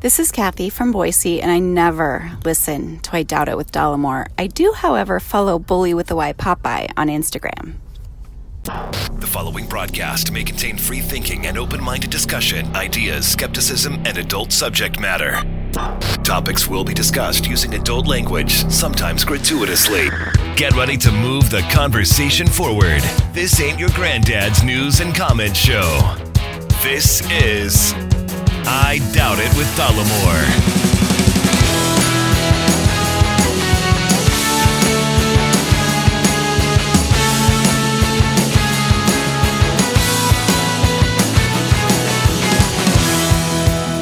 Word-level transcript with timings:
This 0.00 0.18
is 0.18 0.32
Kathy 0.32 0.70
from 0.70 0.92
Boise, 0.92 1.42
and 1.42 1.50
I 1.50 1.58
never 1.58 2.30
listen 2.42 3.00
to 3.00 3.14
I 3.16 3.22
Doubt 3.22 3.50
It 3.50 3.58
with 3.58 3.70
Dollemore. 3.70 4.28
I 4.38 4.46
do, 4.46 4.72
however, 4.72 5.20
follow 5.20 5.58
Bully 5.58 5.92
with 5.92 6.06
the 6.06 6.16
Y 6.16 6.32
Popeye 6.32 6.90
on 6.96 7.08
Instagram. 7.08 7.74
The 8.64 9.26
following 9.26 9.66
broadcast 9.66 10.32
may 10.32 10.42
contain 10.42 10.78
free 10.78 11.00
thinking 11.00 11.46
and 11.46 11.58
open 11.58 11.84
minded 11.84 12.08
discussion, 12.08 12.74
ideas, 12.74 13.28
skepticism, 13.28 13.96
and 14.06 14.16
adult 14.16 14.52
subject 14.52 14.98
matter. 14.98 15.42
Topics 16.24 16.66
will 16.66 16.82
be 16.82 16.94
discussed 16.94 17.46
using 17.46 17.74
adult 17.74 18.06
language, 18.06 18.66
sometimes 18.70 19.22
gratuitously. 19.22 20.08
Get 20.56 20.74
ready 20.76 20.96
to 20.96 21.12
move 21.12 21.50
the 21.50 21.60
conversation 21.70 22.46
forward. 22.46 23.02
This 23.34 23.60
ain't 23.60 23.78
your 23.78 23.90
granddad's 23.90 24.62
news 24.62 25.00
and 25.00 25.14
comment 25.14 25.54
show. 25.54 26.16
This 26.82 27.20
is 27.30 27.92
I 28.66 28.98
Doubt 29.12 29.38
It 29.38 29.56
with 29.56 29.68
Dollemore. 29.76 30.46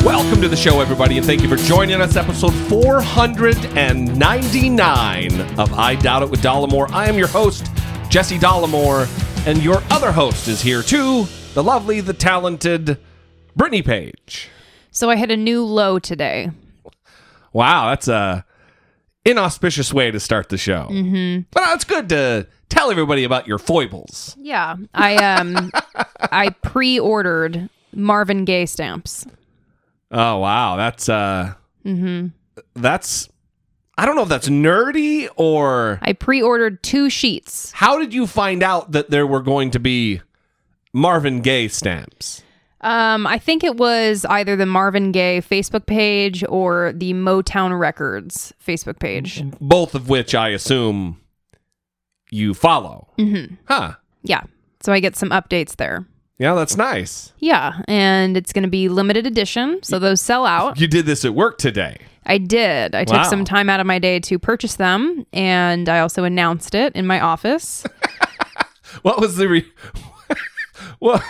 Welcome 0.04 0.40
to 0.42 0.48
the 0.48 0.56
show, 0.56 0.80
everybody, 0.80 1.18
and 1.18 1.26
thank 1.26 1.42
you 1.42 1.48
for 1.48 1.56
joining 1.56 2.00
us. 2.00 2.14
Episode 2.16 2.52
499 2.68 5.40
of 5.58 5.72
I 5.74 5.96
Doubt 5.96 6.22
It 6.22 6.30
with 6.30 6.40
Dollemore. 6.42 6.90
I 6.92 7.08
am 7.08 7.18
your 7.18 7.26
host, 7.28 7.70
Jesse 8.08 8.38
Dollemore, 8.38 9.06
and 9.46 9.62
your 9.62 9.82
other 9.90 10.12
host 10.12 10.48
is 10.48 10.62
here 10.62 10.82
too, 10.82 11.26
the 11.54 11.62
lovely, 11.62 12.00
the 12.00 12.12
talented 12.12 12.98
Brittany 13.58 13.82
Page. 13.82 14.48
So 14.92 15.10
I 15.10 15.16
hit 15.16 15.30
a 15.32 15.36
new 15.36 15.64
low 15.64 15.98
today. 15.98 16.50
Wow, 17.52 17.90
that's 17.90 18.06
a 18.08 18.44
inauspicious 19.24 19.92
way 19.92 20.10
to 20.10 20.20
start 20.20 20.48
the 20.48 20.56
show. 20.56 20.86
Mm-hmm. 20.88 21.42
But 21.50 21.62
uh, 21.64 21.72
it's 21.74 21.84
good 21.84 22.08
to 22.10 22.46
tell 22.68 22.90
everybody 22.90 23.24
about 23.24 23.48
your 23.48 23.58
foibles. 23.58 24.36
Yeah, 24.38 24.76
I 24.94 25.16
um 25.16 25.72
I 26.20 26.50
pre-ordered 26.62 27.68
Marvin 27.92 28.44
Gaye 28.44 28.64
stamps. 28.64 29.26
Oh 30.12 30.38
wow, 30.38 30.76
that's 30.76 31.08
uh, 31.08 31.54
mm-hmm. 31.84 32.28
that's 32.74 33.28
I 33.98 34.06
don't 34.06 34.14
know 34.14 34.22
if 34.22 34.28
that's 34.28 34.48
nerdy 34.48 35.28
or 35.36 35.98
I 36.00 36.12
pre-ordered 36.12 36.84
two 36.84 37.10
sheets. 37.10 37.72
How 37.72 37.98
did 37.98 38.14
you 38.14 38.28
find 38.28 38.62
out 38.62 38.92
that 38.92 39.10
there 39.10 39.26
were 39.26 39.42
going 39.42 39.72
to 39.72 39.80
be 39.80 40.22
Marvin 40.92 41.40
Gaye 41.40 41.66
stamps? 41.66 42.44
Um, 42.80 43.26
I 43.26 43.38
think 43.38 43.64
it 43.64 43.76
was 43.76 44.24
either 44.26 44.54
the 44.56 44.66
Marvin 44.66 45.10
Gaye 45.12 45.40
Facebook 45.40 45.86
page 45.86 46.44
or 46.48 46.92
the 46.94 47.12
Motown 47.12 47.78
Records 47.78 48.52
Facebook 48.64 49.00
page. 49.00 49.42
Both 49.60 49.94
of 49.94 50.08
which 50.08 50.34
I 50.34 50.50
assume 50.50 51.20
you 52.30 52.54
follow. 52.54 53.08
Mm-hmm. 53.18 53.54
Huh. 53.64 53.94
Yeah, 54.22 54.42
so 54.80 54.92
I 54.92 55.00
get 55.00 55.16
some 55.16 55.30
updates 55.30 55.76
there. 55.76 56.06
Yeah, 56.38 56.54
that's 56.54 56.76
nice. 56.76 57.32
Yeah, 57.38 57.80
and 57.88 58.36
it's 58.36 58.52
going 58.52 58.62
to 58.62 58.68
be 58.68 58.88
limited 58.88 59.26
edition, 59.26 59.80
so 59.82 59.98
those 59.98 60.20
sell 60.20 60.46
out. 60.46 60.78
You 60.78 60.86
did 60.86 61.04
this 61.04 61.24
at 61.24 61.34
work 61.34 61.58
today. 61.58 61.98
I 62.26 62.38
did. 62.38 62.94
I 62.94 63.04
took 63.04 63.24
some 63.24 63.44
time 63.44 63.68
out 63.70 63.80
of 63.80 63.86
my 63.86 63.98
day 63.98 64.20
to 64.20 64.38
purchase 64.38 64.76
them, 64.76 65.26
and 65.32 65.88
I 65.88 65.98
also 66.00 66.24
announced 66.24 66.74
it 66.74 66.94
in 66.94 67.06
my 67.06 67.20
office. 67.20 67.84
What 69.02 69.20
was 69.20 69.36
the 69.36 69.48
re- 69.48 69.72
what 70.98 71.22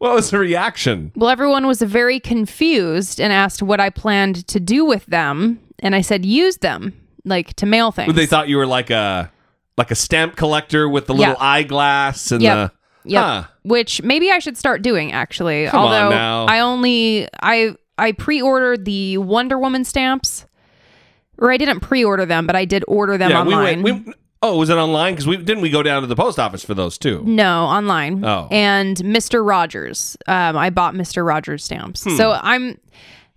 what 0.00 0.14
was 0.14 0.30
the 0.30 0.38
reaction? 0.38 1.12
Well, 1.14 1.30
everyone 1.30 1.66
was 1.66 1.80
very 1.82 2.18
confused 2.18 3.20
and 3.20 3.32
asked 3.32 3.62
what 3.62 3.80
I 3.80 3.90
planned 3.90 4.46
to 4.48 4.58
do 4.58 4.84
with 4.84 5.06
them, 5.06 5.60
and 5.78 5.94
I 5.94 6.00
said 6.00 6.24
use 6.24 6.56
them, 6.56 6.92
like 7.24 7.54
to 7.56 7.66
mail 7.66 7.92
things. 7.92 8.14
They 8.14 8.26
thought 8.26 8.48
you 8.48 8.56
were 8.56 8.66
like 8.66 8.90
a 8.90 9.30
like 9.76 9.90
a 9.90 9.94
stamp 9.94 10.36
collector 10.36 10.88
with 10.88 11.06
the 11.06 11.14
little 11.14 11.34
Yeah. 11.34 11.42
eyeglass 11.44 12.32
and 12.32 12.42
Yep. 12.42 12.56
the 12.56 12.72
Yep. 13.10 13.22
Huh. 13.24 13.44
Which 13.62 14.02
maybe 14.02 14.30
I 14.30 14.38
should 14.40 14.56
start 14.58 14.82
doing 14.82 15.12
actually. 15.12 15.66
Come 15.68 15.80
Although. 15.80 16.10
I 16.48 16.60
only 16.60 17.28
I 17.42 17.74
I 17.96 18.12
pre-ordered 18.12 18.84
the 18.86 19.18
Wonder 19.18 19.58
Woman 19.58 19.84
stamps. 19.84 20.46
Or 21.38 21.50
I 21.50 21.56
didn't 21.56 21.80
pre-order 21.80 22.26
them, 22.26 22.46
but 22.46 22.54
I 22.56 22.66
did 22.66 22.84
order 22.86 23.16
them 23.16 23.30
yeah, 23.30 23.40
online. 23.40 23.82
we 23.82 23.92
went. 23.92 24.06
We, 24.06 24.12
oh, 24.42 24.56
was 24.56 24.70
it 24.70 24.74
online? 24.76 25.14
Because 25.14 25.26
we 25.26 25.36
didn't 25.36 25.60
we 25.62 25.70
go 25.70 25.82
down 25.82 26.02
to 26.02 26.06
the 26.06 26.16
post 26.16 26.38
office 26.38 26.64
for 26.64 26.74
those 26.74 26.98
too? 26.98 27.22
No, 27.24 27.64
online. 27.64 28.24
Oh. 28.24 28.48
And 28.50 28.96
Mr. 28.98 29.46
Rogers. 29.46 30.16
Um, 30.26 30.56
I 30.56 30.70
bought 30.70 30.94
Mr. 30.94 31.26
Rogers 31.26 31.64
stamps. 31.64 32.04
Hmm. 32.04 32.16
So 32.16 32.38
I'm 32.40 32.78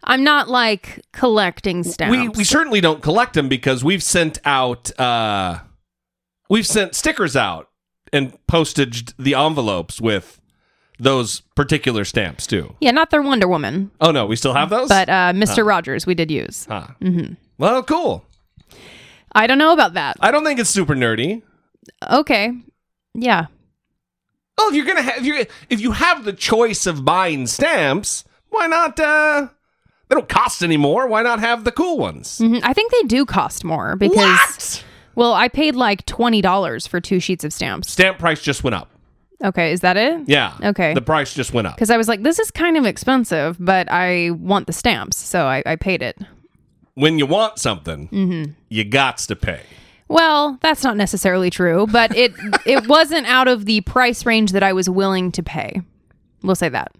I'm 0.03 0.23
not 0.23 0.49
like 0.49 1.01
collecting 1.13 1.83
stamps. 1.83 2.11
We 2.11 2.29
we 2.29 2.43
certainly 2.43 2.81
don't 2.81 3.01
collect 3.01 3.33
them 3.33 3.47
because 3.49 3.83
we've 3.83 4.03
sent 4.03 4.39
out 4.45 4.97
uh 4.99 5.59
we've 6.49 6.67
sent 6.67 6.95
stickers 6.95 7.35
out 7.35 7.69
and 8.11 8.37
postaged 8.47 9.13
the 9.17 9.33
envelopes 9.33 9.99
with 9.99 10.39
those 10.99 11.41
particular 11.55 12.05
stamps 12.05 12.45
too. 12.45 12.75
yeah, 12.79 12.91
not 12.91 13.09
their 13.09 13.21
Wonder 13.23 13.47
Woman, 13.47 13.89
Oh 13.99 14.11
no, 14.11 14.27
we 14.27 14.35
still 14.35 14.53
have 14.53 14.69
those? 14.69 14.87
but 14.87 15.09
uh, 15.09 15.33
Mr. 15.33 15.65
Rogers 15.65 16.05
we 16.05 16.13
did 16.13 16.29
use. 16.29 16.65
Huh. 16.69 16.87
Well, 17.57 17.81
cool. 17.83 18.23
I 19.35 19.47
don't 19.47 19.57
know 19.57 19.73
about 19.73 19.93
that. 19.95 20.17
I 20.19 20.31
don't 20.31 20.43
think 20.43 20.59
it's 20.59 20.69
super 20.69 20.95
nerdy. 20.95 21.41
Okay. 22.09 22.51
Yeah. 23.13 23.47
Oh, 24.57 24.69
if 24.69 24.75
you're 24.75 24.85
gonna 24.85 25.01
have 25.01 25.17
if 25.17 25.25
you 25.25 25.45
if 25.69 25.81
you 25.81 25.91
have 25.91 26.23
the 26.25 26.33
choice 26.33 26.85
of 26.85 27.03
buying 27.03 27.47
stamps, 27.47 28.23
why 28.49 28.67
not? 28.67 28.99
uh 28.99 29.47
They 30.09 30.15
don't 30.15 30.29
cost 30.29 30.61
anymore. 30.63 31.07
Why 31.07 31.23
not 31.23 31.39
have 31.39 31.63
the 31.63 31.71
cool 31.71 31.97
ones? 31.97 32.39
Mhm. 32.39 32.61
I 32.63 32.73
think 32.73 32.91
they 32.91 33.01
do 33.03 33.25
cost 33.25 33.63
more 33.63 33.95
because 33.95 34.15
What? 34.15 34.83
well, 35.15 35.33
I 35.33 35.47
paid 35.47 35.75
like 35.75 36.05
twenty 36.05 36.41
dollars 36.41 36.85
for 36.85 37.01
two 37.01 37.19
sheets 37.19 37.43
of 37.43 37.51
stamps. 37.51 37.89
Stamp 37.91 38.19
price 38.19 38.41
just 38.41 38.63
went 38.63 38.75
up. 38.75 38.89
Okay, 39.43 39.73
is 39.73 39.81
that 39.81 39.97
it? 39.97 40.21
Yeah. 40.27 40.53
Okay. 40.63 40.93
The 40.93 41.01
price 41.01 41.33
just 41.33 41.51
went 41.53 41.67
up. 41.67 41.75
Because 41.75 41.89
I 41.89 41.97
was 41.97 42.07
like, 42.07 42.23
this 42.23 42.39
is 42.39 42.49
kind 42.49 42.77
of 42.77 42.85
expensive, 42.85 43.57
but 43.59 43.91
I 43.91 44.29
want 44.29 44.67
the 44.67 44.73
stamps, 44.73 45.17
so 45.17 45.45
I, 45.47 45.61
I 45.65 45.75
paid 45.75 46.01
it. 46.01 46.17
When 46.95 47.17
you 47.19 47.25
want 47.25 47.57
something, 47.59 48.07
Mm-hmm. 48.09 48.51
you 48.69 48.85
gots 48.85 49.25
to 49.27 49.35
pay. 49.35 49.61
Well, 50.07 50.59
that's 50.61 50.83
not 50.83 50.95
necessarily 50.97 51.49
true, 51.49 51.87
but 51.91 52.15
it 52.15 52.33
it 52.65 52.87
wasn't 52.87 53.25
out 53.27 53.47
of 53.47 53.65
the 53.65 53.81
price 53.81 54.25
range 54.25 54.51
that 54.51 54.63
I 54.63 54.73
was 54.73 54.89
willing 54.89 55.31
to 55.33 55.43
pay. 55.43 55.81
We'll 56.43 56.55
say 56.55 56.69
that. 56.69 56.91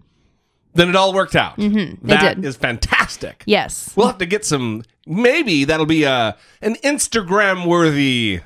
Then 0.74 0.88
it 0.88 0.96
all 0.96 1.12
worked 1.14 1.36
out. 1.36 1.56
Mm-hmm. 1.56 2.08
did. 2.08 2.44
is 2.44 2.56
fantastic. 2.56 3.44
Yes. 3.46 3.92
We'll 3.94 4.08
have 4.08 4.18
to 4.18 4.26
get 4.26 4.44
some. 4.44 4.82
Maybe 5.06 5.64
that'll 5.64 5.86
be 5.86 6.02
a 6.04 6.36
an 6.62 6.74
Instagram 6.76 7.66
worthy. 7.66 8.40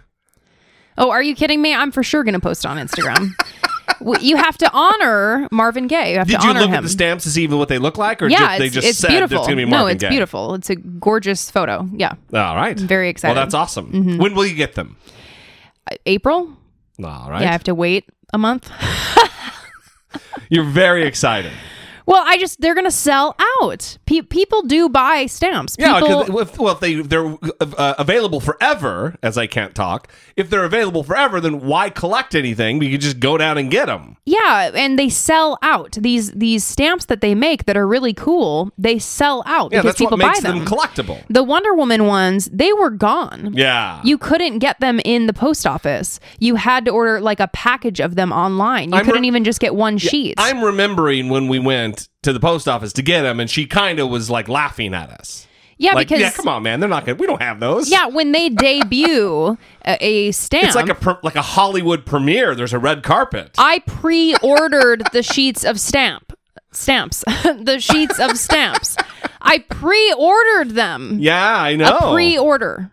Oh, 0.99 1.11
are 1.11 1.23
you 1.23 1.35
kidding 1.35 1.63
me? 1.63 1.73
I'm 1.75 1.93
for 1.93 2.03
sure 2.03 2.25
going 2.25 2.35
to 2.35 2.41
post 2.41 2.67
on 2.67 2.77
Instagram. 2.77 3.31
You 4.21 4.37
have 4.37 4.57
to 4.59 4.71
honor 4.73 5.49
Marvin 5.51 5.87
Gaye. 5.87 6.13
You 6.13 6.19
have 6.19 6.29
Did 6.29 6.41
to 6.41 6.45
you 6.45 6.51
honor 6.51 6.61
look 6.61 6.69
him. 6.71 6.75
at 6.77 6.83
the 6.83 6.89
stamps 6.89 7.25
to 7.25 7.31
see 7.31 7.43
even 7.43 7.59
what 7.59 7.69
they 7.69 7.79
look 7.79 7.99
like, 7.99 8.23
or 8.23 8.29
yeah, 8.29 8.39
just, 8.39 8.59
they 8.59 8.69
just 8.69 8.87
it's 8.89 8.99
said 8.99 9.09
beautiful. 9.09 9.39
it's 9.39 9.47
going 9.47 9.59
to 9.59 9.65
be 9.65 9.71
Marvin 9.71 9.87
no, 9.87 9.93
it's 9.93 10.03
Gaye? 10.03 10.09
beautiful. 10.11 10.55
It's 10.55 10.71
a 10.71 10.77
gorgeous 10.77 11.51
photo. 11.51 11.89
Yeah, 11.93 12.15
All 12.33 12.55
right, 12.57 12.79
I'm 12.81 12.87
very 12.87 13.09
excited. 13.09 13.33
Mm-hmm. 13.33 13.39
Well, 13.39 13.45
that's 13.47 13.55
awesome. 13.55 14.19
When 14.19 14.35
will 14.35 14.47
you 14.47 14.55
get 14.55 14.75
them? 14.75 14.97
April. 16.07 16.53
All 17.03 17.31
right, 17.31 17.43
Yeah, 17.43 17.49
I 17.49 17.53
have 17.53 17.65
to 17.65 17.75
wait 17.75 18.05
a 18.33 18.39
month. 18.39 18.71
you're 20.51 20.65
very 20.65 21.07
excited. 21.07 21.53
Well, 22.09 22.25
I 22.27 22.39
just 22.39 22.61
they're 22.63 22.75
gonna 22.75 22.91
sell 22.91 23.37
out. 23.61 23.99
Pe- 24.07 24.23
people 24.23 24.63
do 24.63 24.89
buy 24.89 25.27
stamps. 25.27 25.77
Yeah, 25.79 26.01
People, 26.01 26.25
'cause 26.25 26.41
if, 26.49 26.59
well, 26.59 26.73
if 26.73 26.81
they 26.81 26.95
they're 26.95 27.37
uh, 27.61 27.95
available 27.99 28.41
forever, 28.41 29.17
as 29.23 29.37
I 29.37 29.47
can't 29.47 29.75
talk. 29.75 30.09
If 30.35 30.49
they're 30.51 30.65
available 30.65 31.03
forever, 31.03 31.39
then 31.41 31.61
why 31.67 31.91
collect 31.91 32.35
anything? 32.35 32.79
We 32.79 32.91
could 32.93 33.01
just 33.03 33.21
go 33.21 33.37
down 33.37 33.59
and 33.59 33.71
get 33.71 33.87
them. 33.87 34.17
yeah, 34.25 34.71
and 34.75 34.99
they 34.99 35.09
sell 35.11 35.59
out. 35.63 35.93
These 36.01 36.33
these 36.33 36.65
stamps 36.65 37.05
that 37.07 37.21
they 37.21 37.35
make 37.35 37.67
that 37.67 37.77
are 37.77 37.87
really 37.87 38.15
cool, 38.15 38.73
they 38.79 38.99
sell 38.99 39.43
out 39.45 39.71
Yeah, 39.73 39.81
because 39.83 39.85
that's 39.85 39.99
people 39.99 40.17
what 40.17 40.27
makes 40.27 40.41
buy 40.41 40.49
them. 40.51 40.59
them 40.65 40.67
collectible. 40.67 41.23
the 41.29 41.43
Wonder 41.45 41.75
Woman 41.75 42.07
ones, 42.07 42.49
they 42.53 42.73
were 42.73 42.91
gone. 42.91 43.53
Yeah, 43.55 44.01
You 44.03 44.17
couldn't 44.17 44.61
get 44.61 44.81
them 44.81 44.99
in 45.05 45.27
the 45.27 45.33
post 45.35 45.67
office. 45.67 46.21
You 46.39 46.55
had 46.55 46.87
to 46.87 46.91
order 46.91 47.21
like 47.21 47.41
a 47.41 47.49
package 47.49 48.01
of 48.01 48.15
them 48.15 48.33
online. 48.33 48.93
You 48.93 48.99
I'm 48.99 49.05
couldn't 49.05 49.25
even 49.27 49.45
just 49.45 49.61
get 49.61 49.75
one 49.75 49.99
sheet. 49.99 50.35
I'm 50.39 50.63
remembering 50.65 51.29
when 51.29 51.49
we 51.49 51.59
went 51.59 51.98
to 52.23 52.33
the 52.33 52.41
post 52.41 52.69
office 52.69 52.93
to 52.95 53.03
get 53.03 53.23
them, 53.23 53.41
and 53.41 53.49
she 53.51 53.67
kind 53.67 53.99
of 53.99 54.09
was 54.09 54.29
like 54.31 54.49
laughing 54.49 54.95
at 54.95 55.11
us. 55.11 55.47
yeah, 55.79 55.95
like, 55.95 56.09
because 56.09 56.21
yeah, 56.21 56.31
come 56.31 56.49
on, 56.49 56.63
man, 56.63 56.81
they're 56.81 56.89
not 56.89 57.05
gonna. 57.07 57.17
We 57.17 57.27
don't 57.27 57.43
have 57.43 57.61
those. 57.61 57.91
Yeah, 57.91 58.07
when 58.07 58.33
they 58.33 58.49
debut 58.49 59.57
a, 59.85 60.05
a 60.05 60.33
stamp, 60.33 60.65
it's 60.65 60.75
like 60.75 60.89
a 60.89 61.19
like 61.23 61.37
a 61.37 61.43
Hollywood 61.43 62.05
premiere. 62.07 62.55
There's 62.55 62.73
a 62.73 62.79
red 62.79 63.03
carpet. 63.03 63.55
I 63.59 63.81
pre-ordered 63.81 65.03
the 65.13 65.23
sheets 65.23 65.65
of 65.65 65.81
stamp 65.81 66.33
stamps, 66.73 67.25
the 67.45 67.79
sheets 67.81 68.19
of 68.19 68.37
stamps. 68.39 68.97
I 69.41 69.59
pre-ordered 69.61 70.71
them. 70.71 71.19
yeah, 71.21 71.57
I 71.61 71.77
know. 71.77 71.97
A 71.97 72.13
pre-order, 72.13 72.91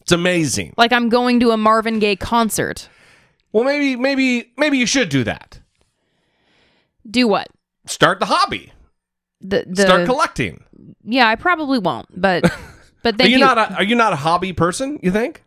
it's 0.00 0.12
amazing. 0.12 0.74
like 0.76 0.92
I'm 0.92 1.08
going 1.08 1.40
to 1.40 1.50
a 1.50 1.56
Marvin 1.56 1.98
Gaye 1.98 2.16
concert. 2.16 2.88
Well, 3.52 3.64
maybe 3.64 3.96
maybe 3.96 4.52
maybe 4.56 4.78
you 4.78 4.86
should 4.86 5.08
do 5.08 5.24
that. 5.24 5.60
Do 7.08 7.26
what? 7.26 7.48
Start 7.90 8.20
the 8.20 8.26
hobby. 8.26 8.72
The 9.40 9.64
the 9.68 9.82
Start 9.82 10.06
collecting. 10.06 10.64
yeah, 11.04 11.26
I 11.28 11.34
probably 11.36 11.78
won't. 11.78 12.06
But 12.18 12.44
but 13.02 13.20
Are 13.20 13.26
you, 13.26 13.38
you. 13.38 13.44
not 13.44 13.58
a, 13.58 13.74
are 13.76 13.82
you 13.82 13.94
not 13.96 14.12
a 14.12 14.16
hobby 14.16 14.52
person, 14.52 14.98
you 15.02 15.10
think? 15.10 15.42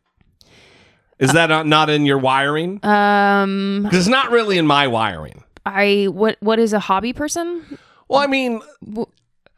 Is 1.19 1.31
that 1.33 1.47
not, 1.47 1.67
not 1.67 1.89
in 1.89 2.05
your 2.05 2.17
wiring? 2.17 2.83
um, 2.83 3.83
Because 3.83 3.99
it's 3.99 4.07
not 4.07 4.31
really 4.31 4.57
in 4.57 4.67
my 4.67 4.87
wiring. 4.87 5.43
I 5.65 6.07
what 6.11 6.37
what 6.41 6.59
is 6.59 6.73
a 6.73 6.79
hobby 6.79 7.13
person? 7.13 7.77
Well, 8.09 8.19
I 8.19 8.27
mean, 8.27 8.61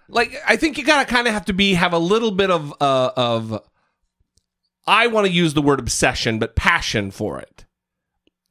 like 0.07 0.35
I 0.47 0.55
think 0.57 0.77
you 0.77 0.83
gotta 0.85 1.05
kind 1.05 1.27
of 1.27 1.33
have 1.33 1.45
to 1.45 1.53
be 1.53 1.73
have 1.73 1.93
a 1.93 1.97
little 1.97 2.31
bit 2.31 2.51
of 2.51 2.71
uh, 2.79 3.11
of. 3.17 3.61
I 4.85 5.07
want 5.07 5.25
to 5.25 5.33
use 5.33 5.55
the 5.55 5.63
word 5.63 5.79
obsession, 5.79 6.37
but 6.37 6.55
passion 6.55 7.09
for 7.09 7.39
it. 7.39 7.65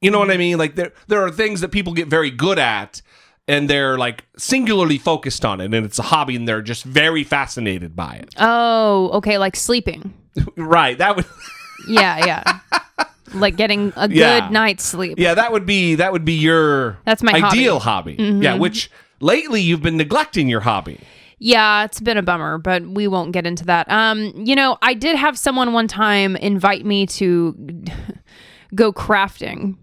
You 0.01 0.11
know 0.11 0.19
what 0.19 0.31
I 0.31 0.35
mean? 0.37 0.57
Like 0.57 0.75
there 0.75 0.91
there 1.07 1.23
are 1.23 1.31
things 1.31 1.61
that 1.61 1.69
people 1.71 1.93
get 1.93 2.09
very 2.09 2.29
good 2.29 2.59
at, 2.59 3.01
and 3.47 3.69
they're 3.69 3.97
like 3.97 4.25
singularly 4.37 4.97
focused 4.97 5.45
on 5.45 5.61
it, 5.61 5.73
and 5.73 5.85
it's 5.85 5.99
a 5.99 6.03
hobby, 6.03 6.35
and 6.35 6.47
they're 6.47 6.61
just 6.61 6.83
very 6.83 7.23
fascinated 7.23 7.95
by 7.95 8.15
it. 8.15 8.33
Oh, 8.37 9.09
okay, 9.15 9.37
like 9.37 9.55
sleeping. 9.55 10.13
right? 10.57 10.97
That 10.97 11.15
would. 11.15 11.25
Yeah, 11.87 12.25
yeah. 12.25 12.59
like 13.35 13.57
getting 13.57 13.93
a 13.95 14.07
good 14.07 14.17
Yeah. 14.17 14.49
night's 14.49 14.83
sleep. 14.83 15.19
Yeah, 15.19 15.35
that 15.35 15.51
would 15.51 15.65
be 15.67 15.95
that 15.95 16.11
would 16.13 16.25
be 16.25 16.33
your 16.33 16.97
That's 17.05 17.21
my 17.21 17.33
hobby. 17.37 17.59
ideal 17.59 17.79
hobby. 17.79 18.13
Yeah, 18.17 18.55
which 18.55 18.89
lately 19.19 19.61
you've 19.61 19.83
been 19.83 19.97
neglecting 19.97 20.47
your 20.47 20.61
hobby. 20.61 20.99
Yeah, 21.37 21.83
it's 21.83 21.99
been 21.99 22.17
a 22.17 22.23
bummer, 22.23 22.57
but 22.57 22.87
we 22.87 23.07
won't 23.07 23.33
get 23.33 23.45
into 23.45 23.65
that. 23.65 23.91
Um, 23.91 24.31
you 24.35 24.55
know, 24.55 24.77
I 24.81 24.95
did 24.95 25.15
have 25.15 25.37
someone 25.37 25.73
one 25.73 25.87
time 25.87 26.35
invite 26.37 26.85
me 26.85 27.05
to 27.07 27.53
go 28.73 28.91
crafting. 28.91 29.75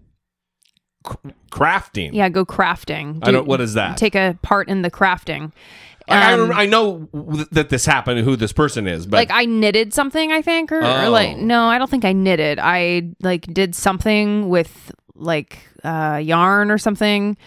Crafting. 1.51 2.11
Yeah, 2.13 2.29
go 2.29 2.45
crafting. 2.45 3.19
I 3.21 3.31
don't. 3.31 3.47
What 3.47 3.61
is 3.61 3.73
that? 3.75 3.97
Take 3.97 4.15
a 4.15 4.37
part 4.41 4.69
in 4.69 4.81
the 4.81 4.91
crafting. 4.91 5.51
I, 6.07 6.31
I 6.31 6.33
Um, 6.33 6.51
I 6.51 6.65
know 6.65 7.07
that 7.51 7.69
this 7.69 7.85
happened. 7.85 8.19
Who 8.21 8.35
this 8.35 8.51
person 8.51 8.87
is, 8.87 9.05
but 9.05 9.17
like 9.17 9.31
I 9.31 9.45
knitted 9.45 9.93
something, 9.93 10.31
I 10.31 10.41
think, 10.41 10.71
or, 10.71 10.79
or 10.79 11.09
like 11.09 11.37
Oh. 11.37 11.41
no, 11.41 11.65
I 11.67 11.77
don't 11.77 11.89
think 11.89 12.05
I 12.05 12.11
knitted. 12.13 12.59
I 12.61 13.11
like 13.21 13.45
did 13.53 13.75
something 13.75 14.49
with 14.49 14.91
like 15.15 15.59
uh, 15.83 16.19
yarn 16.21 16.71
or 16.71 16.77
something. 16.77 17.37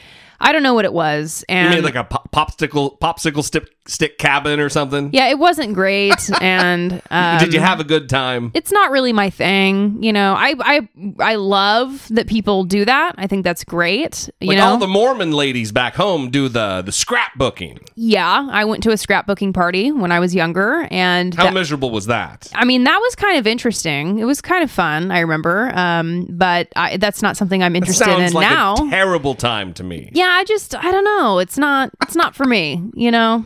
I 0.40 0.52
don't 0.52 0.62
know 0.62 0.74
what 0.74 0.84
it 0.84 0.92
was, 0.92 1.44
you 1.48 1.54
and 1.56 1.74
made 1.74 1.84
like 1.84 1.94
a 1.94 2.04
pop- 2.04 2.30
popsicle 2.30 2.98
popsicle 3.00 3.42
stick 3.42 3.75
stick 3.88 4.18
cabin 4.18 4.60
or 4.60 4.68
something. 4.68 5.10
yeah, 5.12 5.28
it 5.28 5.38
wasn't 5.38 5.74
great. 5.74 6.14
and 6.40 7.00
um, 7.10 7.38
Did 7.38 7.54
you 7.54 7.60
have 7.60 7.80
a 7.80 7.84
good 7.84 8.08
time? 8.08 8.50
it's 8.54 8.72
not 8.72 8.90
really 8.90 9.12
my 9.12 9.30
thing 9.30 10.02
you 10.02 10.12
know 10.12 10.34
i 10.34 10.54
i 10.60 10.88
i 11.20 11.34
love 11.36 12.06
that 12.10 12.26
people 12.26 12.64
do 12.64 12.84
that 12.84 13.14
i 13.18 13.26
think 13.26 13.44
that's 13.44 13.64
great 13.64 14.28
you 14.40 14.48
Like 14.48 14.58
know 14.58 14.66
all 14.66 14.76
the 14.78 14.86
Mormon 14.86 15.32
ladies 15.32 15.72
back 15.72 15.94
home 15.94 16.30
do 16.30 16.48
the 16.48 16.82
the 16.82 16.92
scrapbooking. 16.92 17.78
yeah 17.94 18.46
i 18.50 18.64
went 18.64 18.82
to 18.84 18.90
a 18.90 18.94
scrapbooking 18.94 19.52
party 19.54 19.90
when 19.92 20.12
i 20.12 20.20
was 20.20 20.34
younger 20.34 20.86
and 20.90 21.34
How 21.34 21.44
that- 21.44 21.54
miserable 21.54 21.90
was 21.90 22.06
that? 22.06 22.50
I 22.54 22.64
mean 22.64 22.84
that 22.84 22.98
was 23.00 23.14
kind 23.14 23.38
of 23.38 23.46
interesting. 23.46 24.18
It 24.18 24.24
was 24.24 24.40
kind 24.40 24.62
of 24.62 24.70
fun. 24.70 25.10
I 25.10 25.20
remember, 25.20 25.70
um, 25.76 26.26
but 26.30 26.68
I, 26.76 26.96
that's 26.96 27.22
not 27.22 27.36
something 27.36 27.62
I'm 27.62 27.74
interested 27.76 28.04
sounds 28.04 28.30
in 28.30 28.32
like 28.32 28.48
now. 28.48 28.74
a 28.74 28.90
terrible 28.90 29.34
time 29.34 29.72
to 29.74 29.84
me. 29.84 30.10
yeah, 30.12 30.26
I 30.40 30.44
just 30.44 30.74
I 30.74 30.90
don't 30.90 31.04
know. 31.04 31.38
It's 31.38 31.58
not 31.58 31.90
it's 32.02 32.14
not 32.16 32.34
for 32.34 32.44
me. 32.44 32.82
You 32.94 33.10
know. 33.10 33.44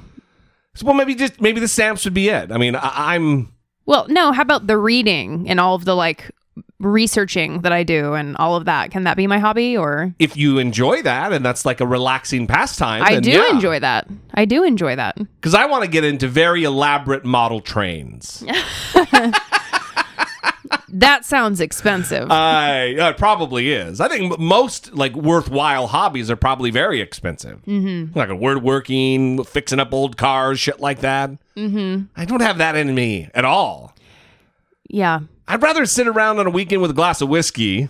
So, 0.81 0.87
well, 0.87 0.95
maybe 0.95 1.15
just 1.15 1.43
maybe 1.43 1.61
the 1.61 1.69
stamps 1.69 2.07
would 2.07 2.15
be 2.15 2.31
it. 2.31 2.51
I 2.51 2.57
mean, 2.57 2.75
I, 2.75 3.15
I'm 3.15 3.53
Well, 3.85 4.07
no. 4.09 4.33
How 4.33 4.41
about 4.41 4.67
the 4.67 4.79
reading 4.79 5.47
and 5.47 5.61
all 5.61 5.75
of 5.75 5.85
the 5.85 5.95
like 5.95 6.31
researching 6.79 7.61
that 7.61 7.73
I 7.73 7.83
do 7.83 8.15
and 8.15 8.35
all 8.39 8.57
of 8.57 8.65
that? 8.65 8.91
Can 8.91 9.05
that 9.05 9.19
be 9.19 9.27
my 9.27 9.39
hobby 9.39 9.77
or? 9.77 10.15
if 10.19 10.39
you 10.39 10.57
enjoy 10.59 11.03
that 11.03 11.35
and 11.35 11.45
that's 11.45 11.67
like 11.67 11.83
a 11.83 11.87
relaxing 11.87 12.47
pastime. 12.47 13.03
I 13.03 13.21
do 13.21 13.31
yeah. 13.31 13.51
enjoy 13.51 13.79
that. 13.81 14.09
I 14.33 14.47
do 14.47 14.65
enjoy 14.65 14.97
that. 14.97 15.19
because 15.19 15.53
I 15.55 15.67
want 15.67 15.85
to 15.85 15.91
get 15.91 16.03
into 16.03 16.29
very 16.29 16.65
elaborate 16.65 17.27
model 17.27 17.61
trains. 17.61 18.43
That 20.93 21.25
sounds 21.25 21.61
expensive. 21.61 22.29
I 22.31 22.97
uh, 22.97 23.11
it 23.11 23.17
probably 23.17 23.73
is. 23.73 24.01
I 24.01 24.09
think 24.09 24.39
most 24.39 24.93
like 24.95 25.15
worthwhile 25.15 25.87
hobbies 25.87 26.31
are 26.31 26.37
probably 26.37 26.71
very 26.71 27.01
expensive. 27.01 27.63
Mm-hmm. 27.67 28.19
Like 28.19 28.29
a 28.29 28.37
word 28.37 28.63
working, 28.63 29.43
fixing 29.45 29.79
up 29.81 29.93
old 29.95 30.17
cars, 30.17 30.59
shit 30.61 30.81
like 30.81 31.01
that. 31.01 31.31
Mm-hmm. 31.57 32.05
I 32.17 32.25
don't 32.25 32.41
have 32.43 32.59
that 32.59 32.77
in 32.77 32.95
me 32.95 33.29
at 33.35 33.45
all. 33.45 33.95
yeah. 34.89 35.21
I'd 35.49 35.63
rather 35.63 35.85
sit 35.85 36.07
around 36.07 36.39
on 36.39 36.47
a 36.47 36.51
weekend 36.51 36.81
with 36.81 36.93
a 36.93 36.95
glass 36.95 37.21
of 37.21 37.29
whiskey 37.29 37.89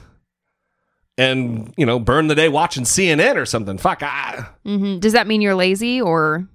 and 1.18 1.74
you 1.76 1.84
know 1.84 1.98
burn 1.98 2.26
the 2.28 2.34
day 2.34 2.48
watching 2.48 2.84
CNN 2.84 3.36
or 3.36 3.44
something. 3.44 3.76
Fuck, 3.76 4.02
I, 4.02 4.46
hmm 4.64 4.98
Does 4.98 5.12
that 5.12 5.26
mean 5.26 5.40
you're 5.42 5.54
lazy 5.54 6.00
or? 6.00 6.46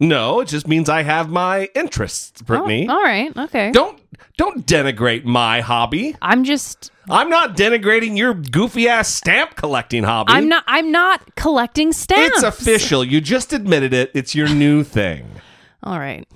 No, 0.00 0.40
it 0.40 0.48
just 0.48 0.66
means 0.66 0.88
I 0.88 1.02
have 1.02 1.30
my 1.30 1.68
interests, 1.74 2.42
Brittany. 2.42 2.86
Oh, 2.88 2.94
all 2.94 3.02
right. 3.02 3.36
Okay. 3.36 3.70
Don't 3.72 4.00
don't 4.36 4.66
denigrate 4.66 5.24
my 5.24 5.60
hobby. 5.60 6.16
I'm 6.20 6.44
just. 6.44 6.90
I'm 7.08 7.28
not 7.28 7.56
denigrating 7.56 8.16
your 8.16 8.32
goofy 8.34 8.88
ass 8.88 9.08
stamp 9.12 9.56
collecting 9.56 10.04
hobby. 10.04 10.32
I'm 10.32 10.48
not. 10.48 10.64
I'm 10.66 10.90
not 10.90 11.34
collecting 11.36 11.92
stamps. 11.92 12.36
It's 12.36 12.42
official. 12.42 13.04
You 13.04 13.20
just 13.20 13.52
admitted 13.52 13.92
it. 13.92 14.10
It's 14.14 14.34
your 14.34 14.48
new 14.48 14.82
thing. 14.84 15.28
All 15.82 15.98
right. 15.98 16.26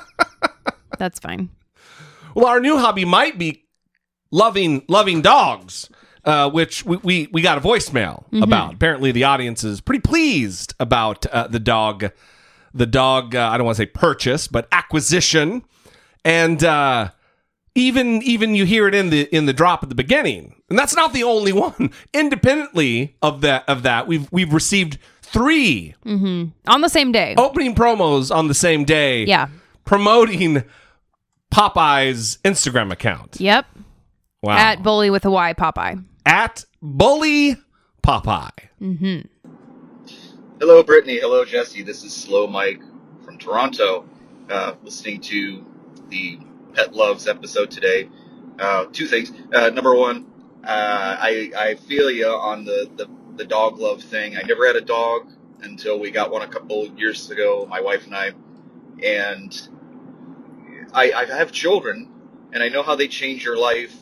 That's 0.98 1.18
fine. 1.18 1.50
Well, 2.34 2.46
our 2.46 2.60
new 2.60 2.78
hobby 2.78 3.04
might 3.04 3.38
be 3.38 3.64
loving 4.30 4.82
loving 4.88 5.20
dogs, 5.20 5.90
uh, 6.24 6.50
which 6.50 6.84
we, 6.84 6.96
we 6.98 7.28
we 7.32 7.42
got 7.42 7.58
a 7.58 7.60
voicemail 7.60 8.24
about. 8.42 8.74
Apparently, 8.74 9.12
the 9.12 9.24
audience 9.24 9.62
is 9.62 9.80
pretty 9.80 10.00
pleased 10.00 10.74
about 10.80 11.26
uh, 11.26 11.46
the 11.48 11.60
dog, 11.60 12.10
the 12.74 12.86
dog. 12.86 13.34
Uh, 13.34 13.48
I 13.52 13.56
don't 13.56 13.64
want 13.66 13.76
to 13.76 13.82
say 13.82 13.86
purchase, 13.86 14.46
but 14.48 14.68
acquisition, 14.72 15.62
and 16.24 16.62
uh, 16.64 17.10
even 17.74 18.22
even 18.22 18.54
you 18.54 18.64
hear 18.64 18.88
it 18.88 18.94
in 18.94 19.10
the 19.10 19.22
in 19.34 19.46
the 19.46 19.52
drop 19.52 19.82
at 19.82 19.88
the 19.88 19.94
beginning, 19.94 20.54
and 20.70 20.78
that's 20.78 20.94
not 20.94 21.12
the 21.12 21.22
only 21.24 21.52
one. 21.52 21.90
Independently 22.14 23.16
of 23.22 23.40
that 23.42 23.68
of 23.68 23.82
that, 23.84 24.06
we've 24.06 24.30
we've 24.32 24.52
received 24.52 24.98
three 25.22 25.94
On 26.04 26.52
the 26.82 26.88
same 26.88 27.10
day. 27.12 27.34
opening 27.38 27.74
promos 27.74 28.34
on 28.34 28.48
the 28.48 28.54
same 28.54 28.84
day. 28.84 29.24
Yeah. 29.24 29.48
promoting 29.86 30.62
Popeye's 31.50 32.38
Instagram 32.44 32.92
account. 32.92 33.36
Yep. 33.40 33.66
Wow. 34.42 34.56
At 34.56 34.82
Bully 34.82 35.08
with 35.10 35.24
a 35.24 35.30
Y 35.30 35.54
Popeye. 35.54 36.02
At 36.26 36.64
Bully 36.82 37.56
Popeye. 38.02 38.50
Hello, 40.62 40.80
Brittany. 40.80 41.18
Hello, 41.18 41.44
Jesse. 41.44 41.82
This 41.82 42.04
is 42.04 42.14
Slow 42.14 42.46
Mike 42.46 42.80
from 43.24 43.36
Toronto. 43.36 44.08
Uh, 44.48 44.74
listening 44.84 45.20
to 45.22 45.66
the 46.08 46.38
Pet 46.72 46.94
Loves 46.94 47.26
episode 47.26 47.68
today. 47.68 48.08
Uh, 48.60 48.84
two 48.92 49.08
things. 49.08 49.32
Uh, 49.52 49.70
number 49.70 49.92
one, 49.92 50.24
uh, 50.62 51.16
I 51.18 51.50
I 51.58 51.74
feel 51.74 52.12
you 52.12 52.28
on 52.28 52.64
the, 52.64 52.88
the 52.94 53.10
the 53.34 53.44
dog 53.44 53.80
love 53.80 54.04
thing. 54.04 54.36
I 54.36 54.42
never 54.42 54.64
had 54.64 54.76
a 54.76 54.80
dog 54.80 55.32
until 55.62 55.98
we 55.98 56.12
got 56.12 56.30
one 56.30 56.42
a 56.42 56.46
couple 56.48 56.86
years 56.96 57.28
ago. 57.28 57.66
My 57.68 57.80
wife 57.80 58.06
and 58.06 58.14
I, 58.14 58.30
and 59.02 59.68
I 60.94 61.10
I 61.10 61.24
have 61.24 61.50
children, 61.50 62.08
and 62.52 62.62
I 62.62 62.68
know 62.68 62.84
how 62.84 62.94
they 62.94 63.08
change 63.08 63.44
your 63.44 63.56
life. 63.58 63.96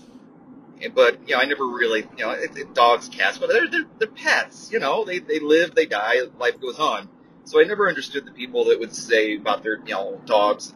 But 0.94 1.28
you 1.28 1.34
know, 1.34 1.40
I 1.40 1.44
never 1.44 1.66
really, 1.66 2.00
you 2.16 2.24
know, 2.24 2.30
it, 2.30 2.56
it, 2.56 2.74
dogs, 2.74 3.08
cats, 3.08 3.38
but 3.38 3.48
they're, 3.48 3.68
they're 3.68 3.86
they're 3.98 4.08
pets. 4.08 4.70
You 4.72 4.78
know, 4.80 5.04
they 5.04 5.18
they 5.18 5.38
live, 5.40 5.74
they 5.74 5.86
die, 5.86 6.20
life 6.38 6.60
goes 6.60 6.78
on. 6.78 7.08
So 7.44 7.60
I 7.60 7.64
never 7.64 7.88
understood 7.88 8.26
the 8.26 8.32
people 8.32 8.64
that 8.66 8.78
would 8.78 8.94
say 8.94 9.36
about 9.36 9.62
their, 9.62 9.78
you 9.78 9.94
know, 9.94 10.20
dogs. 10.24 10.74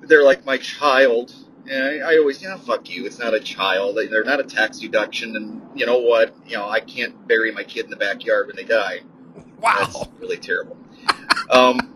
They're 0.00 0.24
like 0.24 0.44
my 0.44 0.56
child. 0.58 1.34
And 1.68 1.82
I, 2.02 2.12
I 2.12 2.18
always, 2.18 2.40
you 2.40 2.48
know, 2.48 2.58
fuck 2.58 2.88
you. 2.88 3.06
It's 3.06 3.18
not 3.18 3.34
a 3.34 3.40
child. 3.40 3.96
They're 3.96 4.24
not 4.24 4.38
a 4.40 4.44
tax 4.44 4.78
deduction. 4.78 5.34
And 5.34 5.62
you 5.78 5.84
know 5.84 5.98
what? 5.98 6.34
You 6.46 6.56
know, 6.56 6.68
I 6.68 6.80
can't 6.80 7.26
bury 7.26 7.50
my 7.52 7.64
kid 7.64 7.84
in 7.84 7.90
the 7.90 7.96
backyard 7.96 8.46
when 8.46 8.56
they 8.56 8.64
die. 8.64 9.00
That's 9.60 9.94
Wow. 9.96 10.08
really 10.18 10.36
terrible. 10.36 10.76
Um, 11.50 11.94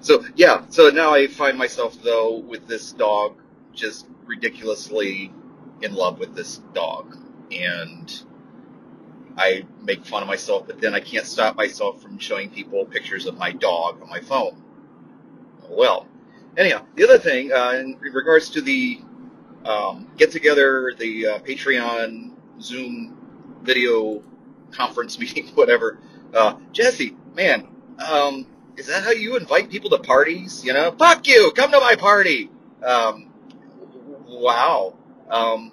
so 0.00 0.24
yeah, 0.36 0.64
so 0.68 0.90
now 0.90 1.12
I 1.14 1.26
find 1.26 1.56
myself 1.58 1.96
though 2.02 2.36
with 2.36 2.66
this 2.66 2.92
dog 2.92 3.36
just 3.72 4.06
ridiculously 4.26 5.32
in 5.82 5.94
love 5.94 6.18
with 6.18 6.34
this 6.34 6.58
dog, 6.74 7.16
and 7.50 8.22
I 9.36 9.64
make 9.82 10.04
fun 10.04 10.22
of 10.22 10.28
myself, 10.28 10.66
but 10.66 10.80
then 10.80 10.94
I 10.94 11.00
can't 11.00 11.26
stop 11.26 11.56
myself 11.56 12.02
from 12.02 12.18
showing 12.18 12.50
people 12.50 12.84
pictures 12.84 13.26
of 13.26 13.36
my 13.36 13.52
dog 13.52 14.02
on 14.02 14.08
my 14.08 14.20
phone. 14.20 14.62
Well, 15.68 16.06
anyhow, 16.56 16.84
the 16.96 17.04
other 17.04 17.18
thing 17.18 17.52
uh, 17.52 17.72
in 17.72 17.98
regards 18.00 18.50
to 18.50 18.60
the 18.60 19.00
um, 19.64 20.08
get 20.16 20.30
together, 20.30 20.92
the 20.98 21.26
uh, 21.26 21.38
Patreon 21.40 22.32
Zoom 22.60 23.16
video 23.62 24.22
conference 24.72 25.18
meeting, 25.20 25.48
whatever. 25.48 25.98
Uh, 26.34 26.54
Jesse, 26.72 27.16
man, 27.34 27.66
um, 28.10 28.46
is 28.76 28.86
that 28.86 29.04
how 29.04 29.10
you 29.10 29.36
invite 29.36 29.70
people 29.70 29.90
to 29.90 29.98
parties? 29.98 30.64
You 30.64 30.72
know, 30.72 30.92
fuck 30.92 31.26
you, 31.26 31.52
come 31.54 31.70
to 31.70 31.80
my 31.80 31.96
party. 31.96 32.50
Um, 32.84 33.30
wow. 34.26 34.94
Um, 35.30 35.72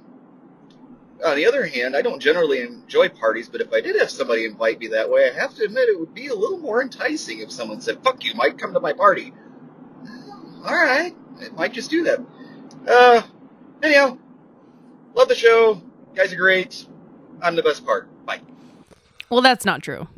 on 1.25 1.35
the 1.35 1.45
other 1.47 1.65
hand, 1.65 1.95
I 1.95 2.01
don't 2.01 2.19
generally 2.19 2.61
enjoy 2.61 3.09
parties, 3.09 3.49
but 3.49 3.59
if 3.59 3.73
I 3.73 3.81
did 3.81 3.99
have 3.99 4.09
somebody 4.09 4.45
invite 4.45 4.79
me 4.79 4.87
that 4.89 5.09
way, 5.09 5.29
I 5.29 5.33
have 5.33 5.55
to 5.55 5.63
admit 5.63 5.89
it 5.89 5.99
would 5.99 6.13
be 6.13 6.27
a 6.27 6.35
little 6.35 6.59
more 6.59 6.81
enticing 6.81 7.39
if 7.39 7.51
someone 7.51 7.81
said, 7.81 8.03
"Fuck 8.03 8.23
you, 8.23 8.33
Mike, 8.35 8.57
come 8.57 8.73
to 8.73 8.79
my 8.79 8.93
party." 8.93 9.33
all 10.65 10.75
right, 10.75 11.15
I 11.39 11.49
might 11.49 11.73
just 11.73 11.89
do 11.89 12.03
that. 12.03 12.19
Uh, 12.87 13.21
anyhow, 13.81 14.17
love 15.13 15.27
the 15.27 15.35
show. 15.35 15.81
You 16.13 16.15
guys 16.15 16.33
are 16.33 16.37
great. 16.37 16.85
I'm 17.41 17.55
the 17.55 17.63
best 17.63 17.85
part. 17.85 18.09
Bye. 18.25 18.41
Well, 19.29 19.41
that's 19.41 19.65
not 19.65 19.81
true. 19.81 20.07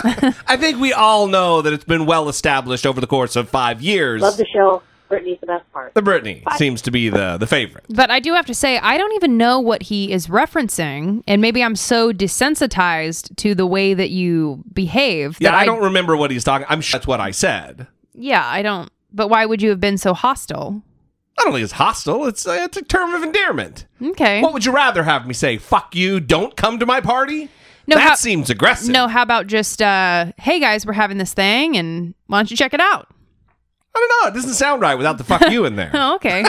I 0.46 0.56
think 0.56 0.78
we 0.78 0.92
all 0.92 1.26
know 1.26 1.60
that 1.60 1.72
it's 1.72 1.84
been 1.84 2.06
well 2.06 2.28
established 2.28 2.86
over 2.86 3.00
the 3.00 3.06
course 3.06 3.36
of 3.36 3.48
five 3.50 3.82
years. 3.82 4.22
Love 4.22 4.38
the 4.38 4.46
show. 4.46 4.82
Brittany's 5.10 5.38
the 5.40 5.46
best 5.46 5.70
part. 5.72 5.92
the 5.92 6.00
Brittany 6.00 6.42
seems 6.56 6.80
to 6.82 6.90
be 6.90 7.10
the 7.10 7.36
the 7.36 7.46
favorite. 7.46 7.84
But 7.90 8.10
I 8.10 8.18
do 8.20 8.32
have 8.32 8.46
to 8.46 8.54
say, 8.54 8.78
I 8.78 8.96
don't 8.96 9.12
even 9.12 9.36
know 9.36 9.60
what 9.60 9.82
he 9.82 10.10
is 10.10 10.28
referencing, 10.28 11.22
and 11.26 11.42
maybe 11.42 11.62
I'm 11.62 11.76
so 11.76 12.12
desensitized 12.12 13.36
to 13.36 13.54
the 13.54 13.66
way 13.66 13.92
that 13.94 14.10
you 14.10 14.64
behave. 14.72 15.36
Yeah, 15.40 15.50
that 15.50 15.58
I 15.60 15.64
don't 15.66 15.82
remember 15.82 16.16
what 16.16 16.30
he's 16.30 16.44
talking. 16.44 16.66
I'm 16.70 16.80
sure 16.80 16.98
that's 16.98 17.06
what 17.06 17.20
I 17.20 17.30
said. 17.32 17.86
Yeah, 18.14 18.46
I 18.46 18.62
don't. 18.62 18.90
But 19.12 19.28
why 19.28 19.44
would 19.46 19.60
you 19.60 19.70
have 19.70 19.80
been 19.80 19.98
so 19.98 20.14
hostile? 20.14 20.82
I 21.38 21.42
don't 21.44 21.52
think 21.52 21.64
it's 21.64 21.72
hostile. 21.72 22.26
It's 22.26 22.46
uh, 22.46 22.52
it's 22.62 22.76
a 22.76 22.82
term 22.82 23.14
of 23.14 23.22
endearment. 23.22 23.86
Okay. 24.02 24.42
What 24.42 24.52
would 24.52 24.64
you 24.64 24.72
rather 24.72 25.02
have 25.02 25.26
me 25.26 25.34
say? 25.34 25.56
Fuck 25.58 25.94
you! 25.94 26.20
Don't 26.20 26.56
come 26.56 26.78
to 26.78 26.86
my 26.86 27.00
party. 27.00 27.48
No, 27.86 27.96
that 27.96 28.08
how- 28.10 28.14
seems 28.14 28.50
aggressive. 28.50 28.90
no, 28.90 29.08
how 29.08 29.22
about 29.22 29.48
just, 29.48 29.82
uh, 29.82 30.30
hey 30.38 30.60
guys, 30.60 30.86
we're 30.86 30.92
having 30.92 31.18
this 31.18 31.34
thing, 31.34 31.76
and 31.76 32.14
why 32.28 32.38
don't 32.38 32.50
you 32.50 32.56
check 32.56 32.72
it 32.74 32.80
out? 32.80 33.08
I 33.94 33.98
don't 33.98 34.08
know. 34.08 34.28
It 34.30 34.34
doesn't 34.42 34.54
sound 34.54 34.82
right 34.82 34.94
without 34.96 35.18
the 35.18 35.24
fuck 35.24 35.50
you 35.50 35.64
in 35.64 35.76
there. 35.76 35.90
Oh, 35.94 36.14
okay. 36.16 36.44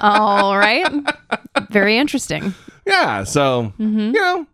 All 0.00 0.56
right. 0.56 0.86
Very 1.70 1.98
interesting. 1.98 2.54
Yeah. 2.86 3.24
So 3.24 3.72
Mm-hmm. 3.78 3.98
you 4.14 4.20
know, 4.20 4.46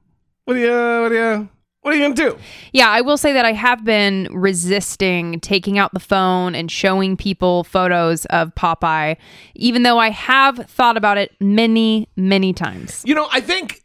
what 0.45 0.55
do 0.55 0.61
you 0.61 1.01
what 1.03 1.09
do 1.11 1.15
you 1.15 1.49
what 1.83 1.95
are 1.95 1.97
you 1.97 2.03
gonna 2.03 2.15
do? 2.15 2.37
Yeah, 2.73 2.89
I 2.89 3.01
will 3.01 3.17
say 3.17 3.33
that 3.33 3.45
I 3.45 3.53
have 3.53 3.85
been 3.85 4.27
resisting 4.33 5.39
taking 5.41 5.79
out 5.79 5.95
the 5.95 6.01
phone 6.01 6.57
and 6.57 6.69
showing 6.71 7.17
people 7.17 7.63
photos 7.63 8.25
of 8.27 8.53
Popeye, 8.57 9.17
even 9.55 9.85
though 9.85 9.99
I 9.99 10.11
have 10.11 10.57
thought 10.69 10.97
about 10.97 11.17
it 11.17 11.33
many, 11.41 12.09
many 12.17 12.53
times. 12.53 13.03
You 13.07 13.15
know, 13.15 13.29
I 13.31 13.41
think 13.41 13.85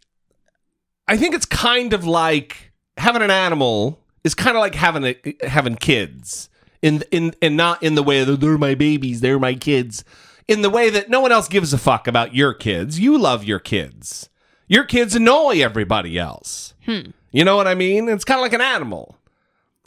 I 1.07 1.15
think 1.15 1.35
it's 1.35 1.45
kind 1.45 1.93
of 1.93 2.05
like 2.07 2.71
having 2.97 3.21
an 3.21 3.29
animal 3.31 3.99
is 4.23 4.33
kind 4.33 4.55
of 4.57 4.61
like 4.61 4.73
having 4.75 5.03
a, 5.03 5.15
having 5.47 5.75
kids 5.75 6.49
in 6.81 7.03
in 7.11 7.35
and 7.41 7.55
not 7.57 7.81
in 7.83 7.95
the 7.95 8.03
way 8.03 8.23
that 8.23 8.39
they're 8.39 8.57
my 8.57 8.75
babies, 8.75 9.21
they're 9.21 9.39
my 9.39 9.55
kids. 9.55 10.03
In 10.47 10.61
the 10.61 10.69
way 10.69 10.89
that 10.89 11.09
no 11.09 11.21
one 11.21 11.31
else 11.31 11.47
gives 11.47 11.71
a 11.71 11.77
fuck 11.77 12.07
about 12.07 12.35
your 12.35 12.53
kids. 12.53 12.99
You 12.99 13.17
love 13.17 13.43
your 13.43 13.59
kids. 13.59 14.29
Your 14.67 14.83
kids 14.83 15.15
annoy 15.15 15.61
everybody 15.61 16.17
else. 16.17 16.73
Hmm. 16.85 17.11
You 17.31 17.45
know 17.45 17.55
what 17.55 17.67
I 17.67 17.75
mean? 17.75 18.09
It's 18.09 18.25
kind 18.25 18.39
of 18.39 18.41
like 18.41 18.53
an 18.53 18.61
animal. 18.61 19.17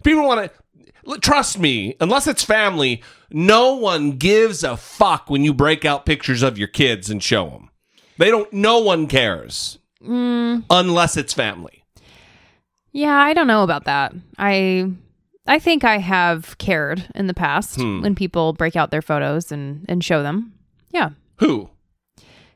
People 0.02 0.26
want 0.26 0.50
to 0.50 1.20
trust 1.20 1.58
me, 1.58 1.96
unless 2.00 2.26
it's 2.26 2.44
family, 2.44 3.02
no 3.30 3.74
one 3.74 4.12
gives 4.12 4.62
a 4.62 4.76
fuck 4.76 5.28
when 5.28 5.42
you 5.42 5.52
break 5.52 5.84
out 5.84 6.06
pictures 6.06 6.42
of 6.42 6.56
your 6.56 6.68
kids 6.68 7.10
and 7.10 7.22
show 7.22 7.50
them. 7.50 7.70
They 8.16 8.30
don't 8.30 8.50
no 8.52 8.78
one 8.78 9.06
cares. 9.06 9.78
Hmm. 10.02 10.60
Unless 10.70 11.16
it's 11.16 11.34
family. 11.34 11.84
Yeah, 12.92 13.16
I 13.16 13.32
don't 13.32 13.48
know 13.48 13.64
about 13.64 13.84
that. 13.84 14.14
I 14.38 14.92
I 15.46 15.58
think 15.58 15.84
I 15.84 15.98
have 15.98 16.56
cared 16.58 17.08
in 17.14 17.26
the 17.26 17.34
past 17.34 17.76
hmm. 17.76 18.00
when 18.02 18.14
people 18.14 18.52
break 18.52 18.76
out 18.76 18.90
their 18.90 19.02
photos 19.02 19.52
and 19.52 19.84
and 19.88 20.02
show 20.02 20.22
them. 20.22 20.54
Yeah. 20.90 21.10
Who? 21.38 21.70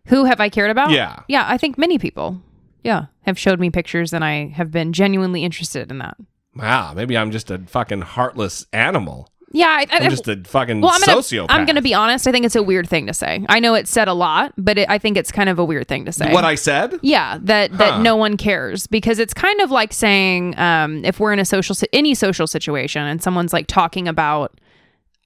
Who 0.07 0.25
have 0.25 0.41
I 0.41 0.49
cared 0.49 0.71
about? 0.71 0.91
Yeah. 0.91 1.23
Yeah, 1.29 1.45
I 1.47 1.59
think 1.59 1.77
many 1.77 1.99
people. 1.99 2.41
Yeah, 2.83 3.07
have 3.23 3.39
showed 3.39 3.61
me 3.61 3.71
pictures 3.71 4.13
and 4.13 4.25
I 4.25 4.47
have 4.49 4.71
been 4.71 4.93
genuinely 4.93 5.45
interested 5.45 5.91
in 5.91 5.99
that. 5.99 6.17
Wow, 6.55 6.95
maybe 6.95 7.19
I'm 7.19 7.31
just 7.31 7.51
a 7.51 7.59
fucking 7.59 8.03
heartless 8.03 8.67
animal. 8.73 9.29
Yeah, 9.53 9.67
I, 9.69 9.87
I'm 9.91 10.11
just 10.11 10.29
a 10.29 10.37
fucking 10.45 10.83
well, 10.83 10.91
I'm 10.93 11.01
gonna, 11.01 11.19
sociopath. 11.19 11.47
I'm 11.49 11.65
gonna 11.65 11.81
be 11.81 11.95
honest. 11.95 12.27
I 12.27 12.33
think 12.33 12.45
it's 12.45 12.55
a 12.57 12.63
weird 12.63 12.87
thing 12.89 13.07
to 13.07 13.15
say. 13.15 13.47
I 13.49 13.61
know 13.61 13.75
it 13.75 13.89
said 13.89 14.07
a 14.07 14.13
lot, 14.13 14.53
but 14.59 14.77
it, 14.77 14.91
I 14.91 14.99
think 14.99 15.17
it's 15.17 15.33
kind 15.33 15.49
of 15.49 15.59
a 15.59 15.65
weird 15.65 15.89
thing 15.89 16.05
to 16.05 16.13
say. 16.13 16.31
what 16.33 16.45
I 16.45 16.55
said? 16.55 16.99
yeah, 17.03 17.39
that 17.43 17.71
Huh. 17.71 17.77
that 17.79 18.01
no 18.03 18.15
one 18.15 18.37
cares 18.37 18.87
because 18.87 19.19
it's 19.19 19.33
kind 19.33 19.61
of 19.63 19.71
like 19.71 19.93
saying 19.95 20.59
um, 20.59 21.03
if 21.05 21.19
we're 21.19 21.33
in 21.33 21.39
a 21.39 21.45
social 21.47 21.75
any 21.95 22.15
social 22.15 22.47
situation 22.47 23.03
and 23.07 23.23
someone's 23.23 23.53
like 23.55 23.67
talking 23.69 24.07
about 24.07 24.61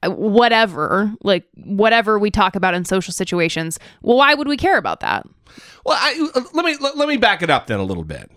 uh, 0.04 0.10
whatever, 0.10 1.12
like 1.22 1.44
whatever 1.56 2.18
we 2.18 2.30
talk 2.30 2.54
about 2.56 2.74
in 2.74 2.84
social 2.84 3.12
situations. 3.12 3.78
Well, 4.02 4.16
why 4.18 4.34
would 4.34 4.46
we 4.48 4.56
care 4.56 4.78
about 4.78 5.00
that? 5.00 5.26
Well, 5.84 5.96
I, 6.00 6.30
let 6.54 6.64
me 6.64 6.76
let, 6.80 6.96
let 6.96 7.08
me 7.08 7.16
back 7.16 7.42
it 7.42 7.50
up 7.50 7.66
then 7.66 7.80
a 7.80 7.84
little 7.84 8.04
bit. 8.04 8.30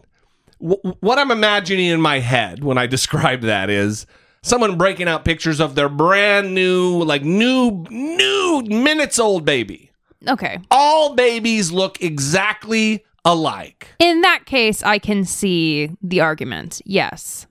W- 0.60 0.96
what 1.00 1.20
I'm 1.20 1.30
imagining 1.32 1.88
in 1.88 2.02
my 2.02 2.20
head 2.20 2.64
when 2.64 2.78
I 2.80 2.88
describe 2.98 3.42
that 3.42 3.70
is 3.70 4.06
someone 4.46 4.78
breaking 4.78 5.08
out 5.08 5.26
pictures 5.26 5.60
of 5.60 5.76
their 5.76 5.90
brand 5.90 6.54
new, 6.54 7.04
like 7.04 7.24
new, 7.24 7.86
new 7.90 8.62
minutes 8.68 9.20
old 9.20 9.44
baby. 9.44 9.92
Okay. 10.28 10.60
All 10.72 11.16
babies 11.16 11.72
look 11.72 12.02
exactly 12.02 13.04
alike. 13.26 13.90
In 14.00 14.22
that 14.22 14.46
case, 14.46 14.84
I 14.84 15.00
can 15.00 15.26
see 15.26 15.92
the 16.02 16.22
argument. 16.22 16.82
Yes. 16.86 17.48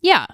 Yeah. 0.00 0.26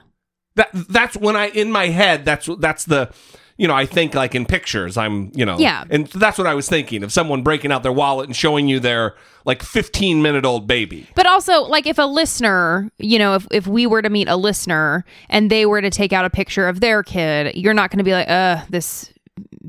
That 0.54 0.69
that's 0.73 1.16
when 1.16 1.35
I 1.35 1.49
in 1.49 1.73
my 1.73 1.87
head. 1.87 2.25
That's 2.25 2.49
that's 2.59 2.85
the. 2.85 3.11
You 3.59 3.69
know, 3.69 3.75
I 3.75 3.87
think 3.87 4.15
like 4.15 4.35
in 4.35 4.47
pictures, 4.47 4.97
I'm, 4.97 5.31
you 5.35 5.45
know, 5.45 5.59
Yeah. 5.59 5.85
and 5.91 6.07
that's 6.09 6.39
what 6.39 6.47
I 6.47 6.55
was 6.55 6.69
thinking 6.69 7.03
of 7.05 7.13
someone 7.13 7.43
breaking 7.43 7.71
out 7.71 7.83
their 7.83 7.93
wallet 7.93 8.27
and 8.27 8.35
showing 8.35 8.67
you 8.69 8.81
their 8.81 9.15
like 9.45 9.63
15 9.63 10.23
minute 10.23 10.45
old 10.45 10.67
baby. 10.67 11.07
But 11.15 11.27
also, 11.27 11.63
like, 11.63 11.87
if 11.87 11.99
a 11.99 12.03
listener, 12.03 12.91
you 12.99 13.19
know, 13.19 13.35
if, 13.35 13.47
if 13.51 13.67
we 13.67 13.87
were 13.87 14.03
to 14.03 14.09
meet 14.11 14.29
a 14.29 14.37
listener 14.37 15.05
and 15.29 15.51
they 15.51 15.67
were 15.67 15.81
to 15.83 15.91
take 15.91 16.13
out 16.13 16.25
a 16.25 16.31
picture 16.31 16.67
of 16.67 16.81
their 16.81 17.03
kid, 17.03 17.55
you're 17.57 17.75
not 17.75 17.91
going 17.91 17.99
to 17.99 18.05
be 18.05 18.13
like, 18.13 18.29
uh, 18.31 18.63
this 18.71 19.13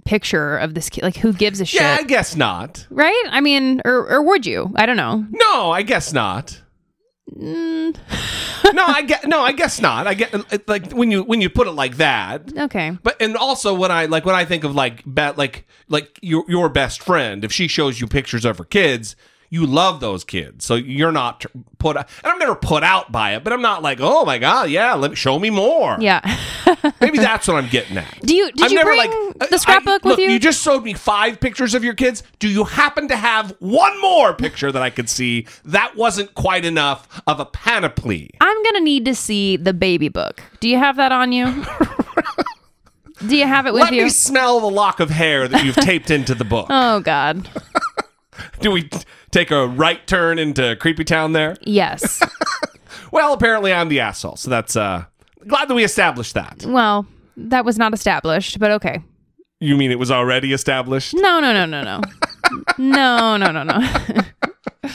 picture 0.05 0.57
of 0.57 0.73
this 0.75 0.89
kid. 0.89 1.03
Like, 1.03 1.17
who 1.17 1.33
gives 1.33 1.59
a 1.61 1.65
shit? 1.65 1.81
Yeah, 1.81 1.97
I 1.99 2.03
guess 2.03 2.35
not. 2.35 2.87
right? 2.89 3.23
I 3.29 3.41
mean, 3.41 3.81
or, 3.85 4.07
or 4.09 4.21
would 4.23 4.45
you? 4.45 4.71
I 4.75 4.85
don't 4.85 4.97
know. 4.97 5.25
No, 5.29 5.71
I 5.71 5.81
guess 5.81 6.13
not. 6.13 6.61
Mm, 7.31 7.95
no, 8.73 8.85
I 8.85 9.01
get 9.01 9.25
no, 9.27 9.41
I 9.41 9.53
guess 9.53 9.79
not. 9.79 10.07
I 10.07 10.13
get 10.13 10.67
like 10.67 10.91
when 10.91 11.09
you 11.09 11.23
when 11.23 11.39
you 11.41 11.49
put 11.49 11.67
it 11.67 11.71
like 11.71 11.97
that. 11.97 12.51
okay. 12.57 12.97
But 13.01 13.21
and 13.21 13.37
also 13.37 13.73
when 13.73 13.91
I 13.91 14.05
like 14.05 14.25
when 14.25 14.35
I 14.35 14.45
think 14.45 14.63
of 14.63 14.75
like 14.75 15.03
bet 15.05 15.37
like 15.37 15.65
like 15.87 16.19
your 16.21 16.43
your 16.49 16.69
best 16.69 17.01
friend, 17.01 17.45
if 17.45 17.51
she 17.51 17.67
shows 17.67 18.01
you 18.01 18.07
pictures 18.07 18.43
of 18.43 18.57
her 18.57 18.65
kids, 18.65 19.15
you 19.53 19.67
love 19.67 19.99
those 19.99 20.23
kids, 20.23 20.65
so 20.65 20.73
you're 20.73 21.11
not 21.11 21.45
put. 21.77 21.95
And 21.95 22.05
I'm 22.23 22.39
never 22.39 22.55
put 22.55 22.81
out 22.81 23.11
by 23.11 23.35
it, 23.35 23.43
but 23.43 23.53
I'm 23.53 23.61
not 23.61 23.83
like, 23.83 23.99
oh 24.01 24.25
my 24.25 24.39
god, 24.39 24.71
yeah, 24.71 24.95
let 24.95 25.11
me 25.11 25.15
show 25.15 25.37
me 25.37 25.51
more. 25.51 25.95
Yeah. 25.99 26.21
maybe 26.99 27.17
that's 27.19 27.47
what 27.47 27.57
I'm 27.57 27.69
getting 27.69 27.97
at. 27.97 28.19
Do 28.21 28.33
you, 28.33 28.51
did 28.51 28.63
I'm 28.65 28.71
you 28.71 28.77
never 28.77 28.89
bring 28.89 29.11
like 29.37 29.49
the 29.49 29.55
uh, 29.55 29.57
scrapbook 29.59 30.03
I- 30.03 30.07
with 30.09 30.17
look, 30.17 30.19
you? 30.19 30.31
You 30.31 30.39
just 30.39 30.63
showed 30.63 30.83
me 30.83 30.95
five 30.95 31.39
pictures 31.39 31.75
of 31.75 31.83
your 31.83 31.93
kids. 31.93 32.23
Do 32.39 32.49
you 32.49 32.63
happen 32.63 33.07
to 33.09 33.15
have 33.15 33.55
one 33.59 34.01
more 34.01 34.33
picture 34.33 34.71
that 34.71 34.81
I 34.81 34.89
could 34.89 35.07
see? 35.07 35.45
That 35.65 35.95
wasn't 35.95 36.33
quite 36.33 36.65
enough 36.65 37.21
of 37.27 37.39
a 37.39 37.45
panoply. 37.45 38.31
I'm 38.41 38.63
going 38.63 38.75
to 38.75 38.81
need 38.81 39.05
to 39.05 39.13
see 39.13 39.55
the 39.57 39.73
baby 39.73 40.09
book. 40.09 40.41
Do 40.61 40.67
you 40.67 40.79
have 40.79 40.95
that 40.95 41.11
on 41.11 41.31
you? 41.31 41.63
Do 43.27 43.37
you 43.37 43.45
have 43.45 43.67
it 43.67 43.73
with 43.73 43.81
you? 43.81 43.85
Let 43.85 43.93
you? 43.93 44.03
me 44.05 44.09
smell 44.09 44.59
the 44.59 44.69
lock 44.71 44.99
of 44.99 45.11
hair 45.11 45.47
that 45.47 45.63
you've 45.63 45.75
taped 45.75 46.09
into 46.09 46.33
the 46.33 46.43
book. 46.43 46.65
oh, 46.71 47.01
God. 47.01 47.47
Do 48.59 48.71
we 48.71 48.89
take 49.31 49.51
a 49.51 49.67
right 49.67 50.05
turn 50.07 50.39
into 50.39 50.75
Creepy 50.77 51.03
Town 51.03 51.33
there? 51.33 51.55
Yes. 51.61 52.21
Well, 53.11 53.33
apparently 53.33 53.71
I'm 53.71 53.89
the 53.89 53.99
asshole, 53.99 54.37
so 54.37 54.49
that's 54.49 54.75
uh 54.75 55.05
glad 55.47 55.67
that 55.67 55.75
we 55.75 55.83
established 55.83 56.33
that. 56.33 56.65
well, 56.65 57.05
that 57.37 57.63
was 57.63 57.77
not 57.77 57.93
established, 57.93 58.57
but 58.57 58.71
okay. 58.71 59.03
You 59.59 59.75
mean 59.77 59.91
it 59.91 59.99
was 59.99 60.09
already 60.09 60.51
established? 60.51 61.13
No, 61.13 61.39
no, 61.39 61.53
no, 61.53 61.65
no, 61.67 61.83
no. 61.83 62.01
no, 62.79 63.37
no, 63.37 63.51
no, 63.51 63.63
no. 63.63 63.79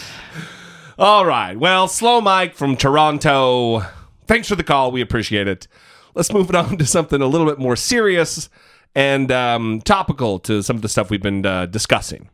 All 0.99 1.25
right. 1.25 1.57
Well, 1.57 1.87
Slow 1.87 2.21
Mike 2.21 2.55
from 2.57 2.77
Toronto. 2.77 3.83
Thanks 4.27 4.49
for 4.49 4.57
the 4.57 4.65
call. 4.65 4.91
We 4.91 5.01
appreciate 5.01 5.47
it. 5.47 5.69
Let's 6.17 6.33
move 6.33 6.49
it 6.49 6.57
on 6.57 6.77
to 6.79 6.87
something 6.87 7.23
a 7.23 7.27
little 7.27 7.47
bit 7.47 7.59
more 7.61 7.77
serious 7.77 8.49
and 8.97 9.31
um, 9.31 9.81
topical 9.85 10.41
to 10.41 10.63
some 10.63 10.75
of 10.77 10.83
the 10.83 10.89
stuff 10.89 11.09
we've 11.09 11.23
been 11.23 11.47
uh, 11.47 11.67
discussing. 11.67 12.31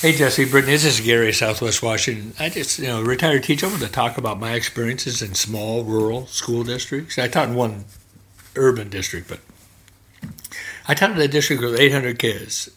Hey 0.00 0.12
Jesse, 0.12 0.46
Brittany, 0.46 0.72
this 0.72 0.86
is 0.86 1.04
Gary, 1.04 1.30
Southwest 1.30 1.82
Washington. 1.82 2.32
I 2.38 2.48
just, 2.48 2.78
you 2.78 2.86
know, 2.86 3.02
retired 3.02 3.44
teacher. 3.44 3.66
I 3.66 3.68
want 3.68 3.82
to 3.82 3.88
talk 3.88 4.16
about 4.16 4.40
my 4.40 4.54
experiences 4.54 5.20
in 5.20 5.34
small 5.34 5.84
rural 5.84 6.26
school 6.26 6.64
districts. 6.64 7.18
I 7.18 7.28
taught 7.28 7.50
in 7.50 7.54
one 7.54 7.84
urban 8.56 8.88
district, 8.88 9.28
but 9.28 9.40
I 10.88 10.94
taught 10.94 11.10
in 11.10 11.20
a 11.20 11.28
district 11.28 11.60
with 11.60 11.78
800 11.78 12.18
kids, 12.18 12.70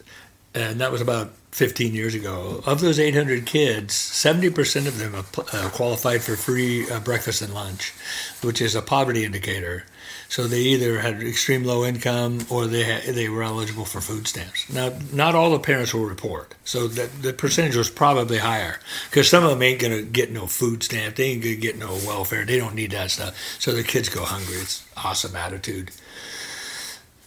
and 0.54 0.78
that 0.82 0.92
was 0.92 1.00
about 1.00 1.32
15 1.52 1.94
years 1.94 2.14
ago. 2.14 2.62
Of 2.66 2.82
those 2.82 2.98
800 2.98 3.46
kids, 3.46 3.94
70% 3.94 4.86
of 4.86 4.98
them 4.98 5.14
uh, 5.14 5.70
qualified 5.70 6.20
for 6.20 6.36
free 6.36 6.90
uh, 6.90 7.00
breakfast 7.00 7.40
and 7.40 7.54
lunch, 7.54 7.94
which 8.42 8.60
is 8.60 8.74
a 8.74 8.82
poverty 8.82 9.24
indicator. 9.24 9.86
So 10.28 10.46
they 10.46 10.60
either 10.60 11.00
had 11.00 11.22
extreme 11.22 11.64
low 11.64 11.84
income 11.84 12.46
or 12.50 12.66
they 12.66 12.84
had, 12.84 13.14
they 13.14 13.28
were 13.28 13.42
eligible 13.42 13.84
for 13.84 14.00
food 14.00 14.26
stamps. 14.26 14.72
Now, 14.72 14.92
not 15.12 15.34
all 15.34 15.50
the 15.50 15.58
parents 15.58 15.94
will 15.94 16.06
report, 16.06 16.54
so 16.64 16.88
that 16.88 17.22
the 17.22 17.32
percentage 17.32 17.76
was 17.76 17.90
probably 17.90 18.38
higher 18.38 18.80
because 19.10 19.28
some 19.28 19.44
of 19.44 19.50
them 19.50 19.62
ain't 19.62 19.80
gonna 19.80 20.02
get 20.02 20.32
no 20.32 20.46
food 20.46 20.82
stamp, 20.82 21.16
they 21.16 21.24
ain't 21.24 21.42
gonna 21.42 21.56
get 21.56 21.78
no 21.78 21.92
welfare, 22.06 22.44
they 22.44 22.58
don't 22.58 22.74
need 22.74 22.90
that 22.92 23.10
stuff. 23.10 23.36
So 23.58 23.72
the 23.72 23.82
kids 23.82 24.08
go 24.08 24.24
hungry. 24.24 24.56
It's 24.56 24.84
awesome 24.96 25.36
attitude. 25.36 25.90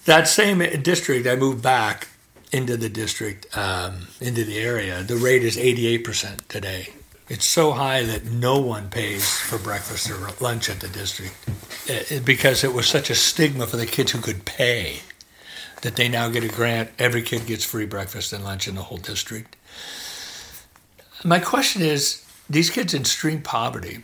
that 0.06 0.28
same 0.28 0.60
district, 0.82 1.28
I 1.28 1.36
moved 1.36 1.62
back 1.62 2.08
into 2.52 2.78
the 2.78 2.90
district, 2.90 3.46
um, 3.58 4.08
into 4.22 4.44
the 4.44 4.58
area. 4.58 5.04
The 5.04 5.18
rate 5.18 5.44
is 5.44 5.58
88% 5.58 6.48
today. 6.48 6.94
It's 7.30 7.46
so 7.46 7.72
high 7.72 8.04
that 8.04 8.26
no 8.26 8.60
one 8.60 8.90
pays 8.90 9.30
for 9.40 9.58
breakfast 9.58 10.10
or 10.10 10.30
lunch 10.40 10.70
at 10.70 10.80
the 10.80 10.88
district 10.88 11.36
it, 11.88 12.12
it- 12.12 12.26
because 12.26 12.64
it 12.64 12.74
was 12.74 12.88
such 12.88 13.10
a 13.10 13.16
stigma 13.16 13.68
for 13.68 13.78
the 13.78 13.86
kids 13.86 14.12
who 14.12 14.22
could 14.22 14.46
pay 14.46 15.02
that 15.82 15.96
they 15.96 16.08
now 16.10 16.30
get 16.30 16.44
a 16.44 16.48
grant. 16.48 16.90
Every 16.98 17.22
kid 17.22 17.46
gets 17.46 17.64
free 17.66 17.86
breakfast 17.86 18.34
and 18.34 18.44
lunch 18.44 18.68
in 18.68 18.76
the 18.76 18.84
whole 18.84 18.98
district. 18.98 19.56
My 21.24 21.40
question 21.40 21.82
is 21.82 22.24
these 22.50 22.70
kids 22.70 22.94
in 22.94 23.02
extreme 23.02 23.42
poverty, 23.42 24.04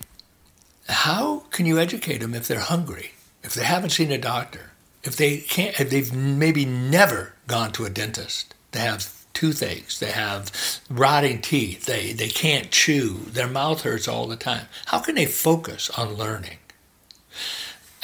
how 0.89 1.39
can 1.51 1.65
you 1.65 1.80
educate 1.80 2.20
them 2.20 2.34
if 2.36 2.48
they're 2.48 2.60
hungry, 2.60 3.13
if 3.42 3.53
they 3.53 3.63
haven't 3.63 3.92
seen 3.92 4.12
a 4.12 4.18
doctor, 4.18 4.72
if 5.03 5.15
they 5.15 5.38
can't, 5.38 5.80
if 5.80 5.89
they've 5.89 6.13
maybe 6.13 6.65
never 6.65 7.34
gone 7.48 7.72
to 7.74 7.86
a 7.86 7.89
dentist, 7.89 8.53
they 8.72 8.80
have 8.82 9.12
toothaches, 9.34 10.00
they 10.00 10.12
have 10.12 10.52
rotting 10.90 11.42
teeth, 11.42 11.86
they, 11.86 12.13
they 12.13 12.30
can't 12.30 12.72
chew, 12.72 13.18
their 13.28 13.48
mouth 13.48 13.82
hurts 13.82 14.08
all 14.08 14.28
the 14.28 14.36
time. 14.36 14.68
How 14.86 15.00
can 15.00 15.16
they 15.16 15.25
focus 15.25 15.90
on 15.92 16.13
learning? 16.13 16.58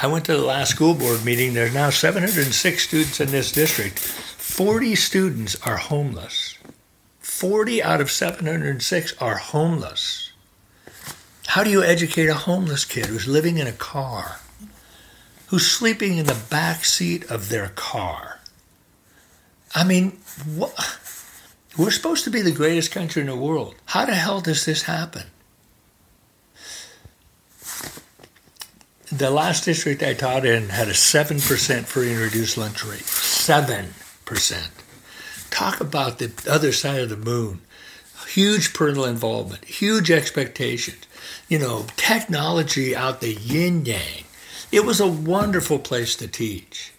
I 0.02 0.08
went 0.08 0.26
to 0.26 0.34
the 0.38 0.44
last 0.44 0.72
school 0.72 0.94
board 0.94 1.26
meeting. 1.26 1.54
There's 1.54 1.74
now 1.74 1.90
706 1.90 2.88
students 2.88 3.20
in 3.20 3.32
this 3.32 3.52
district. 3.52 4.00
40 4.00 4.96
students 4.96 5.58
are 5.68 5.76
homeless. 5.76 6.58
40 7.20 7.84
out 7.84 8.00
of 8.00 8.10
706 8.10 9.14
are 9.20 9.36
homeless. 9.36 10.32
How 11.48 11.64
do 11.64 11.70
you 11.70 11.84
educate 11.84 12.28
a 12.28 12.34
homeless 12.34 12.86
kid 12.86 13.08
who's 13.08 13.28
living 13.28 13.58
in 13.58 13.68
a 13.68 13.74
car, 13.74 14.40
who's 15.48 15.70
sleeping 15.70 16.18
in 16.18 16.28
the 16.28 16.42
back 16.50 16.86
seat 16.86 17.30
of 17.30 17.50
their 17.50 17.70
car? 17.70 18.40
I 19.76 19.84
mean, 19.84 20.18
what? 20.46 20.74
We're 21.78 21.92
supposed 21.92 22.24
to 22.24 22.30
be 22.30 22.42
the 22.42 22.52
greatest 22.52 22.92
country 22.92 23.22
in 23.22 23.28
the 23.28 23.36
world. 23.36 23.76
How 23.86 24.06
the 24.06 24.16
hell 24.16 24.42
does 24.42 24.66
this 24.66 24.84
happen? 24.84 25.24
The 29.12 29.32
last 29.32 29.66
district 29.66 30.04
I 30.04 30.14
taught 30.14 30.46
in 30.46 30.70
had 30.70 30.88
a 30.88 30.94
7% 30.94 31.86
free 31.86 32.12
and 32.12 32.20
reduced 32.20 32.58
lunch 32.58 32.84
rate. 32.84 33.02
7%. 33.02 34.70
Talk 35.50 35.82
about 35.82 36.20
the 36.20 36.32
other 36.48 36.72
side 36.72 37.02
of 37.02 37.10
the 37.10 37.18
moon. 37.18 37.62
Huge 38.28 38.74
parental 38.74 39.06
involvement, 39.06 39.66
huge 39.66 40.12
expectations. 40.12 41.08
You 41.48 41.58
know, 41.58 41.88
technology 41.98 42.96
out 42.96 43.22
the 43.22 43.34
yin 43.34 43.86
yang. 43.86 44.26
It 44.72 44.86
was 44.86 45.00
a 45.00 45.08
wonderful 45.08 45.80
place 45.80 46.16
to 46.18 46.28
teach. 46.28 46.94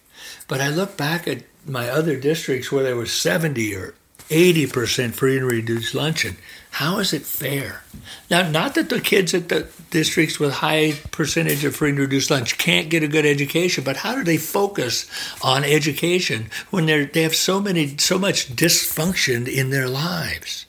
But 0.48 0.60
I 0.60 0.68
look 0.68 0.96
back 0.96 1.28
at 1.28 1.44
my 1.64 1.88
other 1.88 2.16
districts 2.16 2.72
where 2.72 2.82
there 2.82 2.96
was 2.96 3.12
70 3.12 3.74
or 3.76 3.94
80% 4.30 5.12
free 5.12 5.36
and 5.36 5.46
reduced 5.46 5.94
luncheon. 5.94 6.36
How 6.70 7.00
is 7.00 7.12
it 7.12 7.22
fair? 7.22 7.82
Now, 8.30 8.48
not 8.48 8.76
that 8.76 8.88
the 8.88 9.00
kids 9.00 9.34
at 9.34 9.48
the 9.48 9.68
districts 9.90 10.38
with 10.38 10.52
high 10.52 10.92
percentage 11.10 11.64
of 11.64 11.74
free 11.74 11.90
and 11.90 11.98
reduced 11.98 12.30
lunch 12.30 12.56
can't 12.56 12.88
get 12.88 13.02
a 13.02 13.08
good 13.08 13.26
education, 13.26 13.82
but 13.82 13.98
how 13.98 14.14
do 14.14 14.22
they 14.22 14.36
focus 14.36 15.10
on 15.42 15.64
education 15.64 16.48
when 16.70 16.86
they're, 16.86 17.06
they 17.06 17.22
have 17.22 17.34
so 17.34 17.60
many, 17.60 17.98
so 17.98 18.18
much 18.18 18.54
dysfunction 18.54 19.48
in 19.48 19.70
their 19.70 19.88
lives? 19.88 20.66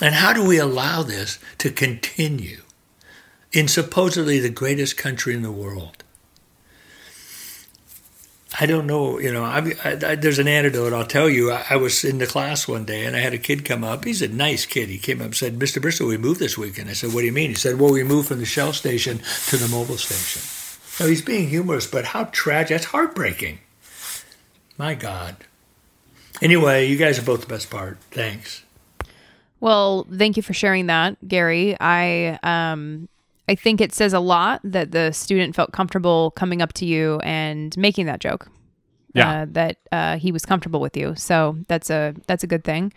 And 0.00 0.14
how 0.14 0.32
do 0.32 0.46
we 0.46 0.58
allow 0.58 1.02
this 1.02 1.40
to 1.58 1.72
continue 1.72 2.62
in 3.52 3.66
supposedly 3.66 4.38
the 4.38 4.50
greatest 4.50 4.96
country 4.96 5.34
in 5.34 5.42
the 5.42 5.50
world? 5.50 6.04
I 8.58 8.66
don't 8.66 8.86
know. 8.86 9.18
You 9.18 9.32
know, 9.32 9.44
I, 9.44 9.74
I, 9.84 10.14
there's 10.14 10.38
an 10.38 10.48
antidote. 10.48 10.92
I'll 10.92 11.04
tell 11.04 11.28
you. 11.28 11.52
I, 11.52 11.66
I 11.70 11.76
was 11.76 12.02
in 12.02 12.18
the 12.18 12.26
class 12.26 12.66
one 12.66 12.84
day, 12.84 13.04
and 13.04 13.14
I 13.14 13.20
had 13.20 13.34
a 13.34 13.38
kid 13.38 13.64
come 13.64 13.84
up. 13.84 14.04
He's 14.04 14.22
a 14.22 14.28
nice 14.28 14.64
kid. 14.64 14.88
He 14.88 14.98
came 14.98 15.20
up 15.20 15.26
and 15.26 15.36
said, 15.36 15.58
"Mr. 15.58 15.82
Bristol, 15.82 16.08
we 16.08 16.16
moved 16.16 16.40
this 16.40 16.56
weekend." 16.56 16.88
I 16.88 16.94
said, 16.94 17.12
"What 17.12 17.20
do 17.20 17.26
you 17.26 17.32
mean?" 17.32 17.50
He 17.50 17.56
said, 17.56 17.78
"Well, 17.78 17.92
we 17.92 18.02
moved 18.04 18.28
from 18.28 18.38
the 18.38 18.46
Shell 18.46 18.72
station 18.72 19.18
to 19.48 19.56
the 19.56 19.66
Mobil 19.66 19.98
station." 19.98 20.42
Now 20.98 21.08
he's 21.10 21.22
being 21.22 21.48
humorous, 21.48 21.86
but 21.86 22.06
how 22.06 22.24
tragic! 22.24 22.70
That's 22.70 22.86
heartbreaking. 22.86 23.60
My 24.78 24.94
God. 24.94 25.36
Anyway, 26.40 26.86
you 26.86 26.96
guys 26.96 27.18
are 27.18 27.22
both 27.22 27.40
the 27.40 27.46
best 27.46 27.68
part. 27.68 27.98
Thanks. 28.10 28.62
Well, 29.60 30.06
thank 30.16 30.36
you 30.36 30.42
for 30.42 30.54
sharing 30.54 30.86
that, 30.86 31.16
Gary. 31.26 31.76
I 31.80 32.38
um 32.42 33.08
I 33.48 33.54
think 33.54 33.80
it 33.80 33.94
says 33.94 34.12
a 34.12 34.20
lot 34.20 34.60
that 34.62 34.92
the 34.92 35.10
student 35.12 35.56
felt 35.56 35.72
comfortable 35.72 36.32
coming 36.32 36.60
up 36.60 36.74
to 36.74 36.86
you 36.86 37.18
and 37.20 37.76
making 37.76 38.06
that 38.06 38.20
joke. 38.20 38.48
Yeah. 39.14 39.30
Uh, 39.30 39.46
that 39.52 39.76
uh, 39.90 40.16
he 40.18 40.30
was 40.32 40.44
comfortable 40.44 40.80
with 40.80 40.94
you. 40.94 41.14
So 41.16 41.56
that's 41.66 41.88
a 41.88 42.14
that's 42.26 42.44
a 42.44 42.46
good 42.46 42.62
thing. 42.62 42.92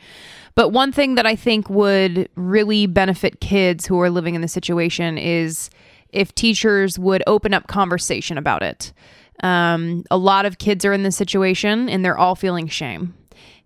But 0.55 0.69
one 0.69 0.91
thing 0.91 1.15
that 1.15 1.25
I 1.25 1.37
think 1.37 1.69
would 1.69 2.29
really 2.35 2.85
benefit 2.85 3.39
kids 3.39 3.87
who 3.87 3.99
are 4.01 4.09
living 4.09 4.35
in 4.35 4.41
the 4.41 4.49
situation 4.49 5.17
is 5.17 5.69
if 6.09 6.35
teachers 6.35 6.99
would 6.99 7.23
open 7.27 7.53
up 7.53 7.67
conversation 7.67 8.37
about 8.37 8.61
it. 8.61 8.91
Um, 9.41 10.03
a 10.11 10.17
lot 10.17 10.45
of 10.45 10.57
kids 10.57 10.83
are 10.85 10.93
in 10.93 11.03
this 11.03 11.15
situation 11.15 11.89
and 11.89 12.03
they're 12.03 12.17
all 12.17 12.35
feeling 12.35 12.67
shame. 12.67 13.15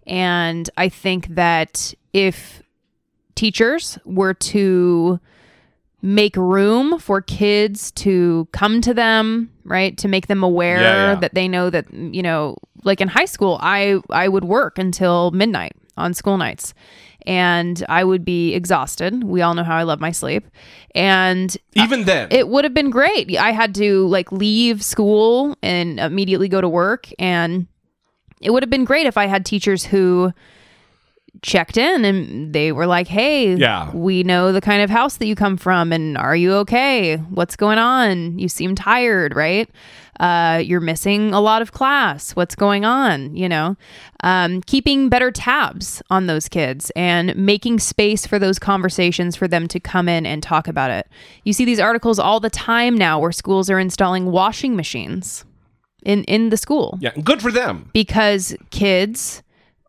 And 0.06 0.69
I 0.78 0.88
think 0.88 1.28
that 1.30 1.93
if 2.13 2.62
teachers 3.34 3.98
were 4.06 4.36
to 4.36 5.19
make 6.01 6.36
room 6.36 6.99
for 6.99 7.21
kids 7.21 7.91
to 7.91 8.47
come 8.51 8.81
to 8.81 8.93
them 8.93 9.49
right? 9.63 9.97
To 9.97 10.08
make 10.08 10.27
them 10.27 10.43
aware 10.43 10.79
Yeah, 10.79 11.13
yeah. 11.13 11.15
that 11.21 11.34
they 11.34 11.47
know 11.47 11.69
that 11.71 11.91
you 11.91 12.21
know 12.21 12.55
like 12.84 13.01
in 13.01 13.08
high 13.08 13.25
school 13.25 13.58
i 13.62 13.99
i 14.12 14.27
would 14.27 14.43
work 14.43 14.77
until 14.77 15.31
midnight 15.31 15.73
on 15.97 16.13
school 16.13 16.38
nights. 16.38 16.73
And 17.25 17.84
i 17.89 18.03
would 18.03 18.23
be 18.23 18.53
exhausted. 18.53 19.23
We 19.23 19.41
all 19.41 19.55
know 19.55 19.63
how 19.63 19.75
i 19.77 19.84
love 19.84 19.99
my 19.99 20.12
sleep. 20.12 20.45
And 20.93 21.55
Even 21.73 22.03
then, 22.05 22.27
it 22.29 22.47
would 22.47 22.63
have 22.63 22.73
been 22.75 22.91
great. 22.91 23.36
I 23.38 23.51
had 23.51 23.73
to 23.75 24.05
like 24.08 24.31
leave 24.31 24.84
school 24.84 25.58
and 25.63 25.99
immediately 25.99 26.47
go 26.47 26.62
to 26.62 26.69
work. 26.69 27.10
And 27.17 27.65
it 28.39 28.51
would 28.51 28.62
have 28.62 28.69
been 28.69 28.86
great 28.86 29.08
if 29.08 29.17
I 29.17 29.25
had 29.25 29.45
teachers 29.45 29.84
who 29.86 30.31
checked 31.41 31.78
in 31.78 32.06
and 32.06 32.54
they 32.54 32.71
were 32.71 32.88
like, 32.88 33.08
"Hey, 33.08 33.56
Yeah. 33.56 33.91
we 33.93 34.24
know 34.24 34.52
the 34.52 34.62
kind 34.62 34.82
of 34.82 34.89
house 34.89 35.17
that 35.17 35.26
you 35.28 35.36
come 35.36 35.58
from 35.58 35.91
and 35.93 36.17
are 36.17 36.36
you 36.36 36.54
okay? 36.54 37.17
What's 37.17 37.56
going 37.56 37.78
on? 37.78 38.38
You 38.39 38.48
seem 38.50 38.76
tired, 38.76 39.36
right? 39.36 39.69
Uh, 40.19 40.62
you're 40.63 40.80
missing 40.80 41.34
a 41.34 41.41
lot 41.41 41.62
of 41.62 41.74
class. 41.74 42.32
What's 42.38 42.56
going 42.56 42.86
on? 42.86 43.36
You 43.36 43.50
know, 43.50 43.76
um, 44.24 44.62
keeping 44.62 45.10
better 45.10 45.30
tabs 45.30 46.02
on 46.10 46.28
those 46.28 46.48
kids 46.48 46.89
and 46.95 47.36
making 47.36 47.80
space 47.80 48.26
for 48.26 48.39
those 48.39 48.58
conversations 48.58 49.36
for 49.36 49.48
them 49.48 49.67
to 49.67 49.80
come 49.80 50.08
in 50.08 50.26
and 50.26 50.41
talk 50.41 50.69
about 50.69 50.89
it. 50.89 51.08
You 51.43 51.52
see 51.52 51.65
these 51.65 51.82
articles 51.82 52.17
all 52.17 52.39
the 52.39 52.50
time 52.50 52.95
now 52.98 53.19
where 53.19 53.34
schools 53.34 53.69
are 53.69 53.78
installing 53.78 54.28
washing 54.32 54.76
machines 54.78 55.43
in 56.04 56.24
in 56.26 56.50
the 56.50 56.56
school 56.58 56.98
yeah, 57.02 57.10
good 57.24 57.41
for 57.41 57.52
them. 57.52 57.89
because 57.91 58.56
kids 58.69 59.41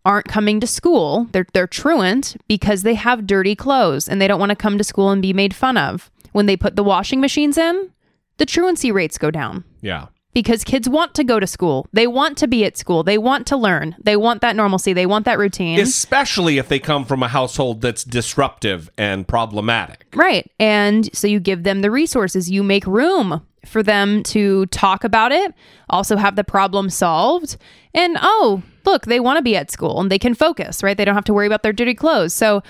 aren't 0.07 0.29
coming 0.29 0.61
to 0.61 0.66
school. 0.66 1.27
They're 1.33 1.47
they're 1.53 1.66
truant 1.66 2.37
because 2.49 2.83
they 2.83 2.95
have 2.95 3.27
dirty 3.27 3.55
clothes 3.57 4.09
and 4.09 4.23
they 4.23 4.29
don't 4.29 4.40
want 4.40 4.51
to 4.51 4.57
come 4.57 4.79
to 4.79 4.85
school 4.85 5.11
and 5.11 5.21
be 5.21 5.33
made 5.35 5.55
fun 5.55 5.77
of. 5.77 6.11
When 6.33 6.47
they 6.47 6.57
put 6.57 6.77
the 6.77 6.85
washing 6.85 7.21
machines 7.21 7.59
in, 7.59 7.90
the 8.38 8.47
truancy 8.47 8.92
rates 8.92 9.19
go 9.19 9.31
down 9.31 9.64
Yeah. 9.83 10.07
Because 10.37 10.64
kids 10.64 10.87
want 10.87 11.14
to 11.14 11.25
go 11.25 11.40
to 11.40 11.46
school. 11.46 11.87
They 11.94 12.07
want 12.07 12.37
to 12.37 12.46
be 12.46 12.66
at 12.66 12.77
school. 12.77 13.03
They 13.03 13.16
want 13.16 13.46
to 13.46 13.57
learn. 13.57 13.96
They 13.99 14.16
want 14.16 14.42
that 14.42 14.55
normalcy. 14.55 14.92
They 14.92 15.07
want 15.07 15.25
that 15.25 15.38
routine. 15.38 15.81
Especially 15.81 16.59
if 16.59 16.68
they 16.68 16.79
come 16.79 17.07
from 17.07 17.22
a 17.22 17.29
household 17.29 17.81
that's 17.81 18.05
disruptive 18.05 18.90
and 18.99 19.27
problematic. 19.27 20.05
Right. 20.14 20.46
And 20.61 21.09
so 21.16 21.27
you 21.27 21.40
give 21.40 21.62
them 21.62 21.81
the 21.81 21.90
resources, 21.90 22.51
you 22.51 22.62
make 22.62 22.87
room 22.87 23.46
for 23.64 23.83
them 23.83 24.22
to 24.25 24.66
talk 24.66 25.05
about 25.05 25.33
it, 25.33 25.55
also 25.88 26.16
have 26.18 26.37
the 26.37 26.44
problem 26.44 26.90
solved. 26.90 27.57
And 27.94 28.18
oh, 28.20 28.62
look, 28.85 29.07
they 29.07 29.20
want 29.20 29.38
to 29.38 29.42
be 29.42 29.57
at 29.57 29.70
school 29.70 30.03
and 30.03 30.11
they 30.11 30.18
can 30.18 30.35
focus, 30.35 30.83
right? 30.83 30.99
They 30.99 31.07
don't 31.07 31.14
have 31.14 31.25
to 31.25 31.33
worry 31.33 31.46
about 31.46 31.62
their 31.62 31.72
dirty 31.72 31.94
clothes. 31.94 32.35
So 32.35 32.62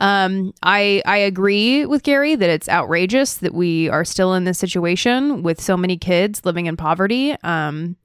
um, 0.00 0.52
I 0.62 1.02
I 1.06 1.16
agree 1.16 1.86
with 1.86 2.02
Gary 2.02 2.34
that 2.34 2.48
it's 2.48 2.68
outrageous 2.68 3.38
that 3.38 3.54
we 3.54 3.88
are 3.88 4.04
still 4.04 4.34
in 4.34 4.44
this 4.44 4.58
situation 4.58 5.42
with 5.42 5.60
so 5.60 5.76
many 5.76 5.96
kids 5.96 6.44
living 6.44 6.66
in 6.66 6.76
poverty. 6.76 7.36
Um, 7.42 7.96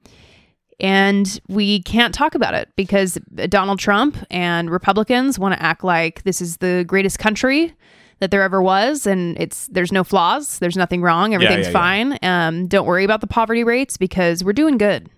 and 0.80 1.40
we 1.48 1.82
can't 1.82 2.12
talk 2.12 2.34
about 2.34 2.54
it 2.54 2.68
because 2.74 3.14
Donald 3.48 3.78
Trump 3.78 4.16
and 4.30 4.70
Republicans 4.70 5.38
want 5.38 5.54
to 5.54 5.62
act 5.62 5.84
like 5.84 6.24
this 6.24 6.40
is 6.40 6.56
the 6.56 6.84
greatest 6.86 7.18
country 7.18 7.72
that 8.18 8.30
there 8.30 8.42
ever 8.42 8.60
was 8.60 9.06
and 9.06 9.38
it's 9.38 9.68
there's 9.68 9.92
no 9.92 10.02
flaws 10.02 10.58
there's 10.58 10.76
nothing 10.76 11.02
wrong 11.02 11.34
everything's 11.34 11.66
yeah, 11.66 11.72
yeah. 11.72 11.72
fine 11.72 12.18
um, 12.22 12.66
don't 12.66 12.86
worry 12.86 13.04
about 13.04 13.20
the 13.20 13.26
poverty 13.26 13.62
rates 13.62 13.96
because 13.96 14.42
we're 14.42 14.52
doing 14.52 14.78
good 14.78 15.10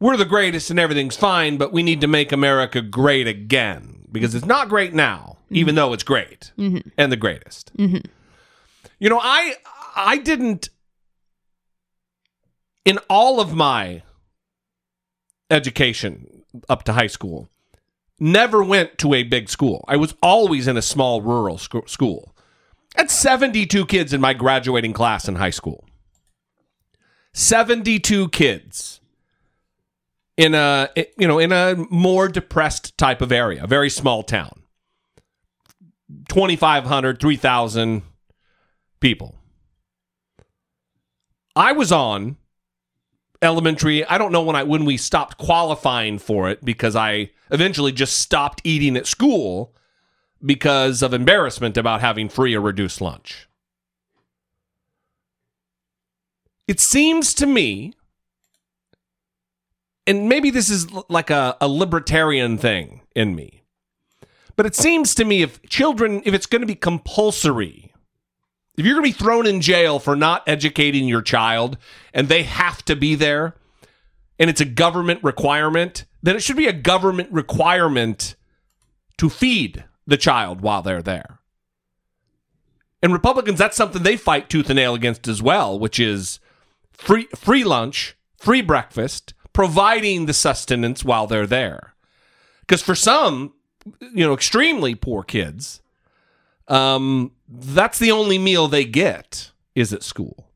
We're 0.00 0.16
the 0.16 0.24
greatest 0.24 0.70
and 0.70 0.78
everything's 0.78 1.16
fine, 1.16 1.56
but 1.56 1.72
we 1.72 1.82
need 1.82 2.00
to 2.02 2.06
make 2.06 2.30
America 2.30 2.80
great 2.80 3.26
again 3.26 4.06
because 4.12 4.34
it's 4.34 4.46
not 4.46 4.68
great 4.68 4.94
now, 4.94 5.37
even 5.50 5.72
mm-hmm. 5.72 5.76
though 5.76 5.92
it's 5.92 6.02
great 6.02 6.52
mm-hmm. 6.58 6.88
and 6.96 7.10
the 7.12 7.16
greatest. 7.16 7.76
Mm-hmm. 7.76 8.06
You 8.98 9.08
know, 9.08 9.20
I 9.22 9.54
I 9.96 10.18
didn't 10.18 10.70
in 12.84 12.98
all 13.08 13.40
of 13.40 13.54
my 13.54 14.02
education 15.50 16.44
up 16.68 16.84
to 16.84 16.92
high 16.92 17.06
school. 17.06 17.48
Never 18.20 18.64
went 18.64 18.98
to 18.98 19.14
a 19.14 19.22
big 19.22 19.48
school. 19.48 19.84
I 19.86 19.96
was 19.96 20.14
always 20.22 20.66
in 20.66 20.76
a 20.76 20.82
small 20.82 21.22
rural 21.22 21.56
sc- 21.56 21.86
school. 21.88 22.34
Had 22.96 23.10
72 23.10 23.86
kids 23.86 24.12
in 24.12 24.20
my 24.20 24.34
graduating 24.34 24.92
class 24.92 25.28
in 25.28 25.36
high 25.36 25.50
school. 25.50 25.84
72 27.32 28.30
kids 28.30 29.00
in 30.36 30.54
a 30.54 30.88
you 31.16 31.28
know 31.28 31.38
in 31.38 31.52
a 31.52 31.76
more 31.90 32.28
depressed 32.28 32.96
type 32.96 33.20
of 33.20 33.30
area, 33.30 33.64
a 33.64 33.66
very 33.66 33.90
small 33.90 34.22
town. 34.22 34.57
2500, 36.28 37.20
3000 37.20 38.02
people. 39.00 39.34
I 41.56 41.72
was 41.72 41.90
on 41.90 42.36
elementary. 43.42 44.04
I 44.04 44.18
don't 44.18 44.32
know 44.32 44.42
when 44.42 44.56
I 44.56 44.62
when 44.62 44.84
we 44.84 44.96
stopped 44.96 45.38
qualifying 45.38 46.18
for 46.18 46.48
it 46.48 46.64
because 46.64 46.94
I 46.96 47.30
eventually 47.50 47.92
just 47.92 48.18
stopped 48.18 48.60
eating 48.64 48.96
at 48.96 49.06
school 49.06 49.74
because 50.44 51.02
of 51.02 51.12
embarrassment 51.12 51.76
about 51.76 52.00
having 52.00 52.28
free 52.28 52.54
or 52.54 52.60
reduced 52.60 53.00
lunch. 53.00 53.48
It 56.68 56.80
seems 56.80 57.32
to 57.34 57.46
me, 57.46 57.94
and 60.06 60.28
maybe 60.28 60.50
this 60.50 60.68
is 60.68 60.86
like 61.08 61.30
a, 61.30 61.56
a 61.60 61.68
libertarian 61.68 62.58
thing 62.58 63.00
in 63.16 63.34
me, 63.34 63.62
but 64.58 64.66
it 64.66 64.74
seems 64.74 65.14
to 65.14 65.24
me 65.24 65.42
if 65.42 65.62
children, 65.68 66.20
if 66.24 66.34
it's 66.34 66.46
going 66.46 66.62
to 66.62 66.66
be 66.66 66.74
compulsory, 66.74 67.94
if 68.76 68.84
you're 68.84 68.96
going 68.96 69.12
to 69.12 69.16
be 69.16 69.24
thrown 69.24 69.46
in 69.46 69.60
jail 69.60 70.00
for 70.00 70.16
not 70.16 70.42
educating 70.48 71.06
your 71.06 71.22
child 71.22 71.78
and 72.12 72.26
they 72.26 72.42
have 72.42 72.84
to 72.86 72.96
be 72.96 73.14
there 73.14 73.54
and 74.36 74.50
it's 74.50 74.60
a 74.60 74.64
government 74.64 75.22
requirement, 75.22 76.06
then 76.24 76.34
it 76.34 76.42
should 76.42 76.56
be 76.56 76.66
a 76.66 76.72
government 76.72 77.30
requirement 77.30 78.34
to 79.18 79.30
feed 79.30 79.84
the 80.08 80.16
child 80.16 80.60
while 80.60 80.82
they're 80.82 81.02
there. 81.02 81.38
And 83.00 83.12
Republicans, 83.12 83.60
that's 83.60 83.76
something 83.76 84.02
they 84.02 84.16
fight 84.16 84.50
tooth 84.50 84.68
and 84.68 84.76
nail 84.76 84.96
against 84.96 85.28
as 85.28 85.40
well, 85.40 85.78
which 85.78 86.00
is 86.00 86.40
free 86.90 87.28
free 87.36 87.62
lunch, 87.62 88.16
free 88.36 88.62
breakfast, 88.62 89.34
providing 89.52 90.26
the 90.26 90.34
sustenance 90.34 91.04
while 91.04 91.28
they're 91.28 91.46
there. 91.46 91.94
Because 92.62 92.82
for 92.82 92.96
some, 92.96 93.54
you 94.00 94.24
know, 94.24 94.34
extremely 94.34 94.94
poor 94.94 95.22
kids, 95.22 95.80
um, 96.68 97.32
that's 97.48 97.98
the 97.98 98.12
only 98.12 98.38
meal 98.38 98.68
they 98.68 98.84
get 98.84 99.50
is 99.74 99.92
at 99.92 100.02
school. 100.02 100.50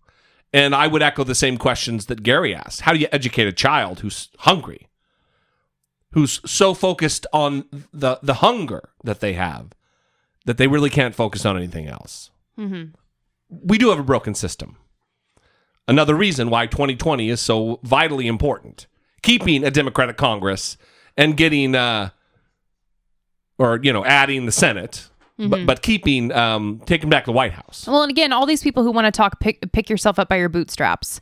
And 0.53 0.75
I 0.75 0.87
would 0.87 1.03
echo 1.03 1.25
the 1.25 1.35
same 1.35 1.57
questions 1.57 2.07
that 2.07 2.23
Gary 2.23 2.55
asked. 2.55 2.83
How 2.83 2.92
do 2.92 2.99
you 2.99 3.09
educate 3.11 3.49
a 3.49 3.53
child 3.53 4.01
who's 4.01 4.29
hungry? 4.40 4.88
Who's 6.11 6.40
so 6.51 6.75
focused 6.75 7.27
on 7.33 7.64
the 7.90 8.18
the 8.23 8.35
hunger 8.35 8.90
that 9.03 9.21
they 9.21 9.33
have 9.33 9.71
that 10.45 10.59
they 10.59 10.66
really 10.66 10.90
can't 10.90 11.14
focus 11.14 11.47
on 11.47 11.57
anything 11.57 11.87
else. 11.87 12.31
We 13.49 13.79
do 13.79 13.90
have 13.90 13.99
a 13.99 14.05
broken 14.05 14.35
system. 14.35 14.77
Another 15.88 16.14
reason 16.14 16.51
why 16.51 16.66
2020 16.66 17.29
is 17.29 17.40
so 17.40 17.81
vitally 17.83 18.27
important. 18.27 18.87
Keeping 19.23 19.64
a 19.64 19.71
Democratic 19.71 20.16
Congress 20.16 20.77
and 21.16 21.37
getting, 21.37 21.75
uh, 21.75 22.11
or, 23.58 23.80
you 23.82 23.92
know, 23.92 24.04
adding 24.04 24.46
the 24.46 24.52
Senate, 24.52 25.08
but, 25.38 25.66
but 25.66 25.82
keeping, 25.82 26.30
um, 26.32 26.80
taking 26.86 27.10
back 27.10 27.24
the 27.24 27.32
White 27.32 27.52
House. 27.52 27.86
Well, 27.88 28.02
and 28.02 28.10
again, 28.10 28.32
all 28.32 28.46
these 28.46 28.62
people 28.62 28.84
who 28.84 28.92
want 28.92 29.06
to 29.06 29.10
talk 29.10 29.40
pick 29.40 29.72
pick 29.72 29.90
yourself 29.90 30.18
up 30.18 30.28
by 30.28 30.36
your 30.36 30.48
bootstraps. 30.48 31.20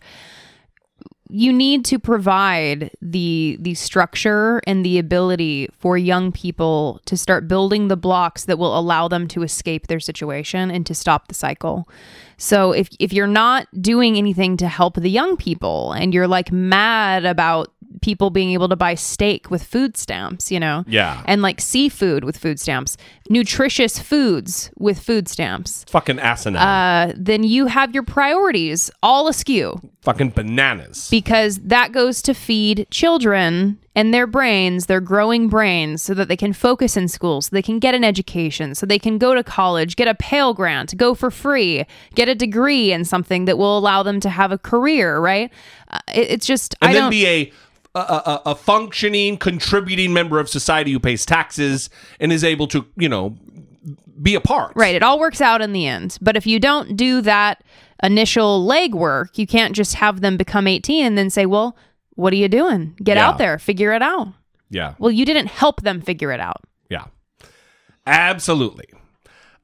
You 1.33 1.53
need 1.53 1.85
to 1.87 1.99
provide 1.99 2.91
the 3.01 3.57
the 3.61 3.75
structure 3.75 4.61
and 4.67 4.85
the 4.85 4.99
ability 4.99 5.69
for 5.79 5.97
young 5.97 6.33
people 6.33 7.01
to 7.07 7.17
start 7.17 7.47
building 7.47 7.89
the 7.89 7.97
blocks 7.97 8.45
that 8.47 8.59
will 8.59 8.77
allow 8.77 9.07
them 9.07 9.29
to 9.29 9.43
escape 9.43 9.87
their 9.87 10.01
situation 10.01 10.71
and 10.71 10.85
to 10.87 10.95
stop 10.95 11.29
the 11.29 11.35
cycle. 11.35 11.89
So 12.37 12.73
if 12.73 12.89
if 12.99 13.13
you're 13.13 13.29
not 13.29 13.69
doing 13.81 14.17
anything 14.17 14.57
to 14.57 14.67
help 14.67 14.97
the 14.97 15.09
young 15.09 15.37
people 15.37 15.93
and 15.93 16.13
you're 16.13 16.29
like 16.29 16.51
mad 16.51 17.25
about 17.25 17.73
people 18.01 18.31
being 18.31 18.53
able 18.53 18.69
to 18.69 18.77
buy 18.77 18.95
steak 18.95 19.51
with 19.51 19.63
food 19.63 19.97
stamps, 19.97 20.51
you 20.51 20.59
know? 20.61 20.85
Yeah. 20.87 21.23
And 21.27 21.43
like 21.43 21.61
seafood 21.61 22.25
with 22.25 22.37
food 22.39 22.59
stamps, 22.61 22.97
nutritious 23.29 23.99
foods 23.99 24.71
with 24.79 24.99
food 24.99 25.29
stamps 25.29 25.85
Fucking 25.89 26.19
asinine. 26.19 26.61
uh, 26.63 27.13
then 27.17 27.45
you 27.45 27.67
have 27.67 27.95
your 27.95 28.03
priorities 28.03 28.91
all 29.03 29.29
askew 29.29 29.81
Fucking 30.03 30.31
bananas. 30.31 31.09
because 31.11 31.59
that 31.61 31.93
goes 31.93 32.23
to 32.23 32.35
feed 32.35 32.87
children 32.91 33.79
and 33.95 34.15
their 34.15 34.27
brains, 34.27 34.87
their 34.87 35.01
growing 35.01 35.49
brains, 35.49 36.01
so 36.03 36.15
that 36.15 36.29
they 36.29 36.37
can 36.37 36.53
focus 36.53 36.97
in 36.97 37.09
school, 37.09 37.41
so 37.43 37.51
they 37.53 37.61
can 37.63 37.79
get 37.81 37.95
an 37.95 38.05
education, 38.05 38.75
so 38.75 38.87
they 38.87 38.99
can 39.01 39.19
go 39.19 39.35
to 39.35 39.43
college, 39.43 39.97
get 39.97 40.07
a 40.09 40.15
Pell 40.15 40.55
Grant, 40.55 40.97
go 40.97 41.13
for 41.15 41.31
free, 41.31 41.85
get 42.15 42.29
a 42.29 42.35
degree 42.35 42.93
in 42.93 43.05
something 43.05 43.45
that 43.47 43.59
will 43.59 43.77
allow 43.77 44.03
them 44.03 44.21
to 44.21 44.31
have 44.31 44.53
a 44.53 44.59
career, 44.59 45.19
right? 45.19 45.51
Uh, 45.91 45.99
it- 46.15 46.31
it's 46.31 46.47
just, 46.47 46.77
and 46.81 46.91
I 46.91 46.93
then 46.93 47.03
don't. 47.03 47.11
be 47.11 47.27
a, 47.27 47.53
a 47.95 47.99
a 47.99 48.43
a 48.47 48.55
functioning, 48.55 49.37
contributing 49.37 50.13
member 50.13 50.39
of 50.39 50.49
society 50.49 50.93
who 50.93 51.01
pays 51.01 51.27
taxes 51.27 51.91
and 52.21 52.33
is 52.33 52.45
able 52.45 52.67
to, 52.69 52.87
you 52.97 53.09
know, 53.09 53.37
be 54.23 54.35
a 54.35 54.41
part. 54.41 54.73
Right. 54.77 54.95
It 54.95 55.03
all 55.03 55.19
works 55.19 55.41
out 55.41 55.61
in 55.63 55.73
the 55.73 55.87
end. 55.87 56.19
But 56.21 56.37
if 56.37 56.47
you 56.47 56.61
don't 56.61 56.97
do 56.97 57.21
that 57.23 57.65
initial 58.03 58.67
legwork, 58.67 59.37
you 59.39 59.47
can't 59.47 59.75
just 59.75 59.95
have 59.95 60.21
them 60.21 60.37
become 60.37 60.67
18 60.67 61.05
and 61.05 61.19
then 61.19 61.31
say, 61.31 61.47
well, 61.47 61.77
what 62.17 62.33
are 62.33 62.37
you 62.37 62.49
doing? 62.49 62.95
Get 63.03 63.17
Yeah. 63.17 63.29
out 63.29 63.39
there, 63.39 63.59
figure 63.59 63.93
it 63.93 64.03
out. 64.03 64.29
Yeah. 64.71 64.95
Well, 64.99 65.11
you 65.11 65.25
didn't 65.25 65.47
help 65.47 65.83
them 65.83 66.01
figure 66.01 66.31
it 66.33 66.41
out. 66.41 66.63
Yeah. 66.91 67.05
Absolutely. 68.07 68.87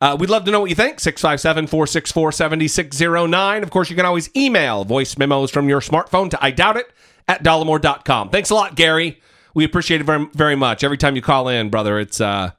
Uh, 0.01 0.17
we'd 0.19 0.29
love 0.31 0.45
to 0.45 0.51
know 0.51 0.61
what 0.61 0.69
you 0.69 0.77
think. 0.77 1.01
657 1.01 1.67
464 1.69 2.33
7609. 2.33 3.63
Of 3.63 3.71
course, 3.71 3.89
you 3.89 3.97
can 3.97 4.05
always 4.05 4.29
email 4.37 4.85
voice 4.85 5.17
memos 5.17 5.51
from 5.51 5.69
your 5.69 5.81
smartphone 5.81 6.31
to 6.31 6.39
I 6.45 6.51
doubt 6.51 6.77
it 6.77 6.91
at 7.29 7.43
dollemore.com. 7.43 8.31
Thanks 8.31 8.51
a 8.51 8.55
lot, 8.55 8.75
Gary. 8.75 9.21
We 9.55 9.65
appreciate 9.65 10.01
it 10.01 10.05
very, 10.05 10.27
very 10.35 10.55
much. 10.57 10.85
Every 10.85 10.99
time 10.99 11.17
you 11.17 11.23
call 11.23 11.49
in, 11.49 11.71
brother, 11.71 11.99
it's 11.99 12.21
uh, 12.21 12.51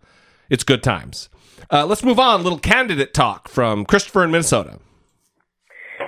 it's 0.49 0.63
good 0.63 0.83
times. 0.83 1.29
Uh, 1.71 1.85
let's 1.85 2.03
move 2.03 2.19
on. 2.19 2.39
A 2.39 2.43
little 2.43 2.59
candidate 2.59 3.13
talk 3.13 3.49
from 3.49 3.85
Christopher 3.85 4.23
in 4.23 4.31
Minnesota. 4.31 4.79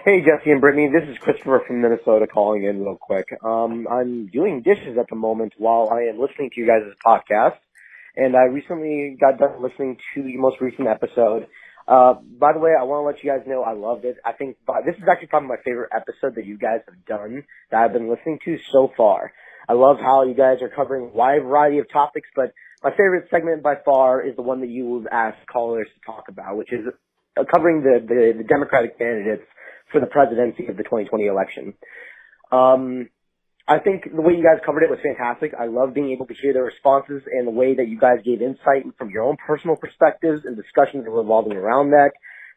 Hey, 0.05 0.21
Jesse 0.21 0.51
and 0.51 0.61
Brittany. 0.61 0.87
This 0.87 1.07
is 1.09 1.17
Christopher 1.17 1.61
from 1.67 1.81
Minnesota 1.81 2.25
calling 2.25 2.63
in 2.63 2.83
real 2.83 2.95
quick. 2.95 3.27
Um, 3.43 3.87
I'm 3.89 4.27
doing 4.27 4.61
dishes 4.61 4.97
at 4.97 5.09
the 5.09 5.15
moment 5.15 5.53
while 5.57 5.89
I 5.91 6.03
am 6.03 6.19
listening 6.19 6.51
to 6.51 6.61
you 6.61 6.67
guys' 6.67 6.83
podcast. 7.05 7.57
And 8.15 8.35
I 8.35 8.43
recently 8.43 9.17
got 9.19 9.37
done 9.37 9.61
listening 9.61 9.97
to 10.15 10.23
the 10.23 10.37
most 10.37 10.61
recent 10.61 10.87
episode. 10.87 11.47
Uh, 11.89 12.13
by 12.39 12.53
the 12.53 12.59
way, 12.59 12.71
I 12.79 12.83
want 12.83 13.01
to 13.01 13.07
let 13.07 13.23
you 13.23 13.31
guys 13.31 13.47
know 13.47 13.63
I 13.63 13.73
loved 13.73 14.05
it. 14.05 14.17
I 14.23 14.33
think 14.33 14.57
this 14.85 14.95
is 14.95 15.03
actually 15.09 15.29
probably 15.29 15.49
my 15.49 15.57
favorite 15.65 15.89
episode 15.95 16.35
that 16.35 16.45
you 16.45 16.55
guys 16.55 16.81
have 16.85 17.03
done 17.07 17.43
that 17.71 17.81
I've 17.81 17.93
been 17.93 18.07
listening 18.07 18.37
to 18.45 18.57
so 18.71 18.91
far. 18.95 19.33
I 19.67 19.73
love 19.73 19.97
how 19.99 20.23
you 20.23 20.35
guys 20.35 20.61
are 20.61 20.69
covering 20.69 21.09
a 21.09 21.17
wide 21.17 21.41
variety 21.41 21.79
of 21.79 21.91
topics, 21.91 22.29
but 22.35 22.53
my 22.83 22.91
favorite 22.91 23.27
segment 23.31 23.63
by 23.63 23.73
far 23.83 24.21
is 24.21 24.35
the 24.35 24.43
one 24.43 24.61
that 24.61 24.69
you 24.69 25.07
asked 25.11 25.47
callers 25.51 25.87
to 25.87 26.05
talk 26.05 26.25
about, 26.29 26.57
which 26.57 26.71
is 26.71 26.85
uh, 27.35 27.43
covering 27.51 27.81
the, 27.81 27.99
the, 28.05 28.33
the 28.37 28.43
Democratic 28.43 28.99
candidates 28.99 29.43
for 29.91 29.99
the 29.99 30.07
presidency 30.07 30.67
of 30.67 30.77
the 30.77 30.83
2020 30.83 31.25
election. 31.25 31.73
Um, 32.51 33.09
I 33.69 33.77
think 33.77 34.05
the 34.15 34.21
way 34.21 34.33
you 34.33 34.43
guys 34.43 34.59
covered 34.65 34.81
it 34.81 34.89
was 34.89 34.97
fantastic. 35.03 35.53
I 35.53 35.67
love 35.67 35.93
being 35.93 36.09
able 36.11 36.25
to 36.25 36.33
hear 36.33 36.53
the 36.53 36.63
responses 36.63 37.21
and 37.31 37.45
the 37.45 37.51
way 37.51 37.75
that 37.75 37.87
you 37.87 37.99
guys 37.99 38.17
gave 38.25 38.41
insight 38.41 38.83
from 38.97 39.11
your 39.11 39.23
own 39.23 39.37
personal 39.45 39.75
perspectives 39.75 40.41
and 40.45 40.57
discussions 40.57 41.05
revolving 41.07 41.53
around 41.55 41.91
that. 41.91 42.09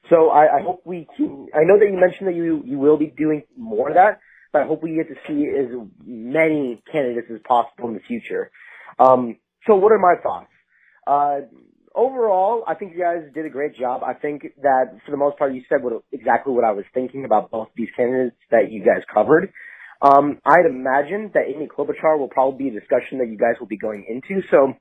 So 0.09 0.31
I, 0.31 0.57
I 0.57 0.63
hope 0.63 0.81
we 0.87 1.07
can, 1.15 1.49
I 1.55 1.65
know 1.65 1.79
that 1.79 1.85
you 1.85 2.01
mentioned 2.01 2.29
that 2.29 2.35
you, 2.35 2.63
you 2.65 2.79
will 2.79 2.97
be 2.97 3.13
doing 3.15 3.43
more 3.59 3.91
of 3.91 3.95
that, 3.97 4.21
but 4.55 4.63
I 4.63 4.67
hope 4.67 4.83
we 4.83 4.95
get 4.95 5.09
to 5.09 5.21
see 5.29 5.47
as 5.53 5.69
many 6.03 6.83
candidates 6.91 7.29
as 7.31 7.41
possible 7.47 7.89
in 7.89 7.95
the 7.95 8.01
future. 8.09 8.51
Um, 8.99 9.37
so 9.67 9.77
what 9.77 9.93
are 9.93 9.99
my 9.99 10.15
thoughts? 10.23 10.49
Uh, 11.07 11.47
overall, 11.95 12.65
I 12.67 12.75
think 12.75 12.95
you 12.95 13.01
guys 13.01 13.31
did 13.35 13.45
a 13.45 13.51
great 13.51 13.77
job. 13.77 14.03
I 14.03 14.15
think 14.15 14.45
that 14.63 14.97
for 15.05 15.11
the 15.11 15.19
most 15.19 15.37
part, 15.37 15.53
you 15.53 15.63
said 15.69 15.85
what, 15.85 16.03
exactly 16.11 16.55
what 16.55 16.65
I 16.65 16.73
was 16.73 16.87
thinking 16.95 17.27
about 17.27 17.51
both 17.51 17.69
these 17.77 17.89
candidates 17.95 18.37
that 18.51 18.73
you 18.73 18.83
guys 18.83 19.03
covered. 19.13 19.53
Um, 20.03 20.41
I'd 20.45 20.67
imagine 20.67 21.31
that 21.35 21.45
Amy 21.47 21.69
Klobuchar 21.69 22.19
will 22.19 22.29
probably 22.29 22.71
be 22.71 22.77
a 22.77 22.81
discussion 22.81 23.19
that 23.19 23.29
you 23.29 23.39
guys 23.39 23.55
will 23.61 23.69
be 23.69 23.79
going 23.79 24.05
into. 24.09 24.43
So 24.51 24.75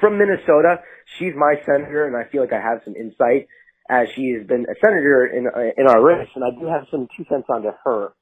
from 0.00 0.18
Minnesota, 0.18 0.80
she's 1.18 1.32
my 1.34 1.54
senator, 1.64 2.06
and 2.06 2.14
I 2.14 2.30
feel 2.30 2.42
like 2.42 2.52
I 2.52 2.60
have 2.60 2.82
some 2.84 2.94
insight 2.94 3.48
as 3.88 4.08
she 4.14 4.36
has 4.36 4.46
been 4.46 4.66
a 4.68 4.76
senator 4.84 5.26
in 5.26 5.46
uh, 5.46 5.72
in 5.76 5.86
our 5.88 6.02
race, 6.02 6.28
and 6.34 6.44
I 6.44 6.50
do 6.58 6.66
have 6.66 6.86
some 6.90 7.08
two 7.16 7.24
cents 7.28 7.46
onto 7.48 7.70
her. 7.84 8.12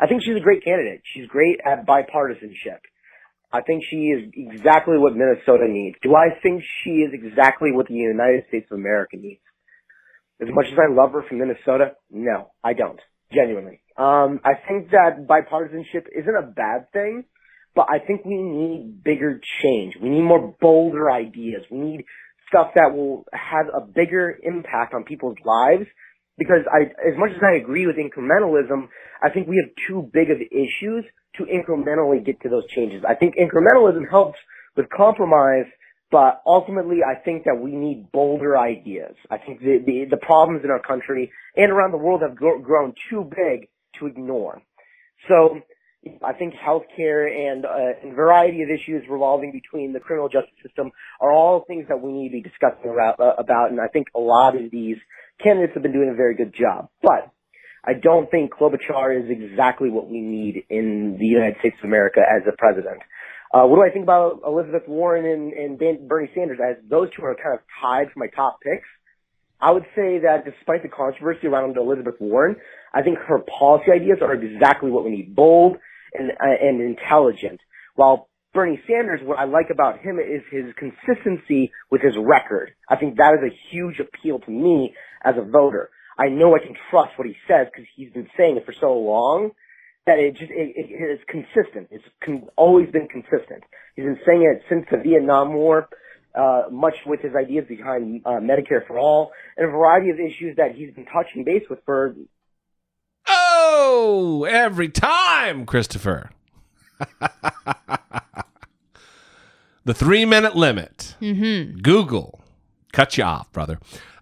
I 0.00 0.06
think 0.06 0.22
she's 0.22 0.36
a 0.36 0.40
great 0.40 0.64
candidate. 0.64 1.02
She's 1.04 1.26
great 1.26 1.60
at 1.64 1.86
bipartisanship. 1.86 2.80
I 3.52 3.62
think 3.62 3.84
she 3.88 4.08
is 4.08 4.30
exactly 4.34 4.98
what 4.98 5.14
Minnesota 5.14 5.66
needs. 5.68 5.96
Do 6.02 6.14
I 6.14 6.28
think 6.42 6.62
she 6.82 7.00
is 7.00 7.12
exactly 7.12 7.72
what 7.72 7.86
the 7.88 7.94
United 7.94 8.44
States 8.48 8.66
of 8.70 8.78
America 8.78 9.16
needs? 9.16 9.40
As 10.40 10.48
much 10.50 10.66
as 10.66 10.78
I 10.78 10.92
love 10.92 11.12
her 11.12 11.22
from 11.22 11.38
Minnesota, 11.38 11.92
no, 12.10 12.50
I 12.62 12.74
don't. 12.74 13.00
Genuinely. 13.32 13.80
Um, 13.98 14.40
I 14.44 14.52
think 14.68 14.90
that 14.90 15.26
bipartisanship 15.26 16.06
isn't 16.14 16.36
a 16.36 16.42
bad 16.42 16.92
thing, 16.92 17.24
but 17.74 17.86
I 17.90 17.98
think 17.98 18.24
we 18.24 18.36
need 18.36 19.02
bigger 19.02 19.40
change. 19.62 19.94
We 20.00 20.10
need 20.10 20.22
more 20.22 20.54
bolder 20.60 21.10
ideas. 21.10 21.62
We 21.70 21.78
need 21.78 22.04
stuff 22.48 22.72
that 22.74 22.94
will 22.94 23.24
have 23.32 23.66
a 23.74 23.80
bigger 23.80 24.38
impact 24.42 24.94
on 24.94 25.04
people's 25.04 25.38
lives. 25.44 25.86
Because 26.38 26.66
I, 26.70 26.82
as 26.82 27.16
much 27.16 27.30
as 27.30 27.42
I 27.42 27.54
agree 27.54 27.86
with 27.86 27.96
incrementalism, 27.96 28.88
I 29.22 29.30
think 29.30 29.48
we 29.48 29.56
have 29.64 29.72
too 29.88 30.10
big 30.12 30.30
of 30.30 30.36
issues 30.40 31.04
to 31.36 31.44
incrementally 31.44 32.24
get 32.24 32.40
to 32.42 32.50
those 32.50 32.66
changes. 32.68 33.02
I 33.08 33.14
think 33.14 33.36
incrementalism 33.36 34.08
helps 34.10 34.38
with 34.76 34.86
compromise, 34.90 35.64
but 36.10 36.42
ultimately 36.46 36.98
I 37.02 37.14
think 37.14 37.44
that 37.44 37.58
we 37.58 37.72
need 37.72 38.12
bolder 38.12 38.58
ideas. 38.58 39.14
I 39.30 39.38
think 39.38 39.60
the, 39.60 39.78
the, 39.84 40.04
the 40.10 40.16
problems 40.18 40.62
in 40.64 40.70
our 40.70 40.80
country 40.80 41.32
and 41.56 41.72
around 41.72 41.92
the 41.92 41.98
world 41.98 42.20
have 42.20 42.36
grown 42.36 42.92
too 43.08 43.30
big 43.34 43.68
to 43.98 44.06
ignore. 44.06 44.62
So 45.28 45.60
I 46.22 46.32
think 46.32 46.54
healthcare 46.54 47.26
and 47.28 47.64
uh, 47.64 48.00
and 48.02 48.14
variety 48.14 48.62
of 48.62 48.70
issues 48.70 49.04
revolving 49.08 49.52
between 49.52 49.92
the 49.92 50.00
criminal 50.00 50.28
justice 50.28 50.54
system 50.62 50.90
are 51.20 51.32
all 51.32 51.64
things 51.66 51.86
that 51.88 52.00
we 52.00 52.12
need 52.12 52.28
to 52.28 52.32
be 52.32 52.42
discussing 52.42 52.90
about, 52.90 53.18
uh, 53.18 53.34
about 53.38 53.70
and 53.70 53.80
I 53.80 53.88
think 53.88 54.08
a 54.14 54.20
lot 54.20 54.56
of 54.56 54.70
these 54.70 54.96
candidates 55.42 55.74
have 55.74 55.82
been 55.82 55.92
doing 55.92 56.10
a 56.10 56.14
very 56.14 56.34
good 56.34 56.54
job. 56.54 56.88
But 57.02 57.30
I 57.84 57.94
don't 57.94 58.30
think 58.30 58.52
Klobuchar 58.52 59.22
is 59.22 59.30
exactly 59.30 59.90
what 59.90 60.08
we 60.08 60.20
need 60.20 60.64
in 60.68 61.16
the 61.18 61.26
United 61.26 61.58
States 61.60 61.76
of 61.78 61.84
America 61.84 62.20
as 62.20 62.42
a 62.46 62.56
president. 62.56 63.00
Uh, 63.54 63.62
what 63.62 63.76
do 63.76 63.82
I 63.82 63.90
think 63.90 64.02
about 64.02 64.40
Elizabeth 64.44 64.82
Warren 64.88 65.24
and, 65.24 65.78
and 65.78 66.08
Bernie 66.08 66.30
Sanders? 66.34 66.58
As 66.62 66.76
those 66.88 67.08
two 67.14 67.24
are 67.24 67.34
kind 67.36 67.54
of 67.54 67.60
tied 67.80 68.10
for 68.12 68.18
my 68.18 68.26
top 68.26 68.58
picks, 68.60 68.88
I 69.60 69.70
would 69.70 69.86
say 69.94 70.20
that 70.20 70.44
despite 70.44 70.82
the 70.82 70.88
controversy 70.88 71.46
around 71.46 71.76
Elizabeth 71.76 72.16
Warren, 72.20 72.56
I 72.92 73.02
think 73.02 73.18
her 73.18 73.38
policy 73.38 73.90
ideas 73.92 74.18
are 74.20 74.34
exactly 74.34 74.90
what 74.90 75.04
we 75.04 75.10
need: 75.10 75.34
bold 75.34 75.76
and 76.14 76.30
uh, 76.30 76.66
and 76.66 76.80
intelligent. 76.80 77.60
While 77.94 78.28
Bernie 78.52 78.80
Sanders, 78.86 79.20
what 79.22 79.38
I 79.38 79.44
like 79.44 79.70
about 79.70 80.00
him 80.00 80.18
is 80.18 80.42
his 80.50 80.72
consistency 80.76 81.72
with 81.90 82.02
his 82.02 82.14
record. 82.18 82.72
I 82.88 82.96
think 82.96 83.16
that 83.16 83.34
is 83.34 83.52
a 83.52 83.56
huge 83.70 84.00
appeal 84.00 84.38
to 84.40 84.50
me 84.50 84.94
as 85.24 85.34
a 85.36 85.42
voter. 85.42 85.90
I 86.18 86.28
know 86.28 86.54
I 86.54 86.60
can 86.60 86.74
trust 86.90 87.18
what 87.18 87.26
he 87.26 87.36
says 87.46 87.66
because 87.70 87.86
he's 87.94 88.12
been 88.12 88.28
saying 88.36 88.56
it 88.56 88.64
for 88.64 88.72
so 88.72 88.94
long 88.94 89.50
that 90.06 90.18
it 90.18 90.36
just 90.36 90.50
it, 90.50 90.72
it 90.76 90.90
is 90.90 91.20
consistent. 91.28 91.88
It's 91.90 92.04
con- 92.24 92.48
always 92.56 92.88
been 92.90 93.08
consistent. 93.08 93.64
He's 93.94 94.06
been 94.06 94.20
saying 94.26 94.42
it 94.42 94.62
since 94.68 94.86
the 94.90 94.98
Vietnam 94.98 95.52
War, 95.52 95.88
uh, 96.36 96.64
much 96.70 96.96
with 97.06 97.20
his 97.20 97.34
ideas 97.34 97.64
behind 97.68 98.22
uh, 98.24 98.32
Medicare 98.32 98.86
for 98.86 98.98
all 98.98 99.32
and 99.56 99.66
a 99.66 99.70
variety 99.70 100.10
of 100.10 100.20
issues 100.20 100.56
that 100.56 100.74
he's 100.74 100.92
been 100.94 101.06
touching 101.06 101.44
base 101.44 101.62
with 101.68 101.84
for. 101.84 102.14
Oh, 103.26 104.46
every 104.48 104.88
time, 104.88 105.66
Christopher. 105.66 106.30
the 109.84 109.94
three 109.94 110.24
minute 110.24 110.54
limit. 110.54 111.16
Mm-hmm. 111.20 111.78
Google 111.78 112.40
cut 112.92 113.18
you 113.18 113.24
off, 113.24 113.50
brother. 113.52 113.78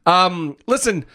Um, 0.06 0.56
listen, 0.66 1.04
I- 1.04 1.06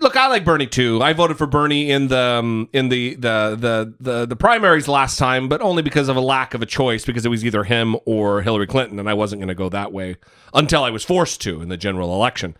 look, 0.00 0.16
I 0.16 0.28
like 0.28 0.44
Bernie 0.44 0.66
too. 0.66 1.02
I 1.02 1.12
voted 1.12 1.38
for 1.38 1.46
Bernie 1.46 1.90
in 1.90 2.08
the 2.08 2.18
um, 2.18 2.68
in 2.72 2.88
the, 2.88 3.14
the 3.14 3.56
the 3.58 3.94
the 4.00 4.26
the 4.26 4.36
primaries 4.36 4.88
last 4.88 5.18
time, 5.18 5.48
but 5.48 5.60
only 5.60 5.82
because 5.82 6.08
of 6.08 6.16
a 6.16 6.20
lack 6.20 6.54
of 6.54 6.62
a 6.62 6.66
choice, 6.66 7.04
because 7.04 7.24
it 7.24 7.28
was 7.28 7.44
either 7.44 7.64
him 7.64 7.96
or 8.04 8.42
Hillary 8.42 8.66
Clinton, 8.66 8.98
and 8.98 9.08
I 9.08 9.14
wasn't 9.14 9.40
going 9.40 9.48
to 9.48 9.54
go 9.54 9.68
that 9.68 9.92
way 9.92 10.16
until 10.52 10.84
I 10.84 10.90
was 10.90 11.04
forced 11.04 11.40
to 11.42 11.60
in 11.60 11.68
the 11.68 11.76
general 11.76 12.14
election. 12.14 12.56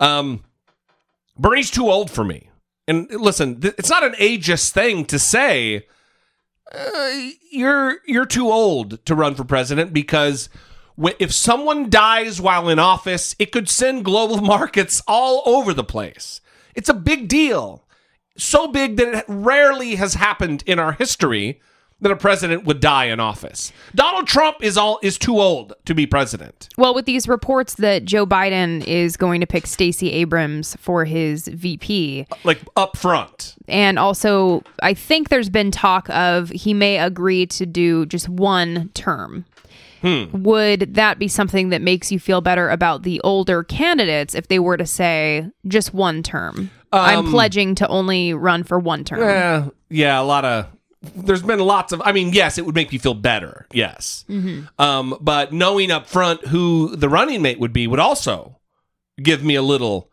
Um, 0.00 0.44
Bernie's 1.38 1.70
too 1.70 1.90
old 1.90 2.10
for 2.10 2.24
me. 2.24 2.50
And 2.86 3.10
listen, 3.10 3.60
th- 3.60 3.74
it's 3.78 3.90
not 3.90 4.02
an 4.02 4.14
ageist 4.14 4.70
thing 4.70 5.04
to 5.06 5.18
say 5.18 5.86
uh, 6.72 7.28
you're 7.50 7.98
you're 8.06 8.26
too 8.26 8.50
old 8.50 9.04
to 9.06 9.14
run 9.14 9.34
for 9.34 9.44
president 9.44 9.92
because 9.92 10.48
if 11.18 11.32
someone 11.32 11.90
dies 11.90 12.40
while 12.40 12.68
in 12.68 12.78
office, 12.78 13.34
it 13.38 13.52
could 13.52 13.68
send 13.68 14.04
global 14.04 14.36
markets 14.42 15.02
all 15.06 15.42
over 15.46 15.72
the 15.72 15.84
place. 15.84 16.40
It's 16.78 16.88
a 16.88 16.94
big 16.94 17.26
deal. 17.28 17.84
So 18.36 18.68
big 18.68 18.96
that 18.98 19.12
it 19.14 19.24
rarely 19.26 19.96
has 19.96 20.14
happened 20.14 20.62
in 20.64 20.78
our 20.78 20.92
history 20.92 21.60
that 22.00 22.12
a 22.12 22.16
president 22.16 22.62
would 22.62 22.78
die 22.78 23.06
in 23.06 23.18
office. 23.18 23.72
Donald 23.92 24.28
Trump 24.28 24.58
is 24.62 24.76
all 24.76 25.00
is 25.02 25.18
too 25.18 25.40
old 25.40 25.72
to 25.86 25.92
be 25.96 26.06
president. 26.06 26.68
Well, 26.78 26.94
with 26.94 27.06
these 27.06 27.26
reports 27.26 27.74
that 27.74 28.04
Joe 28.04 28.24
Biden 28.24 28.86
is 28.86 29.16
going 29.16 29.40
to 29.40 29.46
pick 29.48 29.66
Stacey 29.66 30.12
Abrams 30.12 30.76
for 30.76 31.04
his 31.04 31.48
VP, 31.48 32.26
Like 32.44 32.60
up 32.76 32.96
front. 32.96 33.56
and 33.66 33.98
also 33.98 34.62
I 34.80 34.94
think 34.94 35.28
there's 35.30 35.50
been 35.50 35.72
talk 35.72 36.08
of 36.10 36.50
he 36.50 36.72
may 36.72 36.98
agree 37.00 37.46
to 37.46 37.66
do 37.66 38.06
just 38.06 38.28
one 38.28 38.90
term. 38.94 39.44
Would 40.02 40.94
that 40.94 41.18
be 41.18 41.28
something 41.28 41.70
that 41.70 41.82
makes 41.82 42.12
you 42.12 42.18
feel 42.18 42.40
better 42.40 42.68
about 42.68 43.02
the 43.02 43.20
older 43.22 43.62
candidates 43.62 44.34
if 44.34 44.48
they 44.48 44.58
were 44.58 44.76
to 44.76 44.86
say 44.86 45.50
just 45.66 45.94
one 45.94 46.22
term? 46.22 46.70
I'm 46.92 47.20
um, 47.20 47.30
pledging 47.30 47.74
to 47.76 47.88
only 47.88 48.34
run 48.34 48.64
for 48.64 48.78
one 48.78 49.04
term. 49.04 49.20
Yeah, 49.20 49.68
yeah, 49.90 50.20
a 50.20 50.22
lot 50.22 50.44
of. 50.44 50.66
There's 51.14 51.42
been 51.42 51.60
lots 51.60 51.92
of. 51.92 52.02
I 52.04 52.12
mean, 52.12 52.32
yes, 52.32 52.58
it 52.58 52.66
would 52.66 52.74
make 52.74 52.90
me 52.90 52.98
feel 52.98 53.14
better. 53.14 53.66
Yes, 53.72 54.24
mm-hmm. 54.28 54.62
um, 54.82 55.16
but 55.20 55.52
knowing 55.52 55.90
up 55.90 56.06
front 56.06 56.46
who 56.46 56.96
the 56.96 57.08
running 57.08 57.42
mate 57.42 57.60
would 57.60 57.72
be 57.72 57.86
would 57.86 58.00
also 58.00 58.58
give 59.22 59.44
me 59.44 59.54
a 59.54 59.62
little, 59.62 60.10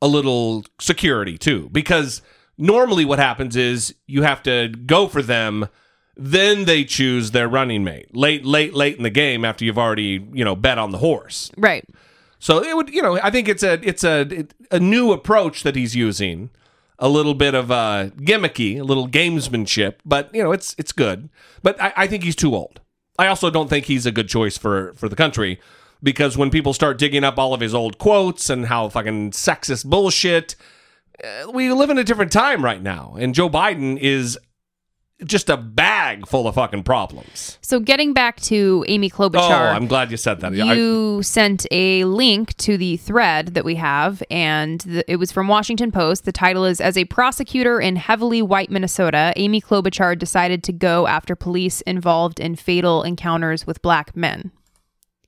a 0.00 0.08
little 0.08 0.64
security 0.80 1.38
too. 1.38 1.68
Because 1.70 2.20
normally, 2.58 3.04
what 3.04 3.18
happens 3.18 3.56
is 3.56 3.94
you 4.06 4.22
have 4.22 4.42
to 4.42 4.68
go 4.68 5.08
for 5.08 5.22
them, 5.22 5.68
then 6.16 6.64
they 6.64 6.84
choose 6.84 7.30
their 7.30 7.48
running 7.48 7.84
mate 7.84 8.14
late, 8.14 8.44
late, 8.44 8.74
late 8.74 8.96
in 8.96 9.02
the 9.02 9.10
game 9.10 9.44
after 9.44 9.64
you've 9.64 9.78
already 9.78 10.26
you 10.32 10.44
know 10.44 10.56
bet 10.56 10.78
on 10.78 10.90
the 10.90 10.98
horse. 10.98 11.50
Right. 11.56 11.84
So 12.38 12.60
it 12.60 12.74
would, 12.76 12.88
you 12.92 13.02
know, 13.02 13.20
I 13.22 13.30
think 13.30 13.48
it's 13.48 13.62
a 13.62 13.74
it's 13.86 14.02
a 14.02 14.46
a 14.70 14.80
new 14.80 15.12
approach 15.12 15.62
that 15.62 15.76
he's 15.76 15.94
using, 15.94 16.50
a 16.98 17.08
little 17.08 17.34
bit 17.34 17.54
of 17.54 17.70
uh, 17.70 18.10
gimmicky, 18.16 18.80
a 18.80 18.84
little 18.84 19.08
gamesmanship, 19.08 19.96
but 20.04 20.34
you 20.34 20.42
know, 20.42 20.52
it's 20.52 20.74
it's 20.78 20.92
good. 20.92 21.28
But 21.62 21.80
I, 21.80 21.92
I 21.96 22.06
think 22.06 22.24
he's 22.24 22.36
too 22.36 22.54
old. 22.54 22.80
I 23.18 23.26
also 23.26 23.50
don't 23.50 23.68
think 23.68 23.86
he's 23.86 24.06
a 24.06 24.12
good 24.12 24.28
choice 24.28 24.58
for 24.58 24.92
for 24.94 25.08
the 25.08 25.16
country 25.16 25.60
because 26.02 26.36
when 26.36 26.50
people 26.50 26.72
start 26.72 26.98
digging 26.98 27.24
up 27.24 27.38
all 27.38 27.54
of 27.54 27.60
his 27.60 27.74
old 27.74 27.98
quotes 27.98 28.50
and 28.50 28.66
how 28.66 28.88
fucking 28.88 29.30
sexist 29.32 29.84
bullshit, 29.84 30.56
uh, 31.22 31.50
we 31.52 31.72
live 31.72 31.90
in 31.90 31.98
a 31.98 32.04
different 32.04 32.32
time 32.32 32.64
right 32.64 32.82
now, 32.82 33.16
and 33.18 33.34
Joe 33.34 33.48
Biden 33.48 33.98
is 33.98 34.38
just 35.24 35.48
a 35.48 35.56
bag 35.56 36.26
full 36.26 36.46
of 36.48 36.54
fucking 36.54 36.82
problems. 36.82 37.58
So 37.62 37.80
getting 37.80 38.12
back 38.12 38.40
to 38.42 38.84
Amy 38.88 39.08
Klobuchar. 39.10 39.36
Oh. 39.70 39.74
I'm 39.74 39.86
glad 39.86 40.10
you 40.10 40.16
said 40.16 40.40
that. 40.40 40.52
I- 40.52 40.74
You 40.74 41.22
sent 41.22 41.66
a 41.70 42.04
link 42.04 42.56
to 42.58 42.76
the 42.76 42.96
thread 42.96 43.48
that 43.54 43.64
we 43.64 43.76
have, 43.76 44.22
and 44.30 44.80
the, 44.80 45.10
it 45.10 45.16
was 45.16 45.32
from 45.32 45.48
Washington 45.48 45.90
Post. 45.92 46.24
The 46.24 46.32
title 46.32 46.64
is 46.64 46.80
As 46.80 46.96
a 46.96 47.04
prosecutor 47.06 47.80
in 47.80 47.96
heavily 47.96 48.42
white 48.42 48.70
Minnesota, 48.70 49.32
Amy 49.36 49.60
Klobuchar 49.60 50.18
decided 50.18 50.62
to 50.64 50.72
go 50.72 51.06
after 51.06 51.34
police 51.36 51.80
involved 51.82 52.40
in 52.40 52.56
fatal 52.56 53.02
encounters 53.02 53.66
with 53.66 53.80
black 53.82 54.16
men. 54.16 54.50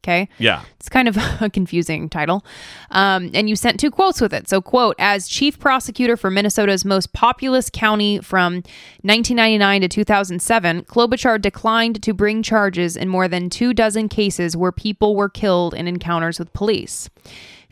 Okay. 0.05 0.29
yeah. 0.39 0.65
It's 0.79 0.91
kind 0.91 1.09
of 1.09 1.17
a 1.41 1.49
confusing 1.49 2.11
title. 2.11 2.45
Um, 2.91 3.31
and 3.33 3.49
you 3.49 3.57
sent 3.57 3.81
two 3.81 3.91
quotes 3.91 4.21
with 4.21 4.35
it. 4.35 4.49
So, 4.49 4.61
quote, 4.61 4.97
as 4.99 5.27
chief 5.27 5.59
prosecutor 5.59 6.17
for 6.17 6.31
Minnesota's 6.31 6.85
most 6.85 7.15
populous 7.15 7.71
county 7.71 8.21
from 8.21 8.57
1999 9.03 9.81
to 9.81 9.89
2007, 9.89 10.83
Klobuchar 10.83 11.41
declined 11.41 12.03
to 12.03 12.13
bring 12.13 12.43
charges 12.43 12.99
in 12.99 13.09
more 13.09 13.29
than 13.29 13.49
two 13.49 13.73
dozen 13.73 14.11
cases 14.11 14.55
where 14.55 14.73
people 14.73 15.17
were 15.17 15.31
killed 15.31 15.73
in 15.73 15.89
encounters 15.89 16.39
with 16.39 16.53
police. 16.53 17.09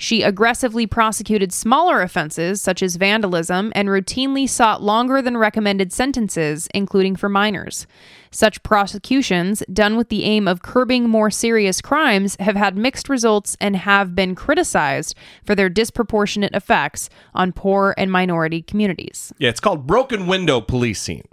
She 0.03 0.23
aggressively 0.23 0.85
prosecuted 0.89 1.53
smaller 1.53 2.03
offenses 2.03 2.61
such 2.61 2.83
as 2.83 2.97
vandalism 2.97 3.71
and 3.77 3.89
routinely 3.89 4.49
sought 4.49 4.83
longer 4.83 5.23
than 5.23 5.37
recommended 5.37 5.93
sentences, 5.93 6.67
including 6.75 7.15
for 7.15 7.29
minors. 7.29 7.87
Such 8.33 8.65
prosecutions, 8.65 9.63
done 9.73 9.97
with 9.97 10.09
the 10.09 10.25
aim 10.25 10.49
of 10.49 10.61
curbing 10.61 11.09
more 11.09 11.31
serious 11.31 11.81
crimes, 11.81 12.37
have 12.41 12.57
had 12.57 12.77
mixed 12.77 13.09
results 13.09 13.57
and 13.61 13.77
have 13.77 14.13
been 14.13 14.35
criticized 14.35 15.17
for 15.45 15.55
their 15.55 15.69
disproportionate 15.69 16.53
effects 16.53 17.09
on 17.33 17.53
poor 17.53 17.95
and 17.97 18.11
minority 18.11 18.61
communities. 18.61 19.33
Yeah, 19.39 19.51
it's 19.51 19.61
called 19.61 19.87
broken 19.87 20.27
window 20.27 20.61
policing. 20.61 21.29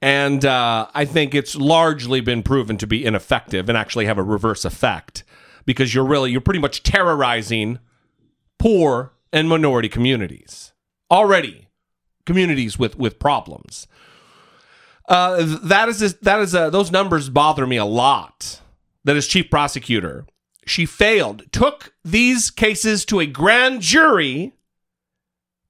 And 0.00 0.44
uh, 0.44 0.86
I 0.94 1.04
think 1.04 1.34
it's 1.34 1.56
largely 1.56 2.20
been 2.20 2.44
proven 2.44 2.76
to 2.76 2.86
be 2.86 3.04
ineffective 3.04 3.68
and 3.68 3.76
actually 3.76 4.06
have 4.06 4.18
a 4.18 4.22
reverse 4.22 4.64
effect 4.64 5.24
because 5.66 5.92
you're 5.92 6.06
really, 6.06 6.30
you're 6.30 6.40
pretty 6.40 6.60
much 6.60 6.84
terrorizing 6.84 7.80
poor 8.58 9.12
and 9.32 9.48
minority 9.48 9.88
communities. 9.88 10.72
Already, 11.10 11.68
communities 12.26 12.78
with, 12.78 12.98
with 12.98 13.18
problems. 13.18 13.86
Uh, 15.08 15.38
th- 15.38 15.60
that 15.62 15.88
is, 15.88 16.14
that 16.16 16.40
is, 16.40 16.54
uh, 16.54 16.70
those 16.70 16.90
numbers 16.90 17.28
bother 17.28 17.66
me 17.66 17.76
a 17.76 17.84
lot. 17.84 18.60
That 19.04 19.16
is 19.16 19.26
chief 19.26 19.48
prosecutor, 19.48 20.26
she 20.66 20.84
failed, 20.84 21.50
took 21.50 21.94
these 22.04 22.50
cases 22.50 23.04
to 23.06 23.20
a 23.20 23.26
grand 23.26 23.80
jury 23.80 24.52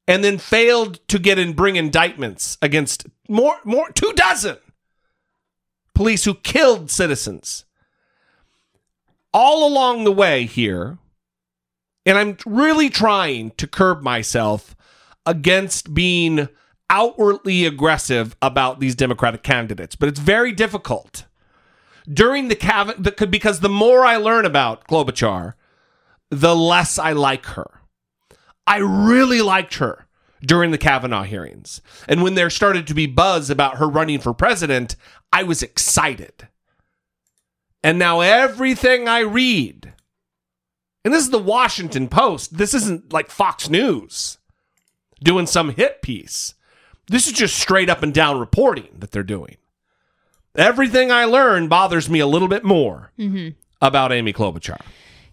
and 0.06 0.24
then 0.24 0.38
failed 0.38 1.06
to 1.08 1.18
get 1.18 1.38
and 1.38 1.54
bring 1.54 1.76
indictments 1.76 2.58
against 2.60 3.06
more 3.28 3.58
more 3.64 3.90
two 3.92 4.12
dozen 4.14 4.56
police 5.94 6.24
who 6.24 6.34
killed 6.34 6.90
citizens. 6.90 7.64
All 9.32 9.68
along 9.68 10.04
the 10.04 10.12
way 10.12 10.46
here, 10.46 10.98
and 12.08 12.16
I'm 12.16 12.38
really 12.46 12.88
trying 12.88 13.50
to 13.52 13.66
curb 13.66 14.02
myself 14.02 14.74
against 15.26 15.92
being 15.92 16.48
outwardly 16.88 17.66
aggressive 17.66 18.34
about 18.40 18.80
these 18.80 18.94
Democratic 18.94 19.42
candidates, 19.42 19.94
but 19.94 20.08
it's 20.08 20.18
very 20.18 20.52
difficult. 20.52 21.26
During 22.10 22.48
the 22.48 22.54
the, 22.98 23.26
because 23.26 23.60
the 23.60 23.68
more 23.68 24.06
I 24.06 24.16
learn 24.16 24.46
about 24.46 24.86
Klobuchar, 24.88 25.52
the 26.30 26.56
less 26.56 26.98
I 26.98 27.12
like 27.12 27.44
her. 27.44 27.82
I 28.66 28.78
really 28.78 29.42
liked 29.42 29.74
her 29.74 30.06
during 30.40 30.70
the 30.70 30.78
Kavanaugh 30.78 31.24
hearings. 31.24 31.82
And 32.08 32.22
when 32.22 32.36
there 32.36 32.48
started 32.48 32.86
to 32.86 32.94
be 32.94 33.04
buzz 33.04 33.50
about 33.50 33.76
her 33.76 33.86
running 33.86 34.20
for 34.20 34.32
president, 34.32 34.96
I 35.30 35.42
was 35.42 35.62
excited. 35.62 36.48
And 37.82 37.98
now 37.98 38.20
everything 38.20 39.08
I 39.08 39.20
read, 39.20 39.77
and 41.08 41.14
this 41.14 41.24
is 41.24 41.30
the 41.30 41.38
Washington 41.38 42.06
Post, 42.06 42.58
this 42.58 42.74
isn't 42.74 43.14
like 43.14 43.30
Fox 43.30 43.70
News 43.70 44.36
doing 45.22 45.46
some 45.46 45.70
hit 45.70 46.02
piece. 46.02 46.52
This 47.06 47.26
is 47.26 47.32
just 47.32 47.56
straight 47.56 47.88
up 47.88 48.02
and 48.02 48.12
down 48.12 48.38
reporting 48.38 48.88
that 48.98 49.10
they're 49.10 49.22
doing. 49.22 49.56
Everything 50.54 51.10
I 51.10 51.24
learn 51.24 51.66
bothers 51.66 52.10
me 52.10 52.18
a 52.18 52.26
little 52.26 52.46
bit 52.46 52.62
more 52.62 53.10
mm-hmm. 53.18 53.56
about 53.80 54.12
Amy 54.12 54.34
Klobuchar. 54.34 54.78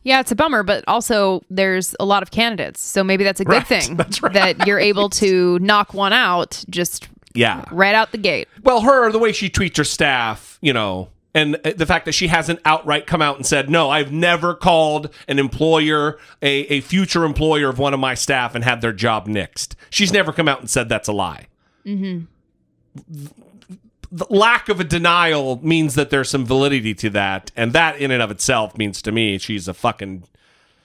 Yeah, 0.03 0.21
it's 0.21 0.31
a 0.31 0.35
bummer, 0.37 0.63
but 0.63 0.85
also 0.87 1.43
there's 1.49 1.93
a 1.99 2.05
lot 2.05 2.23
of 2.23 2.31
candidates. 2.31 2.79
So 2.79 3.03
maybe 3.03 3.25
that's 3.25 3.41
a 3.41 3.43
good 3.43 3.51
Right, 3.55 3.67
thing 3.67 3.95
that's 3.97 4.23
right. 4.23 4.31
that 4.31 4.65
you're 4.65 4.79
able 4.79 5.09
to 5.09 5.59
knock 5.61 5.93
one 5.93 6.13
out 6.13 6.63
just 6.69 7.09
Yeah. 7.33 7.65
right 7.69 7.95
out 7.95 8.13
the 8.13 8.17
gate. 8.17 8.47
Well, 8.63 8.79
her, 8.79 9.11
the 9.11 9.19
way 9.19 9.33
she 9.33 9.49
treats 9.49 9.77
her 9.77 9.83
staff, 9.83 10.57
you 10.61 10.71
know, 10.71 11.09
and 11.35 11.55
the 11.55 11.85
fact 11.85 12.05
that 12.05 12.13
she 12.13 12.27
hasn't 12.27 12.61
outright 12.63 13.05
come 13.05 13.21
out 13.21 13.35
and 13.35 13.45
said, 13.45 13.69
no, 13.69 13.89
I've 13.89 14.11
never 14.11 14.55
called 14.55 15.13
an 15.27 15.37
employer, 15.37 16.17
a, 16.41 16.49
a 16.71 16.79
future 16.79 17.25
employer 17.25 17.67
of 17.67 17.77
one 17.77 17.93
of 17.93 17.99
my 17.99 18.13
staff 18.13 18.55
and 18.55 18.63
had 18.63 18.79
their 18.79 18.93
job 18.93 19.27
nixed. 19.27 19.75
She's 19.89 20.13
never 20.13 20.31
come 20.31 20.47
out 20.47 20.61
and 20.61 20.69
said 20.69 20.87
that's 20.87 21.09
a 21.09 21.11
lie. 21.11 21.47
Mm-hmm. 21.85 22.25
The 24.13 24.25
lack 24.29 24.69
of 24.69 24.79
a 24.79 24.85
denial 24.85 25.59
means 25.61 25.95
that 25.95 26.09
there's 26.09 26.29
some 26.29 26.45
validity 26.45 26.93
to 26.95 27.09
that. 27.09 27.51
And 27.53 27.73
that 27.73 27.97
in 27.99 28.11
and 28.11 28.23
of 28.23 28.31
itself 28.31 28.77
means 28.77 29.01
to 29.01 29.11
me 29.11 29.37
she's 29.37 29.67
a 29.67 29.73
fucking 29.73 30.23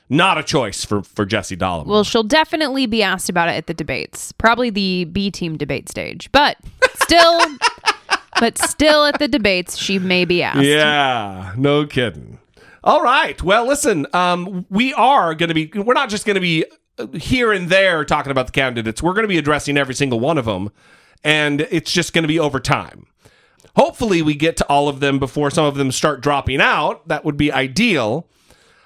not 0.09 0.37
a 0.37 0.43
choice 0.43 0.85
for, 0.85 1.05
for 1.05 1.25
Jesse 1.25 1.57
Dollum. 1.57 1.87
Well, 1.87 2.03
she'll 2.03 2.25
definitely 2.25 2.87
be 2.87 3.05
asked 3.05 3.29
about 3.29 3.49
it 3.49 3.53
at 3.53 3.69
the 3.69 3.75
debates, 3.75 4.33
probably 4.33 4.69
the 4.69 5.05
B 5.05 5.31
team 5.31 5.57
debate 5.57 5.89
stage, 5.89 6.29
but 6.33 6.57
still, 6.97 7.41
but 8.41 8.59
still 8.59 9.05
at 9.05 9.19
the 9.19 9.29
debates, 9.29 9.77
she 9.77 9.99
may 9.99 10.25
be 10.25 10.43
asked. 10.43 10.63
Yeah, 10.63 11.53
no 11.57 11.87
kidding. 11.87 12.39
All 12.83 13.03
right. 13.03 13.41
Well, 13.43 13.67
listen, 13.67 14.07
um, 14.15 14.65
we 14.71 14.95
are 14.95 15.35
going 15.35 15.49
to 15.49 15.55
be, 15.55 15.71
we're 15.75 15.93
not 15.93 16.09
just 16.09 16.25
going 16.25 16.37
to 16.37 16.41
be 16.41 16.65
uh, 16.99 17.07
here 17.09 17.53
and 17.53 17.69
there 17.69 18.05
talking 18.07 18.33
about 18.33 18.47
the 18.47 18.53
candidates. 18.53 19.03
We're 19.03 19.13
going 19.13 19.25
to 19.25 19.29
be 19.29 19.37
addressing 19.37 19.77
every 19.77 19.95
single 19.95 20.19
one 20.19 20.39
of 20.39 20.47
them, 20.47 20.71
and 21.23 21.61
it's 21.71 21.93
just 21.93 22.15
going 22.15 22.23
to 22.23 22.29
be 22.29 22.39
over 22.39 22.59
time. 22.59 23.07
Hopefully, 23.77 24.23
we 24.23 24.35
get 24.35 24.57
to 24.57 24.67
all 24.67 24.89
of 24.89 25.01
them 25.01 25.19
before 25.19 25.51
some 25.51 25.67
of 25.67 25.75
them 25.77 25.93
start 25.93 26.23
dropping 26.23 26.63
out. 26.63 27.07
That 27.07 27.25
would 27.25 27.37
be 27.37 27.53
ideal. 27.53 28.27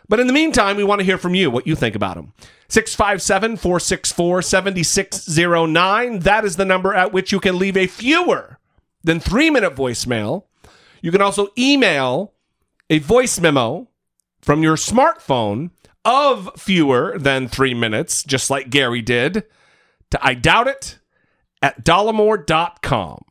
But 0.08 0.20
in 0.20 0.26
the 0.26 0.32
meantime, 0.32 0.76
we 0.76 0.84
want 0.84 0.98
to 0.98 1.04
hear 1.04 1.16
from 1.16 1.34
you 1.34 1.50
what 1.50 1.66
you 1.66 1.76
think 1.76 1.94
about 1.94 2.16
them. 2.16 2.34
657 2.68 3.56
464 3.56 4.42
7609. 4.42 6.18
That 6.18 6.44
is 6.44 6.56
the 6.56 6.64
number 6.64 6.92
at 6.92 7.12
which 7.12 7.30
you 7.30 7.38
can 7.38 7.58
leave 7.58 7.76
a 7.76 7.86
fewer 7.86 8.58
than 9.04 9.20
three 9.20 9.50
minute 9.50 9.76
voicemail. 9.76 10.44
You 11.02 11.12
can 11.12 11.22
also 11.22 11.48
email 11.56 12.32
a 12.90 12.98
voice 12.98 13.38
memo 13.38 13.88
from 14.40 14.62
your 14.62 14.76
smartphone 14.76 15.70
of 16.04 16.50
fewer 16.56 17.18
than 17.18 17.48
three 17.48 17.74
minutes, 17.74 18.24
just 18.24 18.50
like 18.50 18.70
Gary 18.70 19.02
did, 19.02 19.44
to 20.10 20.18
I 20.20 20.34
doubt 20.34 20.66
it 20.66 20.98
at 21.62 21.84
dollemore.com. 21.84 23.24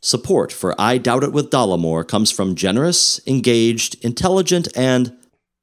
Support 0.00 0.52
for 0.52 0.78
I 0.78 0.98
Doubt 0.98 1.24
It 1.24 1.32
with 1.32 1.50
Dollemore 1.50 2.06
comes 2.06 2.30
from 2.30 2.56
generous, 2.56 3.26
engaged, 3.26 3.96
intelligent, 4.04 4.68
and 4.76 5.16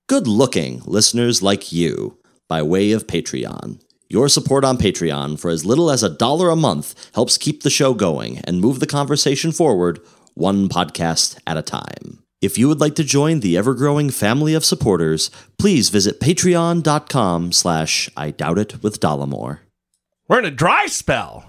good 0.08 0.26
looking 0.26 0.82
listeners 0.86 1.44
like 1.44 1.72
you 1.72 2.17
by 2.48 2.63
way 2.63 2.91
of 2.91 3.06
Patreon. 3.06 3.80
Your 4.12 4.28
support 4.28 4.65
on 4.65 4.78
Patreon 4.78 5.39
for 5.39 5.50
as 5.50 5.63
little 5.63 5.89
as 5.89 6.04
a 6.04 6.10
dollar 6.10 6.50
a 6.50 6.56
month 6.58 7.10
helps 7.15 7.38
keep 7.38 7.63
the 7.63 7.69
show 7.69 7.93
going 7.93 8.39
and 8.39 8.60
move 8.60 8.82
the 8.82 8.86
conversation 8.86 9.54
forward 9.54 10.02
one 10.34 10.67
podcast 10.67 11.39
at 11.47 11.56
a 11.56 11.62
time. 11.62 12.21
If 12.41 12.58
you 12.58 12.67
would 12.67 12.82
like 12.82 12.95
to 12.95 13.06
join 13.06 13.39
the 13.39 13.56
ever-growing 13.56 14.10
family 14.10 14.54
of 14.54 14.65
supporters, 14.65 15.32
please 15.58 15.88
visit 15.88 16.19
patreon.com 16.19 17.54
slash 17.54 18.10
I 18.17 18.32
Doubt 18.32 18.60
It 18.60 18.84
with 18.84 19.00
Dollemore. 19.00 19.60
We're 20.28 20.39
in 20.39 20.45
a 20.45 20.52
dry 20.52 20.88
spell. 20.88 21.45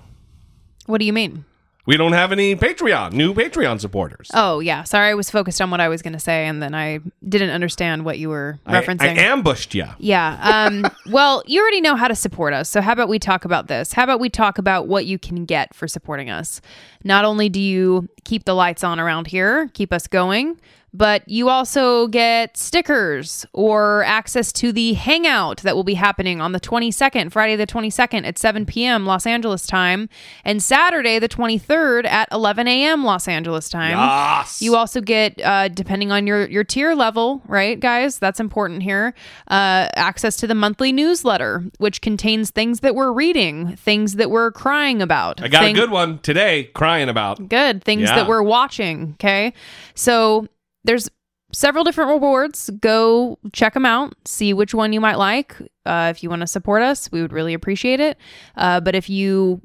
What 0.86 0.98
do 0.98 1.04
you 1.04 1.12
mean? 1.12 1.44
We 1.84 1.96
don't 1.96 2.12
have 2.12 2.30
any 2.30 2.54
Patreon, 2.54 3.12
new 3.12 3.34
Patreon 3.34 3.80
supporters. 3.80 4.30
Oh, 4.34 4.60
yeah. 4.60 4.84
Sorry, 4.84 5.08
I 5.08 5.14
was 5.14 5.30
focused 5.30 5.60
on 5.60 5.70
what 5.70 5.80
I 5.80 5.88
was 5.88 6.00
going 6.00 6.12
to 6.12 6.20
say, 6.20 6.46
and 6.46 6.62
then 6.62 6.76
I 6.76 7.00
didn't 7.28 7.50
understand 7.50 8.04
what 8.04 8.20
you 8.20 8.28
were 8.28 8.60
I- 8.66 8.80
referencing. 8.80 9.02
I, 9.02 9.22
ambushed 9.22 9.74
you. 9.74 9.86
Yeah. 9.98 10.38
Um, 10.70 10.84
well, 11.10 11.42
you 11.46 11.60
already 11.60 11.80
know 11.80 11.96
how 11.96 12.06
to 12.06 12.14
support 12.14 12.52
us. 12.52 12.68
So, 12.68 12.80
how 12.80 12.92
about 12.92 13.08
we 13.08 13.18
talk 13.18 13.44
about 13.44 13.66
this? 13.66 13.92
How 13.92 14.04
about 14.04 14.20
we 14.20 14.30
talk 14.30 14.58
about 14.58 14.86
what 14.86 15.06
you 15.06 15.18
can 15.18 15.44
get 15.44 15.74
for 15.74 15.88
supporting 15.88 16.30
us? 16.30 16.60
Not 17.02 17.24
only 17.24 17.48
do 17.48 17.60
you 17.60 18.08
keep 18.22 18.44
the 18.44 18.54
lights 18.54 18.84
on 18.84 19.00
around 19.00 19.26
here, 19.26 19.68
keep 19.74 19.92
us 19.92 20.06
going, 20.06 20.60
but 20.94 21.26
you 21.28 21.48
also 21.48 22.06
get 22.08 22.56
stickers 22.56 23.46
or 23.52 24.04
access 24.04 24.52
to 24.52 24.72
the 24.72 24.92
hangout 24.94 25.58
that 25.62 25.74
will 25.74 25.84
be 25.84 25.94
happening 25.94 26.40
on 26.40 26.52
the 26.52 26.60
22nd, 26.60 27.32
Friday 27.32 27.56
the 27.56 27.66
22nd 27.66 28.26
at 28.26 28.38
7 28.38 28.66
p.m. 28.66 29.06
Los 29.06 29.26
Angeles 29.26 29.66
time, 29.66 30.08
and 30.44 30.62
Saturday 30.62 31.18
the 31.18 31.28
23rd 31.28 32.04
at 32.06 32.28
11 32.30 32.68
a.m. 32.68 33.04
Los 33.04 33.26
Angeles 33.28 33.68
time. 33.68 33.96
Yes. 33.96 34.60
You 34.60 34.76
also 34.76 35.00
get, 35.00 35.40
uh, 35.42 35.68
depending 35.68 36.12
on 36.12 36.26
your 36.26 36.46
your 36.48 36.64
tier 36.64 36.94
level, 36.94 37.42
right, 37.46 37.78
guys? 37.80 38.18
That's 38.18 38.40
important 38.40 38.82
here. 38.82 39.14
Uh, 39.48 39.88
access 39.96 40.36
to 40.36 40.46
the 40.46 40.54
monthly 40.54 40.92
newsletter, 40.92 41.64
which 41.78 42.00
contains 42.00 42.50
things 42.50 42.80
that 42.80 42.94
we're 42.94 43.12
reading, 43.12 43.76
things 43.76 44.16
that 44.16 44.30
we're 44.30 44.52
crying 44.52 45.00
about. 45.00 45.42
I 45.42 45.48
got 45.48 45.62
thing- 45.62 45.76
a 45.76 45.80
good 45.80 45.90
one 45.90 46.18
today 46.18 46.64
crying 46.74 47.08
about. 47.08 47.48
Good 47.48 47.82
things 47.82 48.02
Yeah. 48.02 48.16
that 48.16 48.28
we're 48.28 48.42
watching. 48.42 49.12
Okay, 49.14 49.52
so 49.94 50.48
there's 50.84 51.08
several 51.52 51.84
different 51.84 52.10
rewards. 52.10 52.70
Go 52.80 53.38
check 53.52 53.74
them 53.74 53.86
out. 53.86 54.14
See 54.24 54.52
which 54.52 54.74
one 54.74 54.92
you 54.92 55.00
might 55.00 55.16
like. 55.16 55.56
Uh, 55.84 56.12
if 56.14 56.22
you 56.22 56.30
want 56.30 56.40
to 56.40 56.46
support 56.46 56.82
us, 56.82 57.10
we 57.12 57.22
would 57.22 57.32
really 57.32 57.54
appreciate 57.54 58.00
it. 58.00 58.18
Uh, 58.56 58.80
but 58.80 58.94
if 58.94 59.08
you 59.08 59.60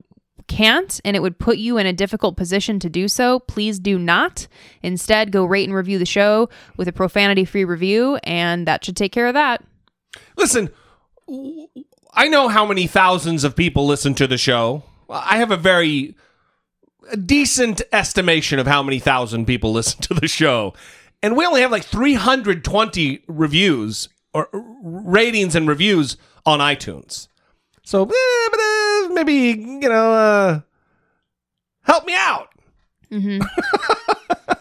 can't 0.48 1.02
and 1.04 1.16
it 1.16 1.22
would 1.22 1.38
put 1.38 1.58
you 1.58 1.78
in 1.78 1.86
a 1.86 1.94
difficult 1.94 2.38
position 2.38 2.80
to 2.80 2.90
do 2.90 3.08
so, 3.08 3.40
please 3.40 3.80
do 3.80 4.00
not. 4.00 4.48
Instead, 4.82 5.32
go 5.32 5.46
rate 5.46 5.68
and 5.68 5.76
review 5.76 6.00
the 6.00 6.06
show 6.06 6.50
with 6.78 6.88
a 6.88 6.94
profanity 6.94 7.46
free 7.46 7.66
review, 7.66 8.18
and 8.24 8.68
that 8.68 8.84
should 8.84 8.96
take 8.96 9.12
care 9.12 9.28
of 9.28 9.34
that. 9.34 9.64
Listen, 10.38 10.70
I 12.14 12.28
know 12.28 12.48
how 12.48 12.66
many 12.66 12.88
thousands 12.88 13.44
of 13.44 13.56
people 13.56 13.86
listen 13.86 14.14
to 14.16 14.28
the 14.28 14.38
show. 14.38 14.84
I 15.10 15.38
have 15.38 15.52
a 15.52 15.58
very 15.58 16.16
decent 17.26 17.82
estimation 17.92 18.60
of 18.60 18.68
how 18.68 18.84
many 18.84 19.00
thousand 19.00 19.46
people 19.46 19.72
listen 19.74 20.02
to 20.02 20.14
the 20.14 20.28
show. 20.28 20.74
And 21.24 21.36
we 21.36 21.46
only 21.46 21.62
have 21.62 21.72
like 21.72 21.84
320 21.84 23.24
reviews 23.28 24.10
or 24.34 24.50
ratings 24.54 25.56
and 25.56 25.68
reviews 25.68 26.18
on 26.46 26.60
iTunes. 26.60 27.28
So 27.84 28.04
eh, 28.04 28.10
uh, 28.10 29.10
maybe, 29.14 29.34
you 29.34 29.90
know, 29.90 30.14
uh, 30.14 30.62
help 31.84 32.06
me 32.06 32.14
out. 32.16 32.50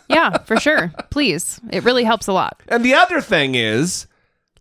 Yeah, 0.08 0.38
for 0.38 0.58
sure. 0.58 0.92
Please. 1.10 1.60
It 1.70 1.84
really 1.84 2.04
helps 2.04 2.26
a 2.26 2.32
lot. 2.32 2.62
And 2.68 2.84
the 2.84 2.94
other 2.94 3.20
thing 3.20 3.54
is, 3.54 4.06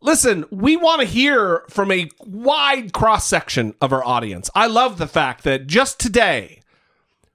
listen, 0.02 0.44
we 0.52 0.76
want 0.76 1.00
to 1.02 1.08
hear 1.08 1.64
from 1.70 1.92
a 1.92 2.10
wide 2.26 2.92
cross 2.94 3.26
section 3.26 3.74
of 3.80 3.94
our 3.94 4.04
audience. 4.04 4.50
I 4.54 4.68
love 4.68 4.98
the 4.98 5.08
fact 5.08 5.44
that 5.46 5.68
just 5.68 6.00
today 6.00 6.62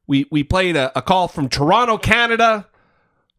we 0.07 0.27
we 0.31 0.43
played 0.45 0.77
a, 0.77 0.97
a 0.99 1.03
call 1.03 1.29
from 1.29 1.49
Toronto, 1.49 1.97
Canada, 1.97 2.67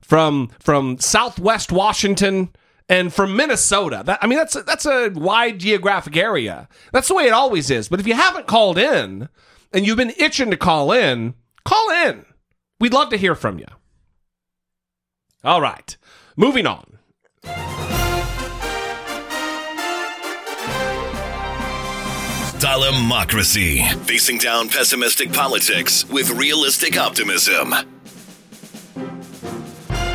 from 0.01 0.49
from 0.59 0.99
Southwest 0.99 1.71
Washington, 1.71 2.49
and 2.91 3.13
from 3.13 3.35
Minnesota. 3.35 4.03
That 4.05 4.19
I 4.21 4.27
mean, 4.27 4.37
that's 4.37 4.55
a, 4.55 4.63
that's 4.63 4.85
a 4.85 5.09
wide 5.09 5.59
geographic 5.59 6.17
area. 6.17 6.67
That's 6.91 7.07
the 7.07 7.15
way 7.15 7.25
it 7.25 7.33
always 7.33 7.71
is. 7.71 7.87
But 7.87 7.99
if 7.99 8.07
you 8.07 8.13
haven't 8.13 8.47
called 8.47 8.77
in 8.77 9.29
and 9.73 9.87
you've 9.87 9.97
been 9.97 10.13
itching 10.17 10.51
to 10.51 10.57
call 10.57 10.91
in, 10.91 11.33
call 11.63 11.89
in. 12.05 12.25
We'd 12.79 12.93
love 12.93 13.09
to 13.09 13.17
hear 13.17 13.33
from 13.33 13.59
you. 13.59 13.67
All 15.43 15.61
right, 15.61 15.95
moving 16.35 16.67
on. 16.67 16.97
Democracy. 22.59 23.83
Facing 24.03 24.37
down 24.37 24.69
pessimistic 24.69 25.33
politics 25.33 26.07
with 26.09 26.29
realistic 26.31 26.95
optimism. 26.95 27.73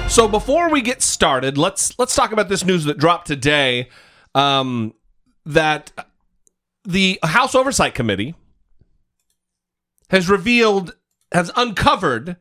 So 0.09 0.29
before 0.29 0.71
we 0.71 0.81
get 0.81 1.03
started, 1.03 1.59
let's 1.59 1.99
let's 1.99 2.15
talk 2.15 2.33
about 2.33 2.49
this 2.49 2.65
news 2.65 2.85
that 2.85 2.97
dropped 2.97 3.27
today. 3.27 3.91
Um, 4.35 4.95
that 5.45 5.93
the 6.85 7.19
House 7.23 7.55
Oversight 7.55 7.95
Committee 7.95 8.35
has 10.11 10.29
revealed, 10.29 10.97
has 11.33 11.51
uncovered 11.57 12.37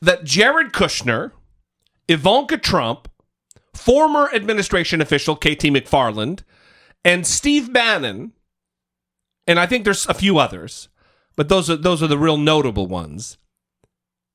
that 0.00 0.24
Jared 0.24 0.72
Kushner, 0.72 1.32
Ivanka 2.08 2.58
Trump, 2.58 3.08
former 3.74 4.28
administration 4.34 5.00
official 5.00 5.36
KT 5.36 5.70
McFarland, 5.72 6.42
and 7.04 7.26
Steve 7.26 7.72
Bannon, 7.72 8.32
and 9.46 9.60
I 9.60 9.66
think 9.66 9.84
there's 9.84 10.06
a 10.06 10.14
few 10.14 10.38
others, 10.38 10.88
but 11.36 11.48
those 11.48 11.70
are 11.70 11.76
those 11.76 12.02
are 12.02 12.08
the 12.08 12.18
real 12.18 12.36
notable 12.36 12.86
ones, 12.86 13.38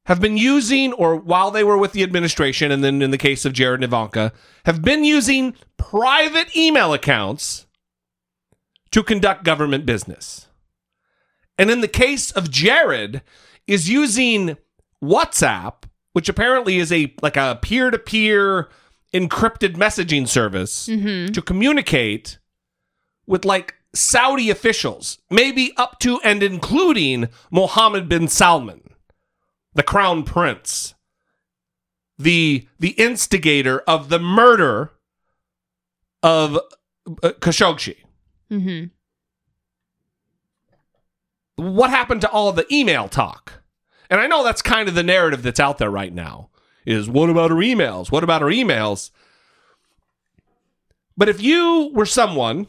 have 0.06 0.20
been 0.20 0.38
using, 0.38 0.94
or 0.94 1.16
while 1.16 1.52
they 1.52 1.64
were 1.64 1.78
with 1.78 1.92
the 1.92 2.04
administration, 2.04 2.72
and 2.72 2.84
then 2.84 3.02
in 3.02 3.12
the 3.12 3.18
case 3.18 3.46
of 3.46 3.54
Jared 3.54 3.80
and 3.80 3.84
Ivanka, 3.84 4.34
have 4.66 4.82
been 4.82 5.04
using 5.04 5.54
private 5.78 6.56
email 6.56 6.94
accounts 6.94 7.68
to 8.92 9.04
conduct 9.04 9.44
government 9.44 9.86
business. 9.86 10.48
And 11.58 11.70
in 11.70 11.82
the 11.82 11.88
case 11.88 12.32
of 12.32 12.50
Jared, 12.50 13.22
is 13.68 13.90
using 13.90 14.58
WhatsApp, 15.04 15.84
which 16.14 16.28
apparently 16.28 16.78
is 16.78 16.92
a 16.92 17.14
like 17.22 17.38
a 17.38 17.60
peer-to-peer 17.62 18.70
encrypted 19.14 19.76
messaging 19.76 20.28
service 20.28 20.88
mm-hmm. 20.88 21.32
to 21.32 21.42
communicate 21.42 22.40
with 23.28 23.46
like 23.46 23.76
Saudi 23.94 24.50
officials, 24.50 25.20
maybe 25.30 25.74
up 25.78 26.00
to 26.00 26.20
and 26.22 26.42
including 26.42 27.30
Mohammed 27.52 28.10
bin 28.10 28.28
Salman, 28.28 28.82
the 29.74 29.84
crown 29.84 30.24
prince, 30.24 30.94
the 32.18 32.68
the 32.80 32.92
instigator 32.92 33.80
of 33.82 34.10
the 34.10 34.20
murder 34.20 34.92
of 36.24 36.56
uh, 37.24 37.30
Khashoggi. 37.40 37.98
Mm-hmm. 38.52 38.86
What 41.56 41.90
happened 41.90 42.22
to 42.22 42.30
all 42.30 42.52
the 42.52 42.72
email 42.74 43.08
talk? 43.08 43.62
And 44.10 44.20
I 44.20 44.28
know 44.28 44.44
that's 44.44 44.62
kind 44.62 44.90
of 44.90 44.96
the 44.96 45.04
narrative 45.04 45.44
that's 45.44 45.60
out 45.60 45.78
there 45.78 45.92
right 45.92 46.14
now 46.14 46.50
is 46.86 47.10
what 47.10 47.30
about 47.30 47.52
her 47.52 47.58
emails? 47.58 48.12
What 48.12 48.24
about 48.24 48.42
her 48.42 48.48
emails? 48.48 49.12
But 51.16 51.30
if 51.30 51.42
you 51.42 51.92
were 51.94 52.06
someone 52.06 52.68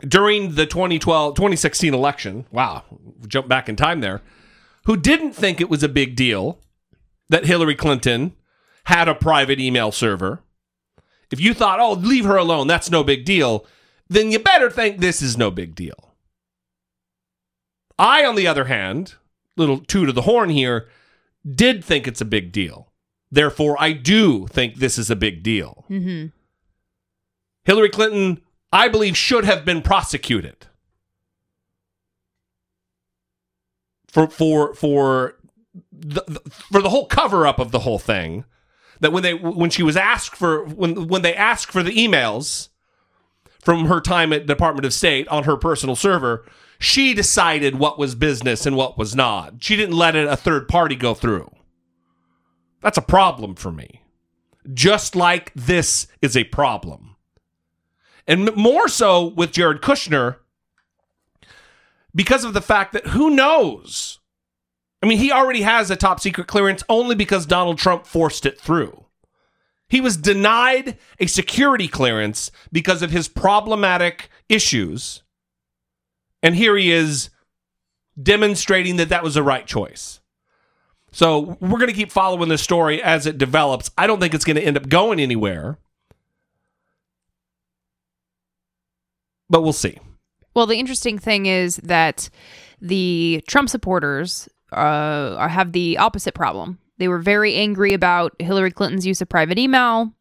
during 0.00 0.56
the 0.56 0.66
2012 0.66 1.34
2016 1.34 1.94
election, 1.94 2.46
wow, 2.50 2.84
jump 3.28 3.48
back 3.48 3.68
in 3.68 3.76
time 3.76 4.00
there, 4.00 4.20
who 4.84 4.96
didn't 4.96 5.32
think 5.32 5.60
it 5.60 5.70
was 5.70 5.82
a 5.82 5.88
big 5.88 6.16
deal 6.16 6.58
that 7.28 7.46
Hillary 7.46 7.74
Clinton 7.74 8.34
had 8.84 9.08
a 9.08 9.14
private 9.14 9.60
email 9.60 9.92
server, 9.92 10.42
if 11.30 11.40
you 11.40 11.54
thought, 11.54 11.80
"Oh, 11.80 11.92
leave 11.92 12.24
her 12.24 12.36
alone, 12.36 12.66
that's 12.66 12.90
no 12.90 13.02
big 13.02 13.24
deal," 13.24 13.66
then 14.08 14.30
you 14.30 14.38
better 14.38 14.70
think 14.70 14.98
this 14.98 15.22
is 15.22 15.36
no 15.36 15.50
big 15.50 15.74
deal. 15.74 16.14
I, 17.98 18.24
on 18.24 18.34
the 18.34 18.46
other 18.46 18.64
hand, 18.64 19.14
little 19.56 19.78
two 19.78 20.04
to 20.06 20.12
the 20.12 20.22
horn 20.22 20.50
here, 20.50 20.88
did 21.48 21.84
think 21.84 22.06
it's 22.06 22.20
a 22.20 22.26
big 22.26 22.52
deal. 22.52 22.92
Therefore, 23.30 23.76
I 23.80 23.92
do 23.92 24.46
think 24.48 24.76
this 24.76 24.98
is 24.98 25.10
a 25.10 25.16
big 25.16 25.42
deal. 25.42 25.84
Mm-hmm. 25.88 26.26
Hillary 27.64 27.88
Clinton, 27.88 28.42
I 28.72 28.88
believe, 28.88 29.16
should 29.16 29.44
have 29.44 29.64
been 29.64 29.80
prosecuted 29.82 30.66
for 34.12 34.28
for 34.28 34.74
for 34.74 35.34
the, 35.90 36.40
for 36.70 36.80
the 36.80 36.90
whole 36.90 37.06
cover 37.06 37.46
up 37.46 37.58
of 37.58 37.72
the 37.72 37.80
whole 37.80 37.98
thing. 37.98 38.44
That 39.00 39.12
when 39.12 39.24
they 39.24 39.34
when 39.34 39.70
she 39.70 39.82
was 39.82 39.96
asked 39.96 40.36
for 40.36 40.64
when 40.64 41.08
when 41.08 41.22
they 41.22 41.34
asked 41.34 41.72
for 41.72 41.82
the 41.82 41.96
emails 41.96 42.68
from 43.60 43.86
her 43.86 44.00
time 44.00 44.32
at 44.32 44.46
Department 44.46 44.84
of 44.86 44.92
State 44.92 45.26
on 45.28 45.44
her 45.44 45.56
personal 45.56 45.96
server, 45.96 46.46
she 46.78 47.14
decided 47.14 47.78
what 47.78 47.98
was 47.98 48.14
business 48.14 48.66
and 48.66 48.76
what 48.76 48.98
was 48.98 49.16
not. 49.16 49.54
She 49.60 49.76
didn't 49.76 49.96
let 49.96 50.14
it, 50.14 50.28
a 50.28 50.36
third 50.36 50.68
party 50.68 50.94
go 50.94 51.14
through. 51.14 51.50
That's 52.80 52.98
a 52.98 53.02
problem 53.02 53.54
for 53.54 53.72
me. 53.72 54.02
Just 54.72 55.16
like 55.16 55.52
this 55.54 56.06
is 56.20 56.36
a 56.36 56.44
problem. 56.44 57.16
And 58.28 58.54
more 58.54 58.88
so 58.88 59.26
with 59.26 59.52
Jared 59.52 59.80
Kushner 59.80 60.36
because 62.14 62.44
of 62.44 62.54
the 62.54 62.60
fact 62.60 62.92
that 62.92 63.08
who 63.08 63.30
knows? 63.30 64.18
I 65.02 65.06
mean, 65.06 65.18
he 65.18 65.32
already 65.32 65.62
has 65.62 65.90
a 65.90 65.96
top 65.96 66.20
secret 66.20 66.46
clearance 66.46 66.82
only 66.88 67.14
because 67.14 67.46
Donald 67.46 67.78
Trump 67.78 68.06
forced 68.06 68.46
it 68.46 68.60
through. 68.60 69.06
He 69.88 70.00
was 70.00 70.16
denied 70.16 70.96
a 71.18 71.26
security 71.26 71.88
clearance 71.88 72.50
because 72.70 73.02
of 73.02 73.10
his 73.10 73.28
problematic 73.28 74.30
issues. 74.48 75.22
And 76.42 76.54
here 76.54 76.76
he 76.76 76.90
is 76.90 77.30
demonstrating 78.20 78.96
that 78.96 79.08
that 79.10 79.22
was 79.22 79.34
the 79.34 79.42
right 79.42 79.66
choice. 79.66 80.20
So 81.10 81.58
we're 81.60 81.78
going 81.78 81.88
to 81.88 81.92
keep 81.92 82.10
following 82.10 82.48
this 82.48 82.62
story 82.62 83.02
as 83.02 83.26
it 83.26 83.36
develops. 83.36 83.90
I 83.98 84.06
don't 84.06 84.18
think 84.18 84.32
it's 84.32 84.46
going 84.46 84.56
to 84.56 84.62
end 84.62 84.78
up 84.78 84.88
going 84.88 85.20
anywhere. 85.20 85.78
But 89.50 89.62
we'll 89.62 89.74
see. 89.74 89.98
Well, 90.54 90.66
the 90.66 90.78
interesting 90.78 91.18
thing 91.18 91.46
is 91.46 91.76
that 91.76 92.28
the 92.80 93.42
Trump 93.46 93.68
supporters 93.68 94.48
uh, 94.72 95.48
have 95.48 95.72
the 95.72 95.98
opposite 95.98 96.34
problem. 96.34 96.78
They 96.98 97.08
were 97.08 97.18
very 97.18 97.54
angry 97.54 97.94
about 97.94 98.34
Hillary 98.38 98.70
Clinton's 98.70 99.06
use 99.06 99.20
of 99.20 99.28
private 99.28 99.58
email. 99.58 100.12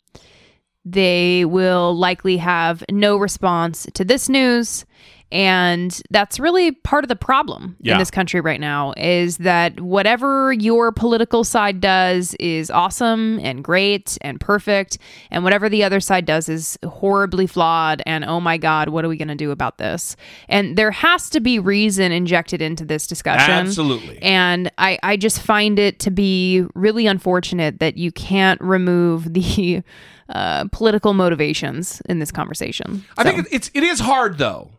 They 0.84 1.46
will 1.46 1.94
likely 1.96 2.38
have 2.38 2.84
no 2.90 3.18
response 3.18 3.88
to 3.94 4.04
this 4.04 4.30
news. 4.30 4.86
And 5.32 6.00
that's 6.10 6.40
really 6.40 6.72
part 6.72 7.04
of 7.04 7.08
the 7.08 7.16
problem 7.16 7.76
Yeah. 7.82 7.94
in 7.94 8.00
this 8.00 8.12
country 8.12 8.42
right 8.42 8.60
now 8.60 8.94
is 8.98 9.38
that 9.38 9.80
whatever 9.80 10.52
your 10.54 10.92
political 10.92 11.44
side 11.44 11.80
does 11.80 12.34
is 12.40 12.70
awesome 12.70 13.40
and 13.40 13.64
great 13.64 14.18
and 14.22 14.40
perfect. 14.40 14.98
And 15.30 15.44
whatever 15.44 15.70
the 15.70 15.84
other 15.84 16.00
side 16.00 16.26
does 16.26 16.50
is 16.50 16.78
horribly 16.86 17.48
flawed. 17.48 18.02
And 18.06 18.26
oh 18.26 18.40
my 18.42 18.58
God, 18.58 18.90
what 18.90 19.06
are 19.06 19.10
we 19.10 19.18
going 19.18 19.28
to 19.30 19.36
do 19.36 19.52
about 19.52 19.78
this? 19.78 20.16
And 20.50 20.78
there 20.78 20.92
has 20.92 21.30
to 21.32 21.40
be 21.40 21.60
reason 21.60 22.12
injected 22.12 22.62
into 22.62 22.84
this 22.86 23.08
discussion. 23.08 23.52
Absolutely. 23.52 24.22
And 24.22 24.72
I, 24.78 25.00
I 25.04 25.18
just 25.18 25.42
find 25.42 25.80
it 25.80 26.00
to 26.00 26.12
be 26.12 26.66
really 26.76 27.08
unfortunate 27.08 27.80
that 27.80 27.98
you 27.98 28.12
can't 28.12 28.60
remove 28.60 29.34
the 29.34 29.82
uh, 30.30 30.66
political 30.72 31.14
motivations 31.14 32.02
in 32.08 32.20
this 32.20 32.32
conversation. 32.32 33.04
I 33.18 33.24
So- 33.24 33.32
think 33.32 33.48
it's 33.52 33.72
it 33.74 33.84
is 33.84 34.00
hard 34.00 34.38
though, 34.38 34.72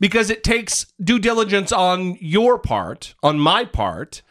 because 0.00 0.30
it 0.30 0.44
takes 0.44 0.86
due 1.02 1.18
diligence 1.18 1.72
on 1.72 2.16
your 2.20 2.58
part, 2.58 3.14
on 3.22 3.38
my 3.38 3.64
part, 3.64 4.22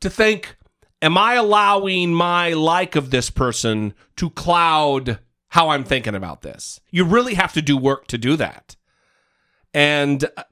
to 0.00 0.10
think: 0.10 0.56
Am 1.02 1.16
I 1.18 1.34
allowing 1.34 2.14
my 2.14 2.52
like 2.52 2.96
of 2.96 3.10
this 3.10 3.30
person 3.30 3.94
to 4.16 4.30
cloud 4.30 5.18
how 5.48 5.70
I'm 5.70 5.84
thinking 5.84 6.14
about 6.14 6.42
this? 6.42 6.80
You 6.90 7.04
really 7.04 7.34
have 7.34 7.52
to 7.54 7.62
do 7.62 7.76
work 7.76 8.06
to 8.08 8.18
do 8.18 8.36
that, 8.36 8.76
and 9.72 10.24
uh, 10.36 10.44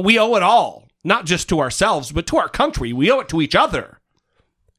we 0.00 0.18
owe 0.18 0.34
it 0.36 0.42
all, 0.42 0.88
not 1.04 1.26
just 1.26 1.48
to 1.48 1.60
ourselves, 1.60 2.12
but 2.12 2.26
to 2.28 2.36
our 2.36 2.48
country. 2.48 2.92
We 2.92 3.10
owe 3.10 3.20
it 3.20 3.28
to 3.30 3.40
each 3.40 3.54
other 3.54 3.98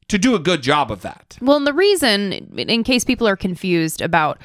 to 0.08 0.18
do 0.18 0.34
a 0.34 0.38
good 0.38 0.62
job 0.62 0.90
of 0.90 1.02
that. 1.02 1.38
Well, 1.40 1.56
and 1.56 1.66
the 1.66 1.72
reason, 1.72 2.32
in 2.56 2.84
case 2.84 3.04
people 3.04 3.26
are 3.26 3.36
confused 3.36 4.00
about, 4.00 4.38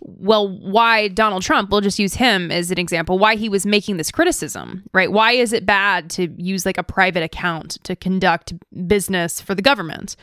well, 0.00 0.48
why 0.48 1.08
Donald 1.08 1.42
Trump, 1.42 1.70
we'll 1.70 1.80
just 1.80 1.98
use 1.98 2.14
him 2.14 2.50
as 2.50 2.70
an 2.70 2.78
example, 2.78 3.18
why 3.18 3.34
he 3.34 3.48
was 3.48 3.66
making 3.66 3.96
this 3.96 4.10
criticism, 4.10 4.84
right? 4.92 5.10
Why 5.10 5.32
is 5.32 5.52
it 5.52 5.66
bad 5.66 6.08
to 6.10 6.28
use 6.36 6.64
like 6.64 6.78
a 6.78 6.82
private 6.82 7.22
account 7.22 7.78
to 7.84 7.96
conduct 7.96 8.52
business 8.86 9.40
for 9.40 9.54
the 9.54 9.62
government? 9.62 10.16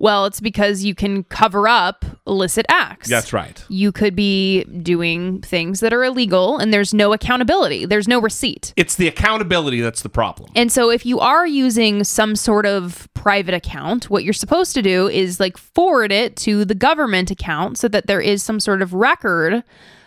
Well, 0.00 0.24
it's 0.24 0.40
because 0.40 0.82
you 0.82 0.94
can 0.94 1.24
cover 1.24 1.68
up 1.68 2.06
illicit 2.26 2.64
acts. 2.70 3.10
That's 3.10 3.34
right. 3.34 3.62
You 3.68 3.92
could 3.92 4.16
be 4.16 4.64
doing 4.64 5.42
things 5.42 5.80
that 5.80 5.92
are 5.92 6.02
illegal 6.02 6.56
and 6.56 6.72
there's 6.72 6.94
no 6.94 7.12
accountability, 7.12 7.84
there's 7.84 8.08
no 8.08 8.18
receipt. 8.18 8.72
It's 8.78 8.96
the 8.96 9.06
accountability 9.08 9.82
that's 9.82 10.00
the 10.00 10.08
problem. 10.08 10.50
And 10.56 10.72
so 10.72 10.90
if 10.90 11.04
you 11.04 11.20
are 11.20 11.46
using 11.46 12.02
some 12.02 12.34
sort 12.34 12.64
of 12.64 13.10
private 13.12 13.52
account, 13.52 14.08
what 14.08 14.24
you're 14.24 14.32
supposed 14.32 14.72
to 14.74 14.80
do 14.80 15.06
is 15.06 15.38
like 15.38 15.58
forward 15.58 16.12
it 16.12 16.34
to 16.36 16.64
the 16.64 16.74
government 16.74 17.30
account 17.30 17.76
so 17.76 17.86
that 17.88 18.06
there 18.06 18.22
is 18.22 18.42
some 18.42 18.58
sort 18.58 18.80
of 18.80 18.94
record 18.94 19.62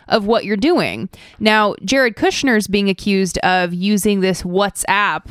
of 0.08 0.26
what 0.26 0.44
you're 0.44 0.56
doing. 0.56 1.08
Now, 1.38 1.76
Jared 1.84 2.16
Kushner 2.16 2.56
is 2.56 2.66
being 2.66 2.90
accused 2.90 3.38
of 3.38 3.72
using 3.72 4.20
this 4.20 4.42
WhatsApp 4.42 5.26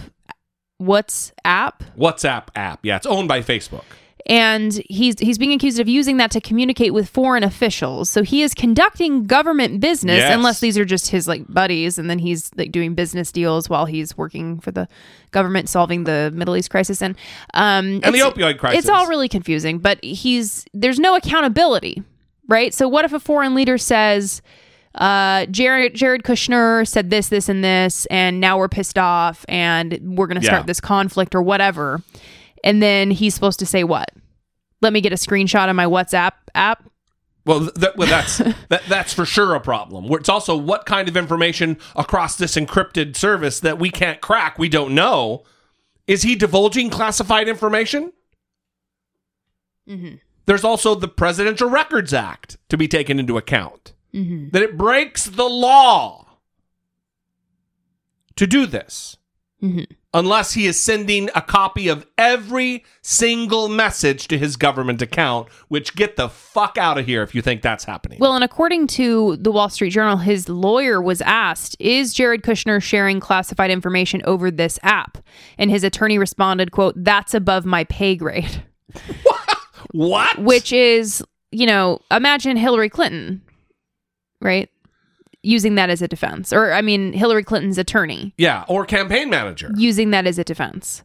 WhatsApp 0.82 1.74
WhatsApp 1.98 2.48
app. 2.56 2.80
Yeah, 2.82 2.96
it's 2.96 3.06
owned 3.06 3.28
by 3.28 3.42
Facebook. 3.42 3.84
And 4.26 4.74
he's 4.90 5.20
he's 5.20 5.38
being 5.38 5.52
accused 5.52 5.80
of 5.80 5.90
using 5.90 6.18
that 6.18 6.32
to 6.32 6.40
communicate 6.40 6.94
with 6.94 7.10
foreign 7.10 7.44
officials. 7.44 8.10
So 8.10 8.24
he 8.24 8.42
is 8.42 8.54
conducting 8.54 9.26
government 9.26 9.80
business, 9.82 10.18
Yes. 10.18 10.34
unless 10.34 10.60
these 10.62 10.78
are 10.78 10.86
just 10.86 11.10
his 11.10 11.28
like 11.28 11.46
buddies, 11.48 12.00
and 12.00 12.10
then 12.10 12.20
he's 12.20 12.50
like 12.56 12.72
doing 12.72 12.96
business 12.96 13.32
deals 13.32 13.70
while 13.70 13.86
he's 13.86 14.18
working 14.18 14.60
for 14.62 14.72
the 14.72 14.88
government, 15.32 15.68
solving 15.68 16.06
the 16.06 16.32
Middle 16.34 16.56
East 16.56 16.70
crisis 16.70 17.02
and 17.02 17.16
um 17.54 18.00
And 18.04 18.16
the 18.16 18.20
opioid 18.20 18.60
crisis. 18.60 18.80
It's 18.80 18.90
all 18.90 19.08
really 19.08 19.28
confusing, 19.28 19.80
but 19.80 20.02
he's 20.04 20.66
there's 20.74 21.00
no 21.00 21.16
accountability, 21.16 22.02
right? 22.48 22.74
So 22.74 22.88
what 22.88 23.04
if 23.06 23.12
a 23.14 23.20
foreign 23.20 23.56
leader 23.56 23.78
says? 23.78 24.42
uh 24.96 25.48
Jared 25.48 25.96
Jared 25.96 26.22
Kushner 26.22 26.88
said 26.88 27.10
this 27.10 27.30
this 27.30 27.50
and 27.50 27.64
this 27.64 28.06
and 28.12 28.40
now 28.40 28.60
we're 28.60 28.68
pissed 28.70 29.00
off 29.00 29.44
and 29.50 30.00
we're 30.16 30.28
going 30.28 30.40
to 30.40 30.46
start 30.46 30.62
Yeah. 30.62 30.66
this 30.68 30.80
conflict 30.80 31.34
or 31.34 31.42
whatever. 31.42 32.00
And 32.64 32.82
then 32.82 33.12
he's 33.12 33.34
supposed 33.34 33.60
to 33.60 33.66
say 33.66 33.84
what? 33.84 34.10
Let 34.82 34.94
me 34.94 35.02
get 35.02 35.14
a 35.14 35.18
screenshot 35.18 35.70
of 35.70 35.76
my 35.76 35.86
WhatsApp 35.86 36.32
app. 36.56 36.84
Well, 37.46 37.72
that, 37.76 37.98
well 37.98 38.08
that's 38.08 38.38
that, 38.70 38.84
that's 38.88 39.14
for 39.14 39.26
sure 39.26 39.56
a 39.56 39.60
problem. 39.60 40.06
It's 40.14 40.30
also 40.30 40.56
what 40.56 40.86
kind 40.86 41.08
of 41.08 41.18
information 41.18 41.78
across 41.96 42.38
this 42.38 42.56
encrypted 42.56 43.16
service 43.16 43.60
that 43.60 43.80
we 43.80 43.90
can't 43.90 44.22
crack, 44.22 44.58
we 44.58 44.70
don't 44.70 44.96
know. 44.96 45.44
Is 46.08 46.24
he 46.24 46.36
divulging 46.36 46.90
classified 46.90 47.48
information? 47.48 48.12
Mm-hmm. 49.88 50.16
There's 50.46 50.64
also 50.64 50.96
the 50.96 51.08
Presidential 51.08 51.70
Records 51.70 52.14
Act 52.14 52.58
to 52.70 52.78
be 52.78 52.88
taken 52.88 53.20
into 53.20 53.38
account. 53.38 53.94
Mm-hmm. 54.14 54.50
That 54.50 54.62
it 54.62 54.78
breaks 54.78 55.26
the 55.26 55.48
law 55.50 56.40
to 58.36 58.46
do 58.46 58.66
this. 58.66 59.18
Mm-hmm. 59.62 59.94
Unless 60.16 60.54
he 60.54 60.68
is 60.68 60.80
sending 60.80 61.30
a 61.34 61.42
copy 61.42 61.88
of 61.88 62.06
every 62.20 62.86
single 63.02 63.68
message 63.68 64.28
to 64.28 64.38
his 64.38 64.56
government 64.56 65.02
account, 65.02 65.50
which 65.70 65.96
get 65.96 66.18
the 66.18 66.30
fuck 66.30 66.78
out 66.78 67.00
of 67.00 67.08
here 67.08 67.24
if 67.24 67.34
you 67.34 67.42
think 67.42 67.64
that's 67.64 67.84
happening. 67.86 68.20
Well, 68.20 68.36
and 68.36 68.44
according 68.44 68.88
to 68.88 69.38
the 69.38 69.52
Wall 69.52 69.70
Street 69.70 69.90
Journal, 69.90 70.18
his 70.18 70.48
lawyer 70.48 71.02
was 71.02 71.22
asked, 71.22 71.76
"Is 71.80 72.14
Jared 72.14 72.44
Kushner 72.44 72.82
sharing 72.82 73.20
classified 73.20 73.72
information 73.72 74.22
over 74.26 74.52
this 74.52 74.78
app?" 74.84 75.18
And 75.58 75.72
his 75.72 75.84
attorney 75.84 76.20
responded, 76.20 76.72
"quote 76.72 76.94
That's 76.96 77.34
above 77.34 77.66
my 77.66 77.84
pay 77.86 78.16
grade." 78.16 78.64
what? 79.92 80.38
Which 80.38 80.72
is, 80.72 81.24
you 81.52 81.66
know, 81.66 82.00
imagine 82.12 82.56
Hillary 82.58 82.90
Clinton, 82.90 83.42
right? 84.42 84.70
Using 85.44 85.76
that 85.76 85.90
as 85.90 86.02
a 86.02 86.08
defense. 86.08 86.52
Or 86.54 86.72
I 86.74 86.82
mean, 86.82 87.14
Hillary 87.14 87.44
Clinton's 87.44 87.78
attorney 87.78 88.34
Yeah, 88.38 88.64
or 88.68 88.86
campaign 88.86 89.30
manager. 89.30 89.70
using 89.76 90.12
that 90.12 90.26
as 90.26 90.40
a 90.40 90.44
defense. 90.44 91.04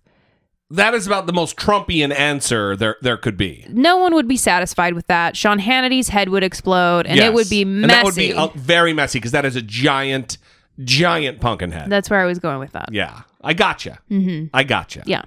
That 0.71 0.93
is 0.95 1.07
about 1.07 1.27
the 1.27 1.33
most 1.33 1.57
Trumpian 1.57 2.15
answer 2.17 2.77
there 2.77 2.97
there 3.01 3.17
could 3.17 3.37
be. 3.39 3.65
No 3.71 3.97
one 3.97 4.15
would 4.15 4.29
be 4.29 4.37
satisfied 4.37 4.93
with 4.95 5.07
that. 5.07 5.35
Sean 5.37 5.59
Hannity's 5.59 6.09
head 6.11 6.29
would 6.29 6.45
explode 6.45 7.07
and 7.07 7.19
it 7.19 7.33
would 7.33 7.49
be 7.51 7.65
messy. 7.65 7.83
And 7.83 7.91
that 7.91 8.05
would 8.05 8.15
be 8.15 8.33
uh, 8.35 8.49
very 8.55 8.93
messy 8.93 9.19
because 9.19 9.33
that 9.33 9.45
is 9.47 9.57
a 9.57 9.63
giant, 9.63 10.37
giant 10.85 11.41
pumpkin 11.41 11.73
head. 11.73 11.89
That's 11.91 12.11
where 12.11 12.21
I 12.21 12.27
was 12.27 12.39
going 12.39 12.59
with 12.59 12.73
that. 12.73 12.91
yeah, 12.93 13.23
I 13.43 13.55
gotcha. 13.55 13.99
Mm-hmm. 14.11 14.49
I 14.55 14.63
gotcha. 14.63 15.03
Yeah. 15.07 15.23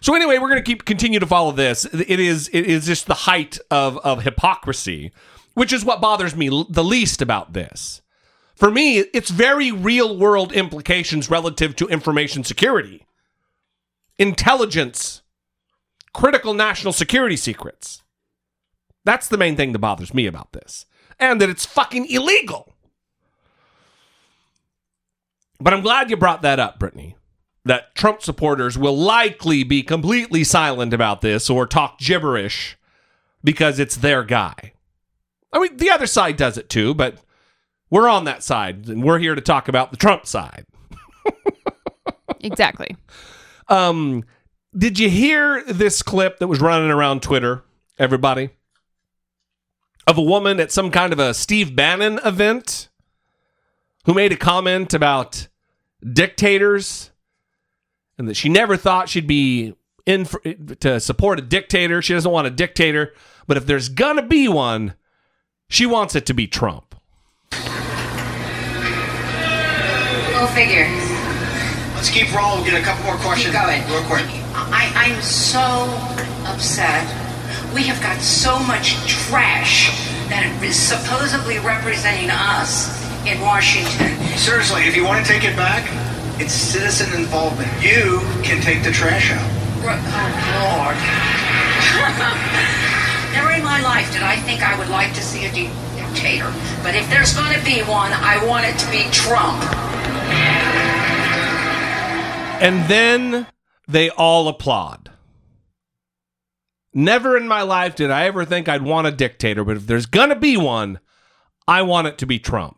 So 0.00 0.14
anyway, 0.14 0.38
we're 0.38 0.48
going 0.48 0.62
to 0.62 0.66
keep 0.66 0.84
continue 0.84 1.18
to 1.20 1.26
follow 1.26 1.52
this. 1.52 1.84
It 1.84 2.18
is 2.18 2.48
it 2.52 2.66
is 2.66 2.86
just 2.86 3.06
the 3.08 3.14
height 3.14 3.58
of 3.70 3.98
of 3.98 4.22
hypocrisy, 4.22 5.12
which 5.54 5.72
is 5.72 5.84
what 5.84 6.00
bothers 6.00 6.34
me 6.34 6.48
l- 6.48 6.64
the 6.70 6.84
least 6.84 7.20
about 7.20 7.52
this. 7.52 8.00
For 8.58 8.70
me, 8.72 8.98
it's 8.98 9.30
very 9.30 9.70
real 9.70 10.16
world 10.16 10.52
implications 10.52 11.30
relative 11.30 11.76
to 11.76 11.86
information 11.86 12.42
security, 12.42 13.06
intelligence, 14.18 15.22
critical 16.12 16.54
national 16.54 16.92
security 16.92 17.36
secrets. 17.36 18.02
That's 19.04 19.28
the 19.28 19.38
main 19.38 19.54
thing 19.54 19.72
that 19.72 19.78
bothers 19.78 20.12
me 20.12 20.26
about 20.26 20.52
this, 20.52 20.86
and 21.20 21.40
that 21.40 21.48
it's 21.48 21.64
fucking 21.64 22.06
illegal. 22.06 22.74
But 25.60 25.72
I'm 25.72 25.82
glad 25.82 26.10
you 26.10 26.16
brought 26.16 26.42
that 26.42 26.58
up, 26.58 26.80
Brittany 26.80 27.14
that 27.64 27.94
Trump 27.94 28.22
supporters 28.22 28.78
will 28.78 28.96
likely 28.96 29.62
be 29.62 29.82
completely 29.82 30.42
silent 30.42 30.94
about 30.94 31.20
this 31.20 31.50
or 31.50 31.66
talk 31.66 31.98
gibberish 31.98 32.78
because 33.44 33.78
it's 33.78 33.96
their 33.96 34.24
guy. 34.24 34.72
I 35.52 35.60
mean, 35.60 35.76
the 35.76 35.90
other 35.90 36.06
side 36.06 36.36
does 36.36 36.56
it 36.56 36.70
too, 36.70 36.94
but 36.94 37.18
we're 37.90 38.08
on 38.08 38.24
that 38.24 38.42
side 38.42 38.88
and 38.88 39.02
we're 39.02 39.18
here 39.18 39.34
to 39.34 39.40
talk 39.40 39.68
about 39.68 39.90
the 39.90 39.96
Trump 39.96 40.26
side. 40.26 40.66
Exactly. 42.40 42.96
Um, 43.68 44.24
did 44.76 44.98
you 44.98 45.08
hear 45.08 45.62
this 45.64 46.02
clip 46.02 46.38
that 46.38 46.46
was 46.46 46.60
running 46.60 46.90
around 46.90 47.22
Twitter, 47.22 47.64
everybody? 47.98 48.50
Of 50.06 50.18
a 50.18 50.22
woman 50.22 50.60
at 50.60 50.72
some 50.72 50.90
kind 50.90 51.12
of 51.12 51.18
a 51.18 51.34
Steve 51.34 51.74
Bannon 51.74 52.20
event 52.24 52.88
who 54.04 54.14
made 54.14 54.32
a 54.32 54.36
comment 54.36 54.94
about 54.94 55.48
dictators 56.12 57.10
and 58.16 58.28
that 58.28 58.34
she 58.34 58.48
never 58.48 58.76
thought 58.76 59.08
she'd 59.08 59.26
be 59.26 59.74
in 60.06 60.24
for, 60.24 60.40
to 60.40 60.98
support 61.00 61.38
a 61.38 61.42
dictator. 61.42 62.00
She 62.00 62.14
doesn't 62.14 62.30
want 62.30 62.46
a 62.46 62.50
dictator, 62.50 63.12
but 63.46 63.56
if 63.56 63.66
there's 63.66 63.88
gonna 63.88 64.22
be 64.22 64.48
one, 64.48 64.94
she 65.68 65.84
wants 65.84 66.14
it 66.14 66.24
to 66.26 66.34
be 66.34 66.46
Trump. 66.46 66.94
Go 70.38 70.46
figure. 70.54 70.86
Let's 71.98 72.14
keep 72.14 72.30
rolling. 72.30 72.62
We'll 72.62 72.70
get 72.70 72.80
a 72.80 72.84
couple 72.84 73.02
more 73.10 73.18
questions. 73.18 73.56
Keep 73.56 73.58
going. 73.58 73.82
Real 73.90 74.06
quick. 74.06 74.22
I, 74.54 74.86
I'm 74.94 75.18
so 75.20 75.90
upset. 76.46 77.02
We 77.74 77.82
have 77.90 77.98
got 77.98 78.22
so 78.22 78.54
much 78.62 78.94
trash 79.10 79.90
that 80.30 80.46
is 80.62 80.78
supposedly 80.78 81.58
representing 81.58 82.30
us 82.30 82.86
in 83.26 83.42
Washington. 83.42 84.14
Seriously, 84.38 84.86
if 84.86 84.94
you 84.94 85.02
want 85.02 85.18
to 85.18 85.26
take 85.26 85.42
it 85.42 85.58
back, 85.58 85.90
it's 86.38 86.54
citizen 86.54 87.10
involvement. 87.18 87.66
You 87.82 88.22
can 88.46 88.62
take 88.62 88.86
the 88.86 88.94
trash 88.94 89.34
out. 89.34 89.42
Oh, 89.82 90.78
Lord. 90.78 90.94
Never 93.34 93.58
in 93.58 93.64
my 93.66 93.82
life 93.82 94.06
did 94.14 94.22
I 94.22 94.36
think 94.46 94.62
I 94.62 94.78
would 94.78 94.88
like 94.88 95.12
to 95.14 95.20
see 95.20 95.46
a 95.46 95.50
di- 95.50 95.74
dictator. 96.18 96.52
But 96.82 96.94
if 96.94 97.08
there's 97.10 97.34
going 97.34 97.56
to 97.56 97.64
be 97.64 97.80
one, 97.82 98.12
I 98.12 98.44
want 98.44 98.66
it 98.66 98.76
to 98.78 98.90
be 98.90 99.04
Trump. 99.12 99.62
And 102.60 102.88
then 102.88 103.46
they 103.86 104.10
all 104.10 104.48
applaud. 104.48 105.10
Never 106.92 107.36
in 107.36 107.46
my 107.46 107.62
life 107.62 107.94
did 107.94 108.10
I 108.10 108.24
ever 108.24 108.44
think 108.44 108.68
I'd 108.68 108.82
want 108.82 109.06
a 109.06 109.12
dictator, 109.12 109.62
but 109.62 109.76
if 109.76 109.86
there's 109.86 110.06
gonna 110.06 110.34
be 110.34 110.56
one, 110.56 110.98
I 111.68 111.82
want 111.82 112.08
it 112.08 112.18
to 112.18 112.26
be 112.26 112.40
Trump. 112.40 112.76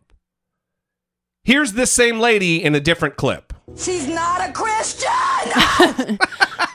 Here's 1.45 1.73
this 1.73 1.91
same 1.91 2.19
lady 2.19 2.63
in 2.63 2.75
a 2.75 2.81
different 2.81 3.17
clip. 3.17 3.55
She's 3.77 4.07
not 4.07 4.47
a 4.47 4.53
Christian. 4.53 5.09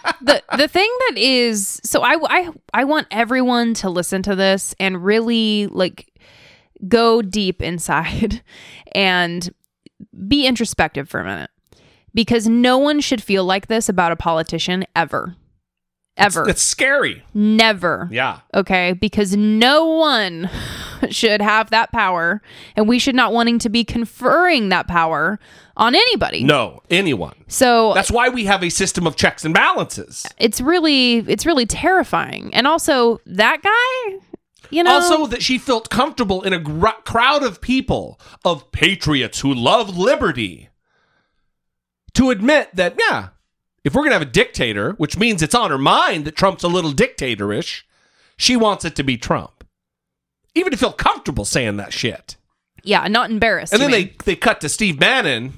the 0.22 0.42
the 0.58 0.68
thing 0.68 0.92
that 1.10 1.18
is 1.18 1.80
so 1.84 2.02
I, 2.02 2.18
I 2.24 2.50
I 2.74 2.84
want 2.86 3.08
everyone 3.12 3.76
to 3.76 3.90
listen 3.90 4.24
to 4.24 4.36
this 4.36 4.74
and 4.80 5.04
really 5.04 5.68
like 5.68 6.10
go 6.88 7.22
deep 7.22 7.62
inside 7.62 8.42
and 8.96 9.54
be 10.28 10.46
introspective 10.46 11.08
for 11.10 11.20
a 11.20 11.26
minute 11.26 11.50
because 12.14 12.48
no 12.48 12.78
one 12.78 13.00
should 13.02 13.22
feel 13.24 13.44
like 13.46 13.68
this 13.68 13.88
about 13.90 14.12
a 14.12 14.16
politician 14.16 14.86
ever 14.96 15.36
ever 16.18 16.48
It's 16.48 16.62
scary. 16.62 17.24
never 17.34 18.08
Yeah. 18.10 18.40
okay 18.54 18.94
because 18.94 19.36
no 19.36 19.86
one 19.86 20.50
should 21.10 21.42
have 21.42 21.72
that 21.72 21.92
power 21.92 22.42
and 22.78 22.88
we 22.88 23.00
should 23.00 23.16
not 23.16 23.34
wanting 23.34 23.60
to 23.60 23.70
be 23.70 23.84
conferring 23.84 24.70
that 24.70 24.88
power 24.88 25.40
on 25.76 25.94
anybody 25.94 26.42
No, 26.46 26.82
anyone. 26.90 27.36
so 27.48 27.94
That's 27.94 28.12
why 28.12 28.30
we 28.30 28.46
have 28.46 28.64
a 28.64 28.70
system 28.70 29.06
of 29.06 29.18
checks 29.18 29.44
and 29.44 29.54
balances. 29.54 30.26
it's 30.38 30.62
really 30.62 31.18
it's 31.18 31.46
really 31.46 31.66
terrifying 31.66 32.50
and 32.54 32.66
also 32.66 33.20
that 33.26 33.62
guy 33.62 34.18
you 34.70 34.84
know 34.84 34.94
Also, 34.96 35.26
that 35.28 35.42
she 35.44 35.58
felt 35.58 35.90
comfortable 35.90 36.42
in 36.44 36.54
a 36.54 36.60
gr- 36.60 36.88
crowd 37.04 37.44
of 37.44 37.62
people, 37.62 38.20
of 38.44 38.72
patriots 38.72 39.40
who 39.42 39.54
love 39.54 39.98
liberty, 39.98 40.70
to 42.14 42.30
admit 42.30 42.70
that, 42.76 42.96
yeah, 43.00 43.30
if 43.84 43.94
we're 43.94 44.02
going 44.02 44.12
to 44.12 44.16
have 44.20 44.22
a 44.28 44.32
dictator, 44.32 44.94
which 44.94 45.18
means 45.18 45.42
it's 45.42 45.56
on 45.56 45.70
her 45.72 45.78
mind 45.78 46.26
that 46.26 46.36
Trump's 46.36 46.64
a 46.64 46.68
little 46.68 46.92
dictatorish, 46.94 47.84
she 48.38 48.56
wants 48.56 48.86
it 48.86 48.96
to 48.96 49.04
be 49.04 49.18
Trump. 49.18 49.64
Even 50.56 50.72
to 50.72 50.78
feel 50.78 50.94
comfortable 50.94 51.44
saying 51.46 51.78
that 51.78 51.92
shit. 51.94 52.38
yeah 52.84 53.08
not 53.08 53.30
embarrassed 53.30 53.74
And 53.74 53.82
then 53.82 53.92
mean. 53.92 54.08
they, 54.08 54.16
they 54.26 54.36
cut 54.36 54.62
to 54.62 54.70
Steve 54.70 54.98
Bannon 55.00 55.54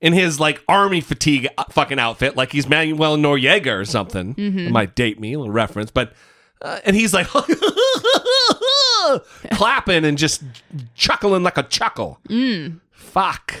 in 0.00 0.12
his 0.12 0.38
like 0.38 0.62
army 0.68 1.00
fatigue 1.00 1.48
uh, 1.58 1.64
fucking 1.70 1.98
outfit, 1.98 2.36
like 2.36 2.52
he's 2.52 2.68
Manuel 2.68 3.16
Noriega 3.16 3.72
or 3.78 3.84
something. 3.84 4.34
Mhm. 4.34 4.66
It 4.66 4.70
might 4.70 4.94
date 4.94 5.18
me, 5.18 5.32
a 5.32 5.38
little 5.38 5.52
reference, 5.52 5.90
but 5.90 6.12
uh, 6.62 6.80
and 6.84 6.96
he's 6.96 7.12
like 7.14 7.26
clapping 9.52 10.04
and 10.04 10.18
just 10.18 10.42
chuckling 10.94 11.42
like 11.42 11.58
a 11.58 11.62
chuckle. 11.64 12.18
Mm. 12.28 12.80
Fuck. 12.92 13.54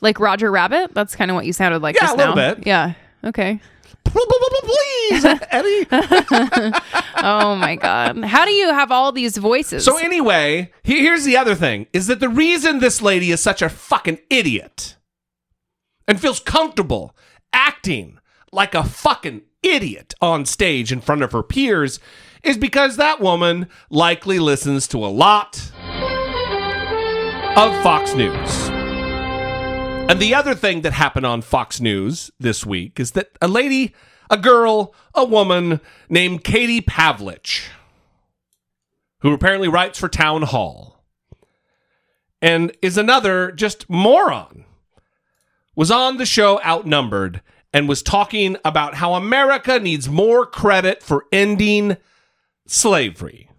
like 0.00 0.20
roger 0.20 0.50
rabbit 0.50 0.92
that's 0.94 1.16
kind 1.16 1.30
of 1.30 1.34
what 1.34 1.46
you 1.46 1.52
sounded 1.52 1.80
like 1.80 1.94
Yeah, 1.96 2.02
just 2.02 2.14
a 2.14 2.18
little 2.18 2.36
now. 2.36 2.54
bit. 2.54 2.66
yeah 2.66 2.94
okay 3.24 3.60
Please, 4.04 5.24
Eddie? 5.24 5.86
oh 7.22 7.54
my 7.54 7.76
god. 7.80 8.24
How 8.24 8.44
do 8.44 8.50
you 8.50 8.72
have 8.72 8.90
all 8.90 9.12
these 9.12 9.36
voices? 9.36 9.84
So 9.84 9.98
anyway, 9.98 10.72
he- 10.82 11.00
here's 11.02 11.24
the 11.24 11.36
other 11.36 11.54
thing: 11.54 11.86
is 11.92 12.08
that 12.08 12.18
the 12.18 12.28
reason 12.28 12.80
this 12.80 13.00
lady 13.02 13.30
is 13.30 13.40
such 13.40 13.62
a 13.62 13.68
fucking 13.68 14.18
idiot 14.28 14.96
and 16.08 16.20
feels 16.20 16.40
comfortable 16.40 17.14
acting 17.52 18.18
like 18.52 18.74
a 18.74 18.82
fucking 18.82 19.42
idiot 19.62 20.14
on 20.20 20.44
stage 20.44 20.90
in 20.90 21.00
front 21.00 21.22
of 21.22 21.30
her 21.32 21.42
peers 21.44 22.00
is 22.42 22.56
because 22.56 22.96
that 22.96 23.20
woman 23.20 23.68
likely 23.90 24.38
listens 24.38 24.88
to 24.88 24.98
a 24.98 25.08
lot 25.08 25.70
of 27.56 27.82
Fox 27.82 28.14
News. 28.14 28.68
And 30.10 30.18
the 30.18 30.34
other 30.34 30.54
thing 30.54 30.80
that 30.82 30.92
happened 30.92 31.26
on 31.26 31.42
Fox 31.42 31.80
News 31.80 32.30
this 32.40 32.64
week 32.64 32.98
is 32.98 33.12
that 33.12 33.30
a 33.40 33.48
lady, 33.48 33.94
a 34.28 34.36
girl, 34.36 34.94
a 35.14 35.24
woman 35.24 35.80
named 36.08 36.42
Katie 36.42 36.80
Pavlich, 36.80 37.68
who 39.20 39.32
apparently 39.32 39.68
writes 39.68 39.98
for 39.98 40.08
Town 40.08 40.42
Hall 40.42 41.04
and 42.42 42.72
is 42.82 42.96
another 42.96 43.52
just 43.52 43.88
moron, 43.88 44.64
was 45.76 45.90
on 45.90 46.16
the 46.16 46.26
show 46.26 46.60
Outnumbered 46.64 47.42
and 47.72 47.88
was 47.88 48.02
talking 48.02 48.56
about 48.64 48.94
how 48.94 49.14
America 49.14 49.78
needs 49.78 50.08
more 50.08 50.44
credit 50.44 51.02
for 51.02 51.26
ending 51.30 51.96
slavery. 52.70 53.49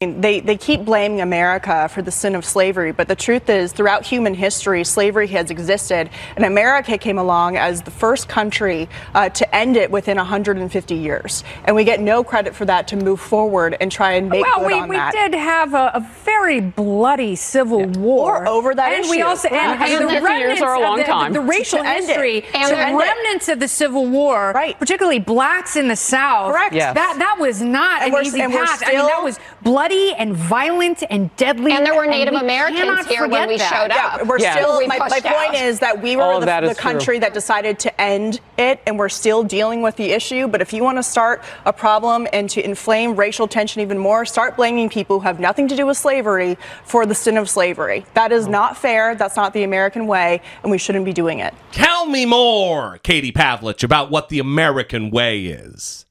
They, 0.00 0.38
they 0.38 0.56
keep 0.56 0.84
blaming 0.84 1.22
America 1.22 1.88
for 1.88 2.02
the 2.02 2.12
sin 2.12 2.36
of 2.36 2.44
slavery, 2.44 2.92
but 2.92 3.08
the 3.08 3.16
truth 3.16 3.50
is, 3.50 3.72
throughout 3.72 4.06
human 4.06 4.32
history, 4.32 4.84
slavery 4.84 5.26
has 5.26 5.50
existed, 5.50 6.08
and 6.36 6.44
America 6.44 6.96
came 6.96 7.18
along 7.18 7.56
as 7.56 7.82
the 7.82 7.90
first 7.90 8.28
country 8.28 8.88
uh, 9.16 9.28
to 9.30 9.52
end 9.52 9.76
it 9.76 9.90
within 9.90 10.16
150 10.16 10.94
years. 10.94 11.42
And 11.64 11.74
we 11.74 11.82
get 11.82 11.98
no 11.98 12.22
credit 12.22 12.54
for 12.54 12.64
that 12.66 12.86
to 12.88 12.96
move 12.96 13.18
forward 13.20 13.76
and 13.80 13.90
try 13.90 14.12
and 14.12 14.28
make 14.28 14.44
well, 14.44 14.60
good 14.60 14.66
we, 14.68 14.74
on 14.74 14.88
we 14.88 14.94
that. 14.94 15.10
did 15.12 15.34
have 15.34 15.74
a, 15.74 15.90
a 15.94 16.08
very 16.24 16.60
bloody 16.60 17.34
civil 17.34 17.84
war 17.84 18.42
Or 18.44 18.46
over 18.46 18.76
that 18.76 18.92
and 18.92 19.10
we 19.10 19.16
issue. 19.16 19.26
also 19.26 19.48
and, 19.48 19.80
Right. 19.80 19.90
and 20.00 20.08
the 20.08 20.22
remnants 20.22 20.62
are 20.62 20.74
a 20.76 20.78
of 20.78 20.82
long 20.84 20.98
the, 20.98 21.02
time. 21.06 21.32
The, 21.32 21.40
racial 21.40 21.80
To 21.80 21.88
end 21.88 22.06
history, 22.06 22.44
And 22.54 22.70
the 22.70 22.76
to 22.76 22.78
end 22.78 22.94
it. 22.94 23.02
remnants 23.02 23.48
of 23.48 23.58
the 23.58 23.66
Civil 23.66 24.06
War, 24.06 24.52
right. 24.54 24.78
particularly 24.78 25.18
blacks 25.18 25.74
in 25.74 25.88
the 25.88 25.96
South. 25.96 26.52
Correct. 26.52 26.72
Yes. 26.72 26.94
That 26.94 27.16
that 27.18 27.36
was 27.40 27.60
not 27.60 28.02
And 28.02 28.14
an 28.14 28.24
easy 28.24 28.40
and 28.42 28.52
we're 28.54 28.64
path. 28.64 28.80
I 28.86 28.92
mean, 28.92 29.06
that 29.06 29.24
was 29.24 29.40
bloody 29.62 30.14
and 30.14 30.34
violent 30.34 31.02
and 31.10 31.34
deadly. 31.36 31.72
And 31.72 31.84
there 31.84 31.94
were 31.94 32.06
Native 32.06 32.34
we 32.34 32.40
Americans 32.40 32.80
cannot 32.80 33.06
here 33.06 33.28
when 33.28 33.48
we 33.48 33.58
that. 33.58 33.72
showed 33.72 33.90
up. 33.90 34.18
Yeah, 34.18 34.22
we're 34.24 34.38
Yeah. 34.38 34.54
still. 34.54 34.78
We 34.78 34.86
My, 34.86 34.98
my 34.98 35.08
point 35.20 35.26
out. 35.26 35.54
is 35.54 35.80
that 35.80 36.00
we 36.02 36.16
were 36.16 36.22
All 36.22 36.40
the, 36.40 36.46
that 36.46 36.60
the 36.60 36.70
is 36.70 36.76
true. 36.76 36.90
country 36.90 37.18
that 37.18 37.34
decided 37.34 37.78
to 37.80 38.00
end 38.00 38.40
it, 38.56 38.80
and 38.86 38.98
we're 38.98 39.08
still 39.08 39.42
dealing 39.42 39.82
with 39.82 39.96
the 39.96 40.12
issue. 40.12 40.48
But 40.48 40.60
if 40.60 40.72
you 40.72 40.82
want 40.82 40.98
to 40.98 41.02
start 41.02 41.42
a 41.64 41.72
problem 41.72 42.26
and 42.32 42.48
to 42.50 42.64
inflame 42.64 43.16
racial 43.16 43.48
tension 43.48 43.82
even 43.82 43.98
more, 43.98 44.24
start 44.24 44.56
blaming 44.56 44.88
people 44.88 45.20
who 45.20 45.24
have 45.24 45.40
nothing 45.40 45.68
to 45.68 45.76
do 45.76 45.86
with 45.86 45.96
slavery 45.96 46.56
for 46.84 47.06
the 47.06 47.14
sin 47.14 47.36
of 47.36 47.48
slavery. 47.50 48.06
That 48.14 48.32
is 48.32 48.46
oh. 48.46 48.50
not 48.50 48.76
fair. 48.76 49.14
That's 49.14 49.36
not 49.36 49.52
the 49.52 49.62
American 49.64 50.06
way, 50.06 50.40
and 50.62 50.70
we 50.70 50.78
shouldn't 50.78 51.04
be 51.04 51.12
doing 51.12 51.40
it. 51.40 51.54
Tell 51.72 52.06
me 52.06 52.26
more, 52.26 52.98
Katie 53.02 53.32
Pavlich, 53.32 53.82
about 53.82 54.10
what 54.10 54.28
the 54.28 54.38
American 54.38 55.10
way 55.10 55.46
is. 55.46 56.04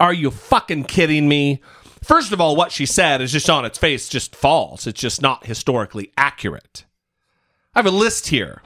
Are 0.00 0.12
you 0.12 0.30
fucking 0.30 0.84
kidding 0.84 1.28
me? 1.28 1.62
First 2.04 2.32
of 2.32 2.40
all, 2.40 2.54
what 2.54 2.70
she 2.70 2.84
said 2.86 3.20
is 3.20 3.32
just 3.32 3.48
on 3.48 3.64
its 3.64 3.78
face 3.78 4.08
just 4.08 4.36
false. 4.36 4.86
It's 4.86 5.00
just 5.00 5.22
not 5.22 5.46
historically 5.46 6.12
accurate. 6.18 6.84
I 7.74 7.78
have 7.78 7.86
a 7.86 7.90
list 7.90 8.28
here. 8.28 8.62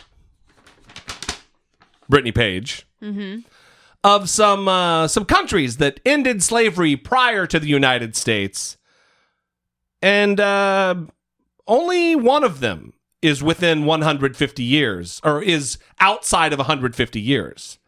Brittany 2.09 2.33
Page 2.33 2.85
Mm-hmm. 3.01 3.43
of 4.03 4.29
some 4.29 4.67
uh, 4.67 5.07
some 5.07 5.25
countries 5.25 5.77
that 5.77 6.01
ended 6.05 6.43
slavery 6.43 6.97
prior 6.97 7.47
to 7.47 7.61
the 7.61 7.69
United 7.69 8.17
States, 8.17 8.77
and 10.03 10.41
uh, 10.41 10.97
only 11.69 12.17
one 12.17 12.43
of 12.43 12.59
them 12.59 12.93
is 13.23 13.41
within 13.41 13.85
150 13.85 14.65
years, 14.65 15.21
or 15.23 15.41
is 15.41 15.79
outside 16.01 16.53
of 16.53 16.59
150 16.59 17.21
years. 17.21 17.79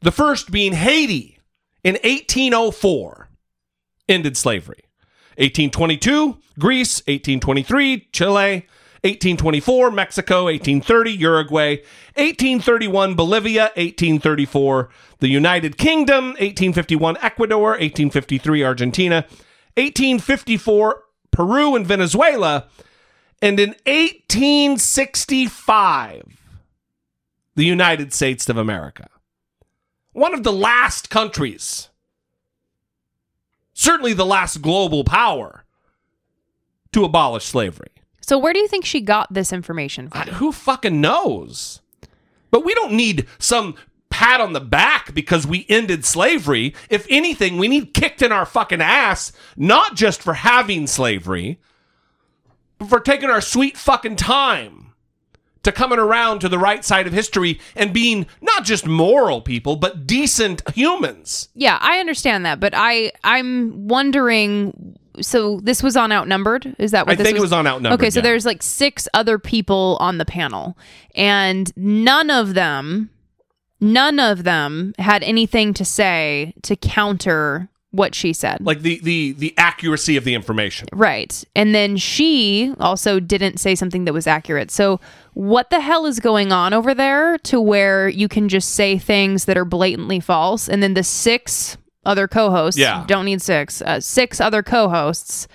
The 0.00 0.10
first 0.12 0.50
being 0.50 0.72
Haiti 0.72 1.38
in 1.84 1.96
1804 2.02 3.28
ended 4.10 4.36
slavery. 4.36 4.84
1822, 5.38 6.36
Greece, 6.58 6.98
1823, 7.06 8.08
Chile, 8.12 8.66
1824, 9.02 9.90
Mexico, 9.90 10.44
1830, 10.44 11.12
Uruguay, 11.12 11.76
1831, 12.16 13.14
Bolivia, 13.14 13.70
1834, 13.76 14.90
the 15.20 15.28
United 15.28 15.78
Kingdom, 15.78 16.32
1851, 16.32 17.16
Ecuador, 17.22 17.70
1853, 17.70 18.62
Argentina, 18.62 19.24
1854, 19.76 21.02
Peru 21.30 21.76
and 21.76 21.86
Venezuela, 21.86 22.66
and 23.40 23.58
in 23.58 23.70
1865, 23.86 26.22
the 27.54 27.64
United 27.64 28.12
States 28.12 28.50
of 28.50 28.58
America. 28.58 29.08
One 30.12 30.34
of 30.34 30.42
the 30.42 30.52
last 30.52 31.08
countries, 31.08 31.89
certainly 33.80 34.12
the 34.12 34.26
last 34.26 34.60
global 34.60 35.04
power, 35.04 35.64
to 36.92 37.02
abolish 37.02 37.46
slavery. 37.46 37.88
So 38.20 38.36
where 38.36 38.52
do 38.52 38.58
you 38.58 38.68
think 38.68 38.84
she 38.84 39.00
got 39.00 39.32
this 39.32 39.52
information 39.52 40.08
from? 40.08 40.28
Who 40.28 40.52
fucking 40.52 41.00
knows? 41.00 41.80
But 42.50 42.64
we 42.64 42.74
don't 42.74 42.92
need 42.92 43.26
some 43.38 43.76
pat 44.10 44.40
on 44.40 44.52
the 44.52 44.60
back 44.60 45.14
because 45.14 45.46
we 45.46 45.64
ended 45.68 46.04
slavery. 46.04 46.74
If 46.90 47.06
anything, 47.08 47.56
we 47.56 47.68
need 47.68 47.94
kicked 47.94 48.20
in 48.20 48.32
our 48.32 48.44
fucking 48.44 48.82
ass, 48.82 49.32
not 49.56 49.96
just 49.96 50.22
for 50.22 50.34
having 50.34 50.86
slavery, 50.86 51.58
but 52.78 52.88
for 52.88 53.00
taking 53.00 53.30
our 53.30 53.40
sweet 53.40 53.78
fucking 53.78 54.16
time 54.16 54.89
to 55.62 55.72
coming 55.72 55.98
around 55.98 56.40
to 56.40 56.48
the 56.48 56.58
right 56.58 56.84
side 56.84 57.06
of 57.06 57.12
history 57.12 57.60
and 57.76 57.92
being 57.92 58.26
not 58.40 58.64
just 58.64 58.86
moral 58.86 59.40
people, 59.40 59.76
but 59.76 60.06
decent 60.06 60.62
humans. 60.74 61.48
Yeah, 61.54 61.78
I 61.80 61.98
understand 61.98 62.46
that, 62.46 62.60
but 62.60 62.72
I 62.76 63.12
I'm 63.24 63.88
wondering. 63.88 64.96
So 65.20 65.60
this 65.60 65.82
was 65.82 65.96
on 65.96 66.12
Outnumbered. 66.12 66.76
Is 66.78 66.92
that 66.92 67.06
what 67.06 67.12
I 67.12 67.16
this 67.16 67.26
think 67.26 67.36
it 67.36 67.42
was 67.42 67.52
on 67.52 67.66
Outnumbered, 67.66 68.00
Okay, 68.00 68.10
so 68.10 68.20
yeah. 68.20 68.24
there's 68.24 68.46
like 68.46 68.62
six 68.62 69.08
other 69.12 69.38
people 69.38 69.96
on 70.00 70.18
the 70.18 70.24
panel, 70.24 70.78
and 71.14 71.70
none 71.76 72.30
of 72.30 72.54
them, 72.54 73.10
none 73.80 74.20
of 74.20 74.44
them 74.44 74.94
had 74.98 75.22
anything 75.22 75.74
to 75.74 75.84
say 75.84 76.54
to 76.62 76.76
counter 76.76 77.69
what 77.92 78.14
she 78.14 78.32
said. 78.32 78.58
Like 78.60 78.82
the 78.82 79.00
the 79.02 79.32
the 79.32 79.54
accuracy 79.58 80.16
of 80.16 80.24
the 80.24 80.34
information. 80.34 80.88
Right. 80.92 81.42
And 81.56 81.74
then 81.74 81.96
she 81.96 82.72
also 82.78 83.18
didn't 83.20 83.58
say 83.58 83.74
something 83.74 84.04
that 84.04 84.12
was 84.12 84.26
accurate. 84.26 84.70
So, 84.70 85.00
what 85.34 85.70
the 85.70 85.80
hell 85.80 86.06
is 86.06 86.20
going 86.20 86.52
on 86.52 86.72
over 86.72 86.94
there 86.94 87.38
to 87.38 87.60
where 87.60 88.08
you 88.08 88.28
can 88.28 88.48
just 88.48 88.70
say 88.72 88.98
things 88.98 89.46
that 89.46 89.56
are 89.58 89.64
blatantly 89.64 90.20
false? 90.20 90.68
And 90.68 90.82
then 90.82 90.94
the 90.94 91.02
six 91.04 91.76
other 92.06 92.26
co 92.28 92.50
hosts, 92.50 92.78
Yeah. 92.78 93.04
don't 93.06 93.24
need 93.26 93.42
six, 93.42 93.82
uh, 93.82 94.00
six 94.00 94.40
other 94.40 94.62
co 94.62 94.88
hosts 94.88 95.46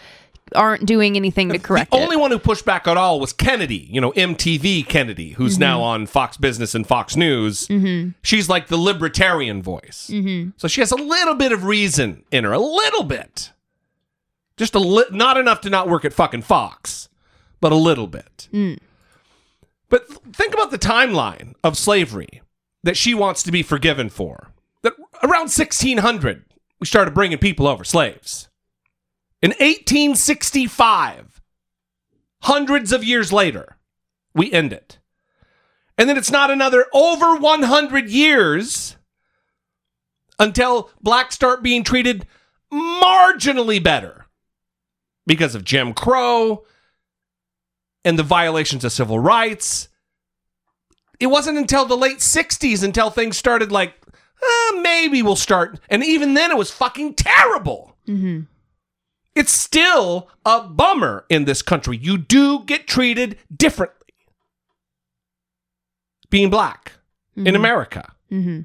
aren't 0.56 0.86
doing 0.86 1.16
anything 1.16 1.49
to 1.49 1.60
correct 1.60 1.89
it. 1.93 1.97
the 1.97 2.01
it. 2.01 2.03
only 2.03 2.16
one 2.18 2.32
who 2.32 2.39
pushed 2.39 2.66
back 2.66 2.88
at 2.88 2.97
all 2.97 3.20
was 3.20 3.34
Kennedy, 3.34 3.88
you 3.91 4.01
know, 4.01 4.12
MTV 4.12 4.84
Kennedy, 4.88 5.32
who's 5.34 5.58
Mhm. 5.58 5.60
now 5.60 5.82
on 5.82 6.08
Fox 6.08 6.38
Business 6.38 6.74
and 6.74 6.88
Fox 6.88 7.16
News. 7.16 7.68
Mhm. 7.68 8.16
She's 8.24 8.49
like 8.49 8.68
the 8.68 8.78
libertarian 8.78 9.62
voice. 9.62 10.10
Mhm. 10.12 10.53
So 10.58 10.68
she 10.68 10.82
has 10.82 10.91
a 10.91 10.95
little 10.95 11.36
bit 11.36 11.51
of 11.51 11.64
reason 11.66 12.24
in 12.32 12.43
her, 12.45 12.53
a 12.53 12.60
little 12.60 13.03
bit. 13.03 13.51
Just 14.58 14.74
a 14.74 14.80
li- 14.80 15.03
not 15.12 15.38
enough 15.38 15.62
to 15.62 15.70
not 15.70 15.89
work 15.89 16.06
at 16.06 16.14
fucking 16.14 16.43
Fox, 16.43 17.10
but 17.62 17.72
a 17.72 17.76
little 17.76 18.08
bit. 18.08 18.47
Mm. 18.53 18.78
But 19.89 20.08
th- 20.08 20.20
think 20.34 20.53
about 20.53 20.72
the 20.72 20.80
timeline 20.80 21.53
of 21.64 21.78
slavery 21.78 22.41
that 22.84 22.97
she 22.97 23.14
wants 23.14 23.43
to 23.43 23.51
be 23.51 23.62
forgiven 23.64 24.10
for. 24.10 24.51
That 24.82 24.93
around 25.24 25.49
1600, 25.49 26.43
we 26.80 26.88
started 26.88 27.14
bringing 27.14 27.38
people 27.38 27.68
over, 27.68 27.84
slaves. 27.84 28.47
In 29.45 29.51
1865, 29.51 31.39
hundreds 32.41 32.91
of 32.91 33.03
years 33.03 33.31
later, 33.31 33.77
we 34.33 34.51
end 34.51 34.73
it. 34.73 34.97
And 35.99 36.09
then 36.09 36.17
it's 36.17 36.31
not 36.31 36.49
another 36.49 36.87
over 36.91 37.35
100 37.35 38.09
years 38.09 38.97
until 40.39 40.89
blacks 40.99 41.35
start 41.35 41.61
being 41.61 41.83
treated 41.83 42.25
marginally 42.73 43.83
better 43.83 44.25
because 45.27 45.53
of 45.53 45.63
Jim 45.63 45.93
Crow 45.93 46.65
and 48.03 48.17
the 48.17 48.23
violations 48.23 48.83
of 48.83 48.93
civil 48.93 49.19
rights. 49.19 49.89
It 51.19 51.27
wasn't 51.27 51.59
until 51.59 51.85
the 51.85 51.95
late 51.95 52.17
60s 52.17 52.83
until 52.83 53.11
things 53.11 53.37
started 53.37 53.71
like, 53.71 53.93
"Uh, 54.41 54.79
maybe 54.81 55.21
we'll 55.21 55.35
start. 55.35 55.79
And 55.87 56.03
even 56.03 56.33
then, 56.33 56.49
it 56.49 56.57
was 56.57 56.71
fucking 56.71 57.13
terrible. 57.13 57.95
Mm-hmm. 58.07 58.45
It's 59.36 59.51
still 59.51 60.29
a 60.45 60.61
bummer 60.61 61.25
in 61.29 61.43
this 61.45 61.61
country. 61.61 61.97
You 61.97 62.17
do 62.17 62.63
get 62.63 62.88
treated 62.88 63.38
differently 63.55 63.95
being 66.29 66.49
black 66.49 66.93
in 67.36 67.43
Mhm. 67.45 67.55
America. 67.55 68.13
Mm-hmm. 68.31 68.61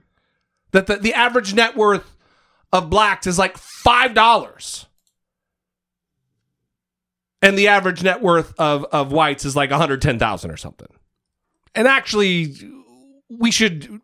That 0.72 0.86
the, 0.86 0.96
the 0.96 1.12
average 1.14 1.52
net 1.54 1.76
worth 1.76 2.16
of 2.72 2.88
blacks 2.88 3.26
is 3.26 3.38
like 3.38 3.56
$5. 3.58 4.86
And 7.42 7.58
the 7.58 7.68
average 7.68 8.02
net 8.02 8.20
worth 8.22 8.52
of, 8.58 8.84
of 8.92 9.12
whites 9.12 9.44
is 9.44 9.56
like 9.56 9.70
110,000 9.70 10.50
or 10.50 10.56
something. 10.56 10.88
And 11.74 11.88
actually, 11.88 12.54
we 13.28 13.50
should, 13.50 14.00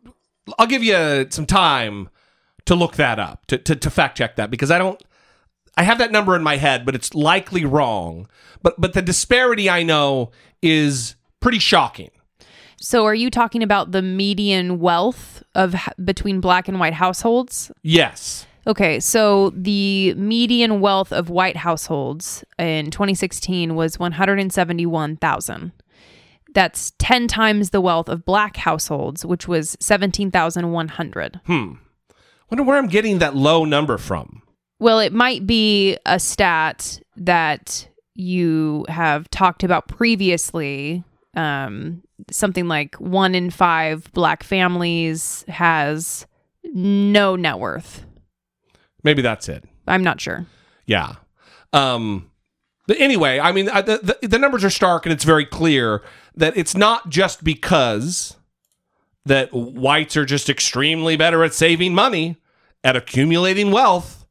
I'll 0.57 0.67
give 0.67 0.83
you 0.83 1.27
some 1.29 1.45
time 1.45 2.09
to 2.65 2.75
look 2.75 2.95
that 2.95 3.19
up, 3.19 3.45
to, 3.47 3.57
to, 3.59 3.75
to 3.75 3.89
fact 3.89 4.17
check 4.17 4.35
that, 4.37 4.49
because 4.49 4.71
I 4.71 4.77
don't, 4.79 5.01
I 5.77 5.83
have 5.83 5.99
that 5.99 6.11
number 6.11 6.35
in 6.35 6.43
my 6.43 6.57
head, 6.57 6.85
but 6.85 6.95
it's 6.95 7.13
likely 7.13 7.63
wrong. 7.63 8.27
But 8.61 8.81
but 8.81 8.93
the 8.93 9.01
disparity 9.01 9.69
I 9.69 9.83
know 9.83 10.31
is 10.61 11.15
pretty 11.39 11.59
shocking. 11.59 12.09
So, 12.79 13.05
are 13.05 13.15
you 13.15 13.29
talking 13.29 13.63
about 13.63 13.91
the 13.91 14.01
median 14.01 14.79
wealth 14.79 15.43
of 15.55 15.75
between 16.03 16.41
black 16.41 16.67
and 16.67 16.79
white 16.79 16.93
households? 16.93 17.71
Yes. 17.83 18.45
Okay, 18.67 18.99
so 18.99 19.51
the 19.51 20.13
median 20.15 20.81
wealth 20.81 21.13
of 21.13 21.29
white 21.29 21.55
households 21.55 22.43
in 22.59 22.91
2016 22.91 23.75
was 23.75 23.97
171,000. 23.97 25.71
That's 26.53 26.91
10 26.99 27.27
times 27.29 27.69
the 27.69 27.79
wealth 27.79 28.09
of 28.09 28.25
black 28.25 28.57
households, 28.57 29.25
which 29.25 29.47
was 29.47 29.77
17,100. 29.79 31.39
Hmm. 31.45 31.73
Wonder 32.51 32.63
where 32.63 32.77
I'm 32.77 32.87
getting 32.87 33.19
that 33.19 33.35
low 33.35 33.63
number 33.63 33.97
from. 33.97 34.41
Well, 34.79 34.99
it 34.99 35.13
might 35.13 35.47
be 35.47 35.97
a 36.05 36.19
stat 36.19 36.99
that 37.15 37.87
you 38.13 38.85
have 38.89 39.29
talked 39.29 39.63
about 39.63 39.87
previously. 39.87 41.03
Um, 41.35 42.03
something 42.31 42.67
like 42.67 42.95
one 42.95 43.35
in 43.35 43.49
five 43.49 44.11
black 44.13 44.43
families 44.43 45.45
has 45.47 46.25
no 46.73 47.35
net 47.35 47.59
worth. 47.59 48.05
Maybe 49.03 49.21
that's 49.21 49.47
it. 49.49 49.63
I'm 49.87 50.03
not 50.03 50.19
sure. 50.19 50.45
Yeah. 50.85 51.15
Um, 51.73 52.29
but 52.87 52.99
anyway, 52.99 53.39
I 53.39 53.51
mean, 53.51 53.65
the, 53.65 54.17
the, 54.21 54.27
the 54.27 54.39
numbers 54.39 54.63
are 54.63 54.69
stark 54.69 55.05
and 55.05 55.13
it's 55.13 55.23
very 55.23 55.45
clear 55.45 56.01
that 56.35 56.55
it's 56.57 56.75
not 56.75 57.09
just 57.09 57.43
because 57.43 58.35
that 59.25 59.53
whites 59.53 60.15
are 60.17 60.25
just 60.25 60.49
extremely 60.49 61.17
better 61.17 61.43
at 61.43 61.53
saving 61.53 61.93
money, 61.93 62.37
at 62.83 62.95
accumulating 62.95 63.71
wealth 63.71 64.26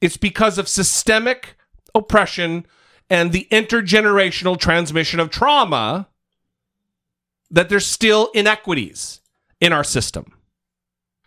it's 0.00 0.16
because 0.16 0.58
of 0.58 0.68
systemic 0.68 1.56
oppression 1.94 2.66
and 3.08 3.32
the 3.32 3.46
intergenerational 3.50 4.58
transmission 4.58 5.20
of 5.20 5.30
trauma 5.30 6.08
that 7.50 7.68
there's 7.68 7.86
still 7.86 8.30
inequities 8.34 9.20
in 9.60 9.72
our 9.72 9.84
system. 9.84 10.32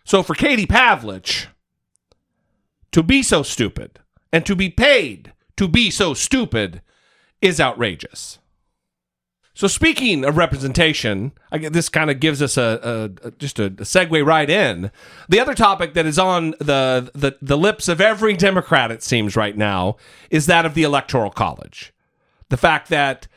So 0.04 0.22
for 0.22 0.34
Katie 0.34 0.66
Pavlich 0.66 1.46
to 2.92 3.02
be 3.02 3.22
so 3.22 3.42
stupid 3.42 4.00
and 4.32 4.44
to 4.46 4.56
be 4.56 4.70
paid 4.70 5.32
to 5.56 5.68
be 5.68 5.90
so 5.90 6.14
stupid 6.14 6.82
is 7.40 7.60
outrageous. 7.60 8.38
So 9.56 9.68
speaking 9.68 10.24
of 10.24 10.36
representation, 10.36 11.30
I 11.52 11.58
this 11.58 11.88
kind 11.88 12.10
of 12.10 12.18
gives 12.18 12.42
us 12.42 12.56
a, 12.56 13.12
a, 13.22 13.28
a 13.28 13.30
just 13.32 13.60
a, 13.60 13.66
a, 13.66 13.68
segue 13.70 14.26
right 14.26 14.50
in. 14.50 14.90
The 15.28 15.38
other 15.38 15.54
topic 15.54 15.94
that 15.94 16.06
is 16.06 16.18
on 16.18 16.52
the, 16.58 17.10
the 17.14 17.38
the 17.40 17.56
lips 17.56 17.86
of 17.86 18.00
every 18.00 18.34
Democrat, 18.34 18.90
it 18.90 19.02
seems 19.02 19.36
right 19.36 19.56
now, 19.56 19.96
is 20.28 20.46
that 20.46 20.66
of 20.66 20.74
the 20.74 20.82
Electoral 20.82 21.30
College. 21.30 21.92
The 22.48 22.56
fact 22.56 22.88
that 22.88 23.28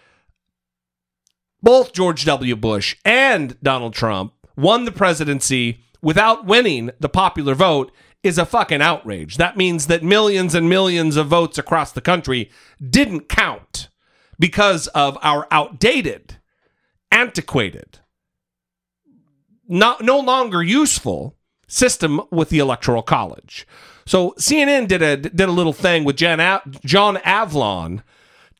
both 1.61 1.93
George 1.93 2.25
W. 2.25 2.55
Bush 2.55 2.95
and 3.05 3.55
Donald 3.61 3.93
Trump 3.93 4.33
won 4.55 4.85
the 4.85 4.91
presidency 4.91 5.83
without 6.01 6.45
winning 6.45 6.89
the 6.99 7.09
popular 7.09 7.53
vote 7.53 7.91
is 8.23 8.39
a 8.39 8.45
fucking 8.45 8.81
outrage. 8.81 9.37
That 9.37 9.55
means 9.55 9.85
that 9.85 10.03
millions 10.03 10.55
and 10.55 10.67
millions 10.67 11.15
of 11.15 11.27
votes 11.27 11.59
across 11.59 11.91
the 11.91 12.01
country 12.01 12.49
didn't 12.81 13.29
count 13.29 13.89
because 14.39 14.87
of 14.87 15.17
our 15.21 15.47
outdated, 15.51 16.37
antiquated, 17.11 17.99
not 19.67 20.01
no 20.01 20.19
longer 20.19 20.63
useful 20.63 21.35
system 21.67 22.21
with 22.31 22.49
the 22.49 22.59
electoral 22.59 23.01
college. 23.01 23.67
So 24.05 24.31
CNN 24.39 24.87
did 24.87 25.01
a 25.01 25.17
did 25.17 25.41
a 25.41 25.51
little 25.51 25.73
thing 25.73 26.05
with 26.05 26.15
Jan 26.15 26.39
John 26.85 27.17
Avlon 27.17 28.03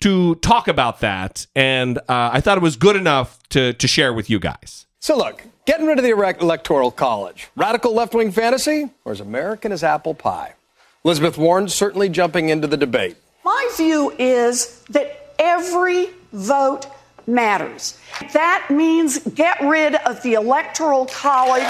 to 0.02 0.36
talk 0.36 0.68
about 0.68 1.00
that, 1.00 1.48
and 1.56 1.98
uh, 2.00 2.30
I 2.34 2.42
thought 2.42 2.58
it 2.58 2.62
was 2.64 2.76
good 2.76 2.96
enough 2.96 3.40
to 3.50 3.74
to 3.74 3.88
share 3.88 4.14
with 4.14 4.30
you 4.30 4.40
guys. 4.40 4.86
So 5.00 5.16
look, 5.18 5.44
getting 5.66 5.86
rid 5.86 6.00
of 6.00 6.04
the 6.04 6.12
electoral 6.12 6.92
college, 6.92 7.48
radical 7.56 7.94
left 7.94 8.14
wing 8.14 8.32
fantasy, 8.32 8.90
or 9.06 9.14
as 9.14 9.22
American 9.22 9.72
as 9.72 9.84
apple 9.84 10.14
pie? 10.14 10.54
Elizabeth 11.06 11.38
Warren 11.38 11.70
certainly 11.70 12.10
jumping 12.10 12.50
into 12.50 12.68
the 12.68 12.76
debate. 12.76 13.16
My 13.46 13.72
view 13.78 14.14
is 14.20 14.84
that 14.90 15.27
every 15.40 16.10
vote 16.34 16.88
matters. 17.26 18.00
That 18.34 18.68
means 18.70 19.20
get 19.20 19.60
rid 19.62 19.96
of 19.96 20.22
the 20.24 20.34
Electoral 20.34 21.06
College. 21.08 21.68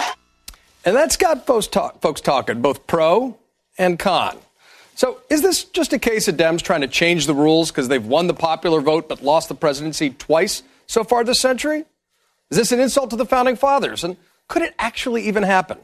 And 0.86 0.96
that's 0.96 1.18
got 1.18 1.46
folks, 1.46 1.68
talk, 1.68 2.02
folks 2.02 2.22
talking, 2.22 2.62
both 2.62 2.88
pro 2.88 3.38
and 3.78 4.00
con. 4.00 4.38
So 4.96 5.22
is 5.30 5.42
this 5.42 5.64
just 5.64 5.94
a 5.94 6.00
case 6.00 6.28
of 6.28 6.38
Dems 6.38 6.62
trying 6.62 6.82
to 6.82 6.88
change 6.88 7.28
the 7.28 7.34
rules 7.34 7.70
because 7.70 7.88
they've 7.88 8.06
won 8.06 8.28
the 8.28 8.34
popular 8.34 8.82
vote 8.82 9.08
but 9.08 9.22
lost 9.22 9.50
the 9.50 9.56
presidency 9.56 10.12
twice 10.12 10.64
so 10.88 11.04
far 11.04 11.24
this 11.24 11.40
century? 11.40 11.86
Is 12.50 12.58
this 12.58 12.72
an 12.72 12.80
insult 12.80 13.10
to 13.12 13.16
the 13.16 13.26
founding 13.26 13.58
fathers? 13.58 14.04
And 14.04 14.18
could 14.48 14.62
it 14.62 14.74
actually 14.80 15.28
even 15.28 15.44
happen? 15.44 15.78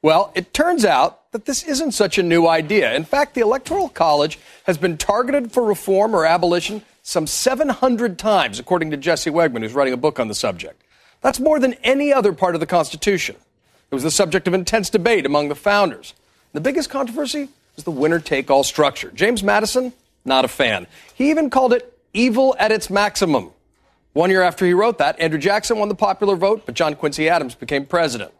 Well, 0.00 0.32
it 0.34 0.54
turns 0.54 0.84
out 0.84 1.32
that 1.32 1.46
this 1.46 1.64
isn't 1.64 1.92
such 1.92 2.18
a 2.18 2.22
new 2.22 2.46
idea. 2.46 2.94
In 2.94 3.04
fact, 3.04 3.34
the 3.34 3.40
Electoral 3.40 3.88
College 3.88 4.38
has 4.64 4.78
been 4.78 4.96
targeted 4.96 5.50
for 5.50 5.64
reform 5.64 6.14
or 6.14 6.24
abolition 6.24 6.82
some 7.04 7.26
700 7.26 8.18
times, 8.18 8.58
according 8.58 8.90
to 8.90 8.96
Jesse 8.96 9.30
Wegman, 9.30 9.60
who's 9.60 9.74
writing 9.74 9.92
a 9.92 9.98
book 9.98 10.18
on 10.18 10.26
the 10.26 10.34
subject. 10.34 10.82
That's 11.20 11.38
more 11.38 11.60
than 11.60 11.74
any 11.84 12.12
other 12.12 12.32
part 12.32 12.54
of 12.54 12.60
the 12.60 12.66
Constitution. 12.66 13.36
It 13.90 13.94
was 13.94 14.02
the 14.02 14.10
subject 14.10 14.48
of 14.48 14.54
intense 14.54 14.88
debate 14.88 15.26
among 15.26 15.50
the 15.50 15.54
founders. 15.54 16.14
The 16.54 16.62
biggest 16.62 16.88
controversy 16.88 17.50
was 17.76 17.84
the 17.84 17.90
winner 17.90 18.20
take 18.20 18.50
all 18.50 18.64
structure. 18.64 19.10
James 19.14 19.42
Madison, 19.42 19.92
not 20.24 20.46
a 20.46 20.48
fan. 20.48 20.86
He 21.14 21.28
even 21.28 21.50
called 21.50 21.74
it 21.74 21.96
evil 22.14 22.56
at 22.58 22.72
its 22.72 22.88
maximum. 22.88 23.50
One 24.14 24.30
year 24.30 24.42
after 24.42 24.64
he 24.64 24.72
wrote 24.72 24.96
that, 24.98 25.20
Andrew 25.20 25.38
Jackson 25.38 25.78
won 25.78 25.90
the 25.90 25.94
popular 25.94 26.36
vote, 26.36 26.64
but 26.64 26.74
John 26.74 26.94
Quincy 26.94 27.28
Adams 27.28 27.54
became 27.54 27.84
president. 27.84 28.32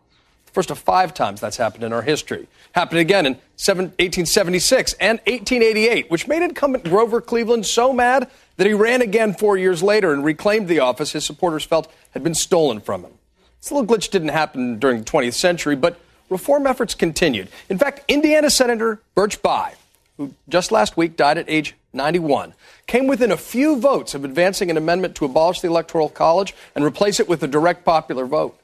First 0.53 0.71
of 0.71 0.79
five 0.79 1.13
times 1.13 1.41
that's 1.41 1.57
happened 1.57 1.85
in 1.85 1.93
our 1.93 2.03
history. 2.03 2.47
Happened 2.73 3.01
again 3.01 3.27
in 3.27 3.33
1876 3.35 4.93
and 4.95 5.19
1888, 5.27 6.11
which 6.11 6.29
made 6.29 6.43
incumbent 6.43 6.85
Grover 6.85 7.21
Cleveland 7.21 7.67
so 7.67 7.93
mad 7.93 8.31
that 8.57 8.67
he 8.67 8.73
ran 8.75 9.03
again 9.03 9.35
four 9.35 9.57
years 9.57 9.83
later 9.83 10.13
and 10.13 10.25
reclaimed 10.25 10.69
the 10.69 10.81
office 10.81 11.13
his 11.13 11.25
supporters 11.25 11.65
felt 11.65 11.93
had 12.13 12.23
been 12.23 12.35
stolen 12.35 12.81
from 12.81 13.03
him. 13.03 13.13
This 13.61 13.73
little 13.73 13.87
glitch 13.87 14.11
didn't 14.11 14.29
happen 14.29 14.79
during 14.79 14.99
the 14.99 15.05
20th 15.05 15.35
century, 15.35 15.77
but 15.77 15.99
reform 16.29 16.67
efforts 16.67 16.95
continued. 16.95 17.49
In 17.69 17.79
fact, 17.79 18.03
Indiana 18.09 18.51
Senator 18.51 19.01
Birch 19.15 19.41
Bayh, 19.43 19.75
who 20.17 20.35
just 20.49 20.71
last 20.71 20.97
week 20.97 21.17
died 21.17 21.39
at 21.39 21.49
age 21.49 21.75
91, 21.93 22.55
came 22.87 23.07
within 23.07 23.33
a 23.33 23.37
few 23.37 23.77
votes 23.77 24.15
of 24.15 24.25
advancing 24.25 24.71
an 24.71 24.77
amendment 24.77 25.15
to 25.17 25.25
abolish 25.25 25.61
the 25.61 25.69
Electoral 25.69 26.09
College 26.09 26.55
and 26.75 26.85
replace 26.85 27.19
it 27.21 27.29
with 27.29 27.43
a 27.43 27.49
direct 27.49 27.85
popular 27.85 28.27
vote. 28.27 28.59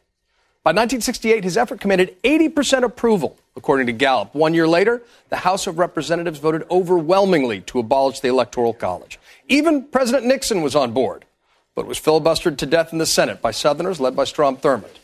By 0.63 0.73
1968, 0.73 1.43
his 1.43 1.57
effort 1.57 1.81
commanded 1.81 2.23
80% 2.23 2.83
approval, 2.83 3.39
according 3.57 3.87
to 3.87 3.95
Gallup. 3.95 4.35
One 4.35 4.53
year 4.53 4.69
later, 4.69 5.01
the 5.31 5.37
House 5.37 5.67
of 5.67 5.79
Representatives 5.79 6.39
voted 6.39 6.65
overwhelmingly 6.71 7.63
to 7.63 7.79
abolish 7.79 8.21
the 8.21 8.29
Electoral 8.29 8.75
College. 8.75 9.19
Even 9.49 9.85
President 9.85 10.27
Nixon 10.27 10.61
was 10.61 10.77
on 10.77 10.93
board, 10.93 11.25
but 11.75 11.87
was 11.87 11.99
filibustered 11.99 12.59
to 12.59 12.67
death 12.67 12.93
in 12.93 12.99
the 12.99 13.07
Senate 13.07 13.41
by 13.41 13.53
Southerners 13.53 14.01
led 14.01 14.15
by 14.15 14.25
Strom 14.25 14.59
Thurmond. 14.59 14.99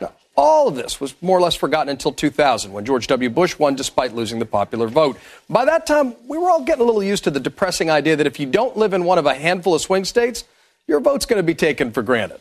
Now, 0.00 0.12
all 0.36 0.68
of 0.68 0.76
this 0.76 1.00
was 1.00 1.20
more 1.20 1.38
or 1.38 1.40
less 1.40 1.56
forgotten 1.56 1.88
until 1.88 2.12
2000, 2.12 2.72
when 2.72 2.84
George 2.84 3.08
W. 3.08 3.30
Bush 3.30 3.58
won 3.58 3.74
despite 3.74 4.14
losing 4.14 4.38
the 4.38 4.46
popular 4.46 4.86
vote. 4.86 5.18
By 5.48 5.64
that 5.64 5.88
time, 5.88 6.14
we 6.28 6.38
were 6.38 6.50
all 6.50 6.62
getting 6.62 6.82
a 6.82 6.86
little 6.86 7.02
used 7.02 7.24
to 7.24 7.32
the 7.32 7.40
depressing 7.40 7.90
idea 7.90 8.14
that 8.14 8.28
if 8.28 8.38
you 8.38 8.46
don't 8.46 8.76
live 8.76 8.94
in 8.94 9.02
one 9.02 9.18
of 9.18 9.26
a 9.26 9.34
handful 9.34 9.74
of 9.74 9.80
swing 9.80 10.04
states, 10.04 10.44
your 10.86 11.00
vote's 11.00 11.26
going 11.26 11.40
to 11.40 11.42
be 11.42 11.56
taken 11.56 11.90
for 11.90 12.04
granted. 12.04 12.40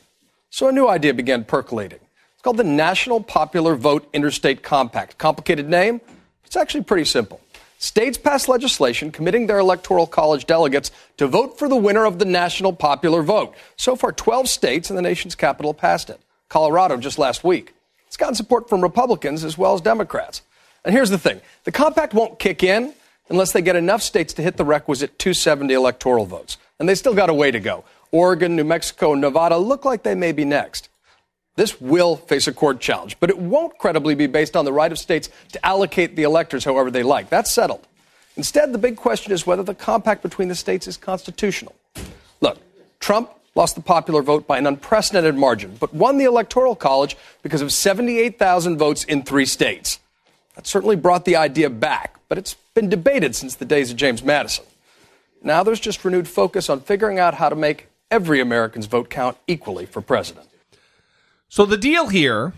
So 0.52 0.68
a 0.68 0.72
new 0.72 0.88
idea 0.88 1.16
began 1.16 1.46
percolating. 1.46 2.00
It's 2.40 2.44
called 2.46 2.56
the 2.56 2.64
National 2.64 3.20
Popular 3.20 3.76
Vote 3.76 4.08
Interstate 4.14 4.64
Compact. 4.64 5.18
Complicated 5.18 5.68
name? 5.68 6.00
It's 6.46 6.56
actually 6.56 6.86
pretty 6.86 7.04
simple. 7.04 7.42
States 7.80 8.18
pass 8.18 8.48
legislation 8.48 9.12
committing 9.12 9.48
their 9.48 9.60
electoral 9.60 10.08
college 10.08 10.46
delegates 10.46 10.90
to 11.18 11.28
vote 11.28 11.60
for 11.60 11.68
the 11.68 11.76
winner 11.76 12.06
of 12.06 12.18
the 12.18 12.24
national 12.24 12.72
popular 12.72 13.24
vote. 13.24 13.54
So 13.76 13.98
far, 13.98 14.14
12 14.14 14.48
states 14.48 14.90
and 14.90 14.98
the 14.98 15.02
nation's 15.02 15.36
capital 15.36 15.74
passed 15.74 16.10
it. 16.10 16.22
Colorado 16.48 16.96
just 16.96 17.20
last 17.20 17.44
week. 17.44 17.74
It's 18.08 18.16
gotten 18.16 18.36
support 18.36 18.70
from 18.70 18.80
Republicans 18.80 19.44
as 19.44 19.58
well 19.58 19.74
as 19.74 19.82
Democrats. 19.82 20.42
And 20.86 20.96
here's 20.96 21.10
the 21.10 21.18
thing 21.18 21.42
the 21.66 21.74
compact 21.74 22.14
won't 22.14 22.40
kick 22.40 22.64
in 22.64 22.94
unless 23.30 23.52
they 23.52 23.62
get 23.62 23.76
enough 23.76 24.02
states 24.02 24.32
to 24.36 24.42
hit 24.42 24.56
the 24.56 24.64
requisite 24.64 25.20
270 25.20 25.74
electoral 25.74 26.26
votes. 26.26 26.56
And 26.80 26.88
they 26.88 26.96
still 26.96 27.14
got 27.14 27.30
a 27.30 27.34
way 27.34 27.52
to 27.52 27.60
go. 27.60 27.84
Oregon, 28.14 28.56
New 28.56 28.64
Mexico, 28.64 29.12
and 29.12 29.20
Nevada 29.20 29.58
look 29.58 29.84
like 29.84 30.04
they 30.04 30.16
may 30.16 30.32
be 30.32 30.46
next. 30.46 30.88
This 31.60 31.82
will 31.82 32.16
face 32.16 32.48
a 32.48 32.54
court 32.54 32.80
challenge, 32.80 33.18
but 33.20 33.30
it 33.30 33.38
won't 33.38 33.78
credibly 33.78 34.16
be 34.16 34.28
based 34.28 34.56
on 34.56 34.64
the 34.64 34.72
right 34.72 34.90
of 34.90 34.98
states 34.98 35.30
to 35.52 35.66
allocate 35.66 36.16
the 36.16 36.24
electors 36.24 36.64
however 36.64 36.90
they 36.90 37.04
like. 37.04 37.30
That's 37.30 37.52
settled. 37.52 37.86
Instead, 38.38 38.72
the 38.72 38.78
big 38.78 38.96
question 38.96 39.34
is 39.34 39.46
whether 39.46 39.62
the 39.62 39.76
compact 39.76 40.22
between 40.22 40.48
the 40.48 40.56
states 40.56 40.88
is 40.88 40.96
constitutional. 40.96 41.76
Look, 42.40 42.60
Trump 43.02 43.32
lost 43.56 43.76
the 43.76 43.82
popular 43.82 44.22
vote 44.22 44.48
by 44.48 44.58
an 44.58 44.68
unprecedented 44.68 45.36
margin, 45.36 45.76
but 45.78 45.94
won 45.94 46.18
the 46.18 46.24
Electoral 46.24 46.78
College 46.78 47.18
because 47.44 47.62
of 47.62 47.74
78,000 47.74 48.78
votes 48.78 49.04
in 49.04 49.24
three 49.24 49.46
states. 49.46 50.00
That 50.56 50.66
certainly 50.66 50.96
brought 50.96 51.26
the 51.26 51.36
idea 51.36 51.70
back, 51.70 52.22
but 52.30 52.38
it's 52.38 52.54
been 52.74 52.88
debated 52.88 53.36
since 53.36 53.56
the 53.56 53.66
days 53.66 53.92
of 53.92 53.98
James 53.98 54.24
Madison. 54.24 54.64
Now 55.44 55.64
there's 55.64 55.82
just 55.82 56.06
renewed 56.06 56.30
focus 56.30 56.70
on 56.70 56.80
figuring 56.80 57.20
out 57.20 57.34
how 57.34 57.50
to 57.50 57.56
make 57.58 57.90
every 58.10 58.40
American's 58.40 58.86
vote 58.86 59.10
count 59.10 59.36
equally 59.46 59.86
for 59.86 60.00
president. 60.00 60.49
So 61.50 61.66
the 61.66 61.78
deal 61.78 62.08
here, 62.08 62.54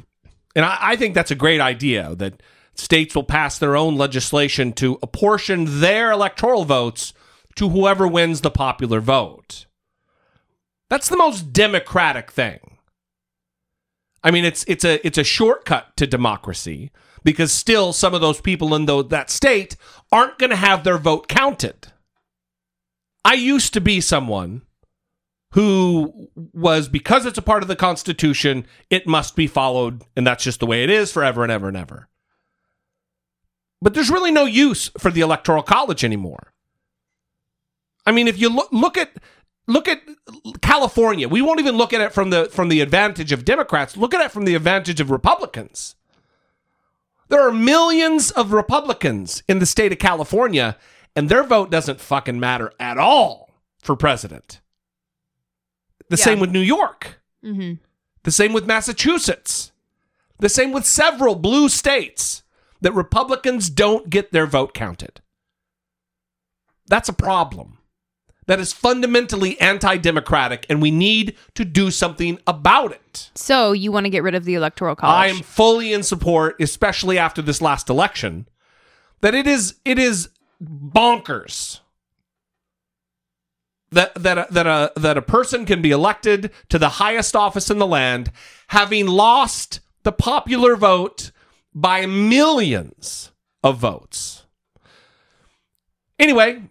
and 0.56 0.66
I, 0.66 0.78
I 0.82 0.96
think 0.98 1.16
that's 1.16 1.32
a 1.32 1.36
great 1.36 1.62
idea 1.62 2.14
that 2.16 2.44
states 2.76 3.16
will 3.16 3.24
pass 3.24 3.58
their 3.58 3.76
own 3.76 3.98
legislation 3.98 4.74
to 4.74 5.00
apportion 5.02 5.80
their 5.80 6.12
electoral 6.12 6.66
votes 6.66 7.14
to 7.56 7.70
whoever 7.70 8.08
wins 8.08 8.42
the 8.42 8.52
popular 8.52 9.00
vote. 9.00 9.66
That's 10.90 11.10
the 11.10 11.18
most 11.18 11.54
democratic 11.54 12.32
thing. 12.32 12.78
I 14.24 14.32
mean, 14.32 14.46
it's 14.46 14.64
it's 14.68 14.84
a 14.84 15.06
it's 15.06 15.18
a 15.18 15.24
shortcut 15.24 15.96
to 15.98 16.06
democracy 16.06 16.92
because 17.24 17.52
still 17.52 17.94
some 17.94 18.14
of 18.14 18.22
those 18.22 18.42
people 18.42 18.76
in 18.76 18.86
the, 18.86 19.04
that 19.06 19.30
state 19.30 19.76
aren't 20.12 20.38
going 20.38 20.50
to 20.50 20.56
have 20.56 20.84
their 20.84 20.98
vote 20.98 21.28
counted. 21.28 21.88
I 23.24 23.34
used 23.34 23.74
to 23.74 23.82
be 23.82 24.02
someone 24.02 24.64
who 25.52 26.30
was 26.54 26.88
because 26.88 27.26
it's 27.26 27.38
a 27.38 27.42
part 27.42 27.62
of 27.62 27.68
the 27.68 27.76
Constitution, 27.76 28.66
it 28.90 29.08
must 29.08 29.36
be 29.36 29.48
followed, 29.48 30.04
and 30.16 30.26
that's 30.26 30.44
just 30.44 30.60
the 30.60 30.66
way 30.66 30.84
it 30.84 30.90
is 30.90 31.12
forever 31.12 31.44
and 31.44 31.52
ever 31.52 31.68
and 31.68 31.78
ever. 31.78 32.08
But 33.82 33.94
there's 33.94 34.12
really 34.12 34.32
no 34.32 34.46
use 34.46 34.90
for 34.98 35.12
the 35.12 35.22
Electoral 35.22 35.64
College 35.64 36.04
anymore. 36.04 36.54
I 38.06 38.12
mean, 38.12 38.28
if 38.28 38.40
you 38.40 38.50
look 38.50 38.72
look 38.72 38.98
at 38.98 39.12
look 39.68 39.88
at 39.88 40.02
California, 40.62 41.28
we 41.28 41.42
won't 41.42 41.60
even 41.60 41.78
look 41.78 41.94
at 41.94 42.02
it 42.02 42.14
from 42.14 42.30
the 42.30 42.46
from 42.46 42.70
the 42.70 42.82
advantage 42.82 43.32
of 43.32 43.46
Democrats. 43.46 43.98
Look 43.98 44.14
at 44.14 44.22
it 44.22 44.32
from 44.32 44.46
the 44.46 44.56
advantage 44.56 45.00
of 45.00 45.12
Republicans. 45.12 45.96
There 47.30 47.46
are 47.48 47.52
millions 47.52 48.32
of 48.32 48.54
Republicans 48.54 49.44
in 49.48 49.60
the 49.60 49.66
state 49.66 49.92
of 49.92 50.00
California, 50.00 50.78
and 51.16 51.30
their 51.30 51.44
vote 51.44 51.72
doesn't 51.72 52.02
fucking 52.02 52.40
matter 52.40 52.72
at 52.80 52.98
all 52.98 53.50
for 53.82 53.96
president. 53.96 54.62
The 56.12 56.18
Yeah. 56.18 56.26
same 56.26 56.40
with 56.42 56.52
New 56.52 56.60
York. 56.60 57.22
Mm-hmm. 57.44 57.76
The 58.24 58.32
same 58.32 58.52
with 58.52 58.66
Massachusetts. 58.66 59.72
The 60.40 60.50
same 60.50 60.74
with 60.74 60.86
several 60.86 61.36
blue 61.36 61.70
states 61.70 62.44
that 62.82 62.94
Republicans 62.94 63.70
don't 63.70 64.10
get 64.10 64.34
their 64.34 64.46
vote 64.46 64.74
counted. 64.74 65.22
That's 66.88 67.08
a 67.08 67.14
problem. 67.14 67.78
That 68.48 68.60
is 68.60 68.74
fundamentally 68.74 69.58
anti 69.62 69.96
democratic, 69.98 70.66
and 70.68 70.82
we 70.82 70.92
need 70.92 71.38
to 71.56 71.64
do 71.64 71.90
something 71.92 72.40
about 72.46 72.92
it. 72.92 73.30
So 73.34 73.72
you 73.72 73.94
want 73.94 74.06
to 74.06 74.10
get 74.10 74.24
rid 74.24 74.36
of 74.36 74.44
the 74.44 74.56
electoral 74.56 74.96
college? 74.98 75.16
I 75.16 75.28
am 75.28 75.42
fully 75.42 75.94
in 75.94 76.04
support, 76.04 76.60
especially 76.60 77.18
after 77.18 77.42
this 77.42 77.62
last 77.62 77.90
election, 77.90 78.50
that 79.22 79.34
it 79.34 79.48
is 79.48 79.76
it 79.86 79.98
is 79.98 80.28
bonkers 80.62 81.80
that 83.92 84.16
that 84.16 84.38
a, 84.38 84.48
that 84.52 84.68
a 84.68 84.92
that 84.96 85.18
a 85.18 85.22
person 85.22 85.66
can 85.66 85.82
be 85.82 85.92
elected 85.92 86.52
to 86.70 86.80
the 86.80 86.90
highest 86.90 87.36
office 87.36 87.70
in 87.70 87.78
the 87.78 87.88
land, 87.88 88.32
having 88.68 89.08
lost 89.08 89.80
the 90.04 90.12
popular 90.12 90.76
vote 90.76 91.32
by 91.74 92.06
millions 92.06 93.32
of 93.64 93.78
votes. 93.78 94.46
Anyway, 96.18 96.62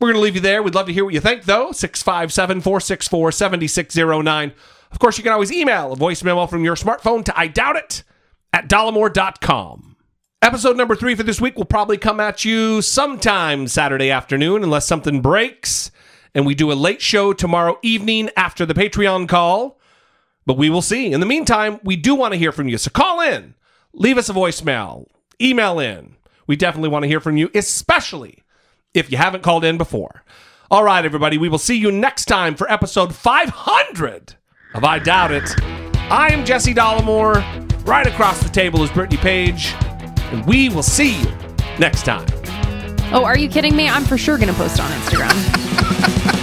we're 0.00 0.08
going 0.08 0.16
to 0.16 0.20
leave 0.20 0.34
you 0.34 0.40
there. 0.40 0.62
We'd 0.62 0.74
love 0.74 0.86
to 0.86 0.92
hear 0.92 1.04
what 1.04 1.14
you 1.14 1.20
think, 1.20 1.44
though. 1.44 1.72
657 1.72 2.60
464 2.60 3.32
7609. 3.32 4.52
Of 4.90 4.98
course, 4.98 5.18
you 5.18 5.24
can 5.24 5.32
always 5.32 5.52
email 5.52 5.92
a 5.92 5.96
voice 5.96 6.22
memo 6.22 6.46
from 6.46 6.64
your 6.64 6.76
smartphone 6.76 7.24
to 7.24 7.38
I 7.38 7.48
doubt 7.48 7.76
it 7.76 8.04
at 8.52 8.68
dollemore.com. 8.68 9.96
Episode 10.40 10.76
number 10.76 10.94
three 10.94 11.14
for 11.14 11.24
this 11.24 11.40
week 11.40 11.56
will 11.56 11.64
probably 11.64 11.98
come 11.98 12.20
at 12.20 12.44
you 12.44 12.80
sometime 12.80 13.66
Saturday 13.66 14.10
afternoon, 14.10 14.62
unless 14.62 14.86
something 14.86 15.20
breaks. 15.20 15.90
And 16.38 16.46
we 16.46 16.54
do 16.54 16.70
a 16.70 16.74
late 16.74 17.02
show 17.02 17.32
tomorrow 17.32 17.80
evening 17.82 18.30
after 18.36 18.64
the 18.64 18.72
Patreon 18.72 19.28
call. 19.28 19.76
But 20.46 20.56
we 20.56 20.70
will 20.70 20.82
see. 20.82 21.10
In 21.10 21.18
the 21.18 21.26
meantime, 21.26 21.80
we 21.82 21.96
do 21.96 22.14
want 22.14 22.32
to 22.32 22.38
hear 22.38 22.52
from 22.52 22.68
you. 22.68 22.78
So 22.78 22.90
call 22.90 23.20
in, 23.20 23.54
leave 23.92 24.16
us 24.16 24.28
a 24.28 24.32
voicemail, 24.32 25.08
email 25.42 25.80
in. 25.80 26.14
We 26.46 26.54
definitely 26.54 26.90
want 26.90 27.02
to 27.02 27.08
hear 27.08 27.18
from 27.18 27.36
you, 27.36 27.50
especially 27.56 28.44
if 28.94 29.10
you 29.10 29.16
haven't 29.18 29.42
called 29.42 29.64
in 29.64 29.78
before. 29.78 30.22
All 30.70 30.84
right, 30.84 31.04
everybody, 31.04 31.38
we 31.38 31.48
will 31.48 31.58
see 31.58 31.76
you 31.76 31.90
next 31.90 32.26
time 32.26 32.54
for 32.54 32.70
episode 32.70 33.16
500 33.16 34.36
of 34.74 34.84
I 34.84 35.00
Doubt 35.00 35.32
It. 35.32 35.52
I 36.08 36.28
am 36.32 36.44
Jesse 36.44 36.72
Dollemore. 36.72 37.42
Right 37.84 38.06
across 38.06 38.40
the 38.40 38.48
table 38.48 38.84
is 38.84 38.92
Brittany 38.92 39.20
Page. 39.20 39.74
And 40.30 40.46
we 40.46 40.68
will 40.68 40.84
see 40.84 41.20
you 41.20 41.32
next 41.80 42.04
time. 42.04 42.28
Oh, 43.10 43.24
are 43.24 43.38
you 43.38 43.48
kidding 43.48 43.74
me? 43.74 43.88
I'm 43.88 44.04
for 44.04 44.18
sure 44.18 44.36
going 44.36 44.48
to 44.48 44.54
post 44.54 44.80
on 44.80 44.90
Instagram. 44.90 46.34